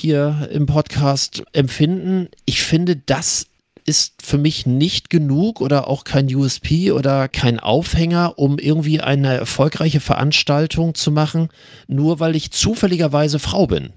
hier 0.00 0.48
im 0.52 0.66
Podcast 0.66 1.42
empfinden. 1.52 2.28
Ich 2.44 2.62
finde, 2.62 2.96
das 2.96 3.46
ist 3.84 4.22
für 4.22 4.38
mich 4.38 4.66
nicht 4.66 5.10
genug 5.10 5.60
oder 5.60 5.88
auch 5.88 6.04
kein 6.04 6.32
USP 6.32 6.92
oder 6.92 7.26
kein 7.26 7.58
Aufhänger, 7.58 8.34
um 8.38 8.58
irgendwie 8.58 9.00
eine 9.00 9.34
erfolgreiche 9.34 10.00
Veranstaltung 10.00 10.94
zu 10.94 11.10
machen, 11.10 11.48
nur 11.86 12.20
weil 12.20 12.36
ich 12.36 12.50
zufälligerweise 12.50 13.38
Frau 13.38 13.66
bin. 13.66 13.90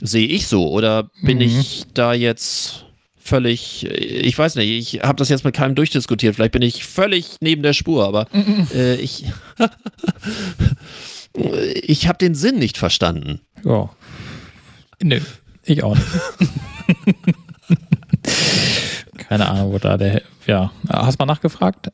Sehe 0.00 0.26
ich 0.26 0.46
so 0.46 0.68
oder 0.68 1.10
bin 1.22 1.38
mhm. 1.38 1.44
ich 1.44 1.84
da 1.94 2.12
jetzt 2.12 2.84
völlig, 3.16 3.84
ich 3.86 4.36
weiß 4.36 4.56
nicht, 4.56 4.70
ich 4.94 5.02
habe 5.02 5.16
das 5.16 5.28
jetzt 5.28 5.44
mit 5.44 5.54
keinem 5.54 5.74
durchdiskutiert, 5.74 6.34
vielleicht 6.34 6.52
bin 6.52 6.62
ich 6.62 6.84
völlig 6.84 7.36
neben 7.40 7.62
der 7.62 7.72
Spur, 7.72 8.06
aber 8.06 8.26
mhm. 8.32 8.66
äh, 8.74 8.96
ich, 8.96 9.24
ich 11.82 12.08
habe 12.08 12.18
den 12.18 12.34
Sinn 12.34 12.58
nicht 12.58 12.76
verstanden. 12.78 13.40
Ja. 13.64 13.90
Nö, 15.02 15.20
ich 15.64 15.82
auch 15.82 15.94
nicht. 15.94 16.06
Keine 19.28 19.48
Ahnung, 19.48 19.72
wo 19.72 19.78
da 19.78 19.96
der 19.96 20.22
ja, 20.46 20.70
hast 20.88 21.18
mal 21.18 21.26
nachgefragt? 21.26 21.90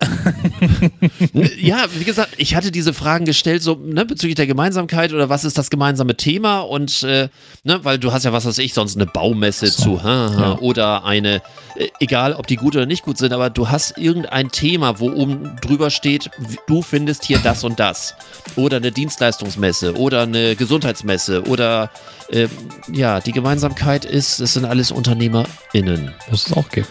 ja, 1.59 1.87
wie 1.95 2.05
gesagt, 2.05 2.35
ich 2.37 2.55
hatte 2.55 2.71
diese 2.71 2.93
Fragen 2.93 3.25
gestellt, 3.25 3.63
so 3.63 3.77
ne, 3.83 4.05
bezüglich 4.05 4.35
der 4.35 4.47
Gemeinsamkeit 4.47 5.15
oder 5.15 5.31
was 5.31 5.45
ist 5.45 5.57
das 5.57 5.71
gemeinsame 5.71 6.17
Thema 6.17 6.61
und 6.61 7.03
äh, 7.03 7.29
ne, 7.65 7.81
weil 7.83 7.99
du 7.99 8.13
hast 8.13 8.25
ja 8.25 8.33
was 8.35 8.45
weiß 8.45 8.59
ich, 8.59 8.75
sonst 8.75 8.97
eine 8.97 9.07
Baumesse 9.07 9.69
so. 9.69 9.83
zu 9.83 10.03
ha, 10.03 10.31
ha, 10.37 10.41
ja. 10.41 10.59
oder 10.59 11.05
eine, 11.05 11.37
äh, 11.77 11.89
egal 12.01 12.35
ob 12.35 12.47
die 12.47 12.57
gut 12.57 12.77
oder 12.77 12.85
nicht 12.85 13.05
gut 13.05 13.17
sind, 13.17 13.33
aber 13.33 13.49
du 13.49 13.71
hast 13.71 13.97
irgendein 13.97 14.51
Thema, 14.51 15.01
wo 15.01 15.11
oben 15.11 15.57
drüber 15.63 15.89
steht, 15.89 16.31
du 16.67 16.83
findest 16.83 17.25
hier 17.25 17.39
das 17.39 17.65
und 17.65 17.81
das 17.81 18.15
oder 18.57 18.77
eine 18.77 18.93
Dienstleistungsmesse 18.93 19.97
oder 19.97 20.23
eine 20.23 20.57
Gesundheitsmesse 20.57 21.45
oder 21.49 21.91
äh, 22.31 22.49
ja, 22.93 23.21
die 23.21 23.33
Gemeinsamkeit 23.33 24.05
ist, 24.05 24.41
es 24.41 24.53
sind 24.55 24.67
alles 24.67 24.91
UnternehmerInnen. 24.91 26.13
Was 26.29 26.49
es 26.49 26.53
auch 26.53 26.69
gibt. 26.69 26.91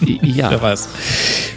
Ja. 0.00 0.50
Wer 0.50 0.62
weiß, 0.62 0.88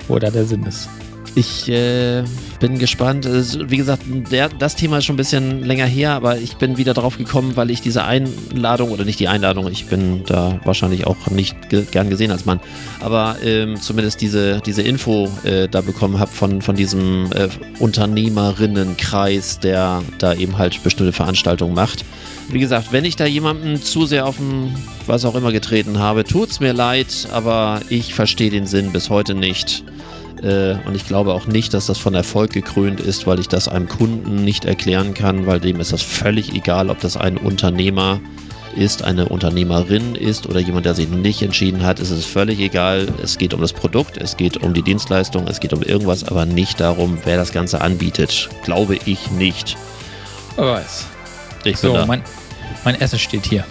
wo 0.07 0.19
da 0.19 0.29
der 0.29 0.45
Sinn 0.45 0.63
ist. 0.65 0.89
Ich 1.37 1.69
äh, 1.69 2.23
bin 2.59 2.79
gespannt. 2.79 3.29
Wie 3.29 3.77
gesagt, 3.77 4.01
der, 4.31 4.49
das 4.49 4.75
Thema 4.75 4.97
ist 4.97 5.05
schon 5.05 5.13
ein 5.13 5.17
bisschen 5.17 5.63
länger 5.63 5.85
her, 5.85 6.13
aber 6.13 6.39
ich 6.39 6.55
bin 6.57 6.77
wieder 6.77 6.95
drauf 6.95 7.19
gekommen, 7.19 7.55
weil 7.55 7.69
ich 7.69 7.79
diese 7.79 8.05
Einladung, 8.05 8.89
oder 8.89 9.05
nicht 9.05 9.19
die 9.19 9.27
Einladung, 9.27 9.71
ich 9.71 9.85
bin 9.85 10.23
da 10.25 10.59
wahrscheinlich 10.63 11.05
auch 11.05 11.27
nicht 11.29 11.69
ge 11.69 11.85
gern 11.91 12.09
gesehen 12.09 12.31
als 12.31 12.45
Mann, 12.45 12.59
aber 13.01 13.35
ähm, 13.43 13.79
zumindest 13.79 14.19
diese, 14.21 14.61
diese 14.65 14.81
Info 14.81 15.29
äh, 15.43 15.67
da 15.67 15.81
bekommen 15.81 16.17
habe 16.17 16.31
von, 16.31 16.63
von 16.63 16.75
diesem 16.75 17.31
äh, 17.33 17.49
Unternehmerinnenkreis, 17.77 19.59
der 19.59 20.01
da 20.17 20.33
eben 20.33 20.57
halt 20.57 20.81
bestimmte 20.81 21.13
Veranstaltungen 21.13 21.75
macht. 21.75 22.03
Wie 22.49 22.59
gesagt, 22.59 22.91
wenn 22.91 23.05
ich 23.05 23.15
da 23.15 23.27
jemanden 23.27 23.79
zu 23.79 24.07
sehr 24.07 24.25
auf 24.25 24.37
den 24.37 24.73
was 25.05 25.23
auch 25.23 25.35
immer 25.35 25.51
getreten 25.51 25.99
habe, 25.99 26.23
tut's 26.23 26.59
mir 26.59 26.73
leid, 26.73 27.27
aber 27.31 27.81
ich 27.89 28.15
verstehe 28.15 28.49
den 28.49 28.65
Sinn 28.65 28.91
bis 28.91 29.11
heute 29.11 29.35
nicht. 29.35 29.83
Äh, 30.43 30.77
und 30.85 30.95
ich 30.95 31.07
glaube 31.07 31.33
auch 31.33 31.47
nicht, 31.47 31.73
dass 31.73 31.87
das 31.87 31.97
von 31.97 32.13
Erfolg 32.13 32.51
gekrönt 32.51 32.99
ist, 32.99 33.27
weil 33.27 33.39
ich 33.39 33.47
das 33.47 33.67
einem 33.67 33.87
Kunden 33.87 34.43
nicht 34.43 34.65
erklären 34.65 35.13
kann, 35.13 35.45
weil 35.45 35.59
dem 35.59 35.79
ist 35.79 35.93
das 35.93 36.01
völlig 36.01 36.53
egal, 36.53 36.89
ob 36.89 36.99
das 36.99 37.17
ein 37.17 37.37
Unternehmer 37.37 38.19
ist, 38.75 39.03
eine 39.03 39.27
Unternehmerin 39.29 40.15
ist 40.15 40.47
oder 40.47 40.59
jemand, 40.59 40.85
der 40.85 40.93
sich 40.93 41.09
nicht 41.09 41.41
entschieden 41.41 41.83
hat. 41.83 41.99
Es 41.99 42.11
ist 42.11 42.25
völlig 42.25 42.59
egal. 42.59 43.07
Es 43.23 43.37
geht 43.37 43.53
um 43.53 43.61
das 43.61 43.73
Produkt, 43.73 44.17
es 44.17 44.37
geht 44.37 44.57
um 44.57 44.73
die 44.73 44.83
Dienstleistung, 44.83 45.47
es 45.47 45.59
geht 45.59 45.73
um 45.73 45.81
irgendwas, 45.81 46.23
aber 46.23 46.45
nicht 46.45 46.79
darum, 46.79 47.17
wer 47.23 47.37
das 47.37 47.51
Ganze 47.51 47.81
anbietet. 47.81 48.49
Glaube 48.63 48.97
ich 49.05 49.31
nicht. 49.31 49.77
Wer 50.55 50.65
weiß. 50.65 51.05
Ich 51.63 51.77
so, 51.77 51.93
mein, 52.05 52.21
mein, 52.83 53.01
Essen 53.01 53.19
steht 53.19 53.45
hier. 53.45 53.65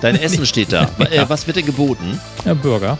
Dein 0.00 0.16
Essen 0.16 0.46
steht 0.46 0.72
da. 0.72 0.88
ja. 1.12 1.28
Was 1.28 1.46
wird 1.46 1.56
denn 1.56 1.66
geboten? 1.66 2.20
Ja, 2.44 2.54
Burger. 2.54 2.98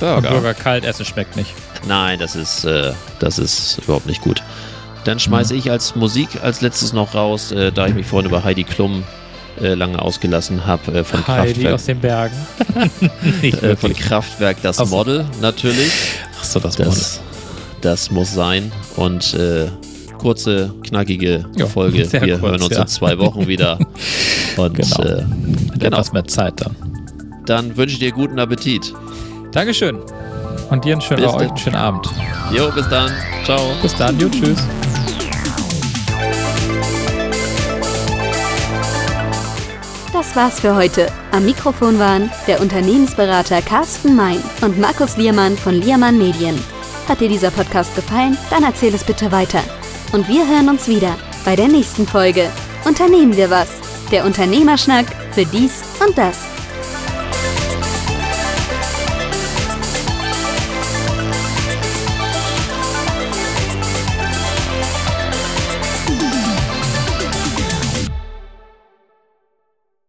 Burger. 0.00 0.30
Burger 0.30 0.54
kalt 0.54 0.84
essen 0.84 1.04
schmeckt 1.04 1.36
nicht. 1.36 1.54
Nein, 1.86 2.18
das 2.18 2.36
ist, 2.36 2.64
äh, 2.64 2.92
das 3.18 3.38
ist 3.38 3.78
überhaupt 3.78 4.06
nicht 4.06 4.22
gut. 4.22 4.42
Dann 5.04 5.20
schmeiße 5.20 5.52
mhm. 5.52 5.60
ich 5.60 5.70
als 5.70 5.96
Musik 5.96 6.42
als 6.42 6.60
letztes 6.60 6.92
noch 6.92 7.14
raus, 7.14 7.52
äh, 7.52 7.72
da 7.72 7.86
ich 7.86 7.94
mich 7.94 8.06
vorhin 8.06 8.28
über 8.28 8.42
Heidi 8.42 8.64
Klum 8.64 9.04
äh, 9.60 9.74
lange 9.74 10.00
ausgelassen 10.00 10.66
habe 10.66 10.92
äh, 10.92 11.04
von 11.04 11.26
Heidi 11.26 11.52
Kraftwerk. 11.52 11.74
aus 11.74 11.84
den 11.84 12.00
Bergen. 12.00 12.36
äh, 13.42 13.76
von 13.76 13.92
Kraftwerk 13.92 14.62
das 14.62 14.78
so. 14.78 14.86
Model 14.86 15.24
natürlich. 15.40 15.92
Achso, 16.40 16.58
das, 16.58 16.76
das 16.76 16.86
Model. 16.86 17.02
Das 17.82 18.10
muss 18.10 18.32
sein. 18.32 18.72
Und 18.96 19.34
äh, 19.34 19.68
kurze, 20.18 20.72
knackige 20.82 21.44
jo, 21.54 21.66
Folge. 21.66 22.10
Wir 22.10 22.38
kurz, 22.38 22.42
hören 22.42 22.62
uns 22.62 22.74
ja. 22.74 22.82
in 22.82 22.88
zwei 22.88 23.18
Wochen 23.18 23.46
wieder. 23.46 23.78
Und 24.56 24.74
genau. 24.74 25.02
Äh, 25.02 25.24
genau. 25.78 25.86
etwas 25.86 26.12
mehr 26.12 26.24
Zeit 26.24 26.60
dann. 26.60 26.74
Dann 27.46 27.76
wünsche 27.76 27.94
ich 27.94 27.98
dir 27.98 28.12
guten 28.12 28.38
Appetit. 28.38 28.94
Dankeschön. 29.52 29.98
Und 30.70 30.84
dir 30.84 30.92
einen 30.92 31.00
schönen, 31.00 31.24
euch 31.24 31.48
einen 31.48 31.56
schönen 31.56 31.76
Abend. 31.76 32.08
Jo, 32.50 32.70
bis 32.70 32.88
dann. 32.88 33.10
Ciao. 33.44 33.60
Bis 33.82 33.94
dann. 33.96 34.18
Jo, 34.18 34.28
tschüss. 34.28 34.62
Das 40.12 40.36
war's 40.36 40.60
für 40.60 40.74
heute. 40.74 41.08
Am 41.32 41.44
Mikrofon 41.44 41.98
waren 41.98 42.30
der 42.46 42.60
Unternehmensberater 42.60 43.60
Carsten 43.62 44.16
Mein 44.16 44.42
und 44.62 44.78
Markus 44.78 45.16
Liermann 45.16 45.56
von 45.56 45.74
Liermann 45.74 46.18
Medien. 46.18 46.58
Hat 47.08 47.20
dir 47.20 47.28
dieser 47.28 47.50
Podcast 47.50 47.94
gefallen? 47.94 48.36
Dann 48.50 48.64
erzähl 48.64 48.94
es 48.94 49.04
bitte 49.04 49.30
weiter. 49.30 49.60
Und 50.12 50.28
wir 50.28 50.46
hören 50.46 50.68
uns 50.68 50.88
wieder 50.88 51.14
bei 51.44 51.56
der 51.56 51.68
nächsten 51.68 52.06
Folge. 52.06 52.48
Unternehmen 52.84 53.36
wir 53.36 53.50
was. 53.50 53.68
Der 54.10 54.24
Unternehmerschnack 54.24 55.06
für 55.32 55.44
dies 55.44 55.82
und 56.06 56.16
das. 56.16 56.53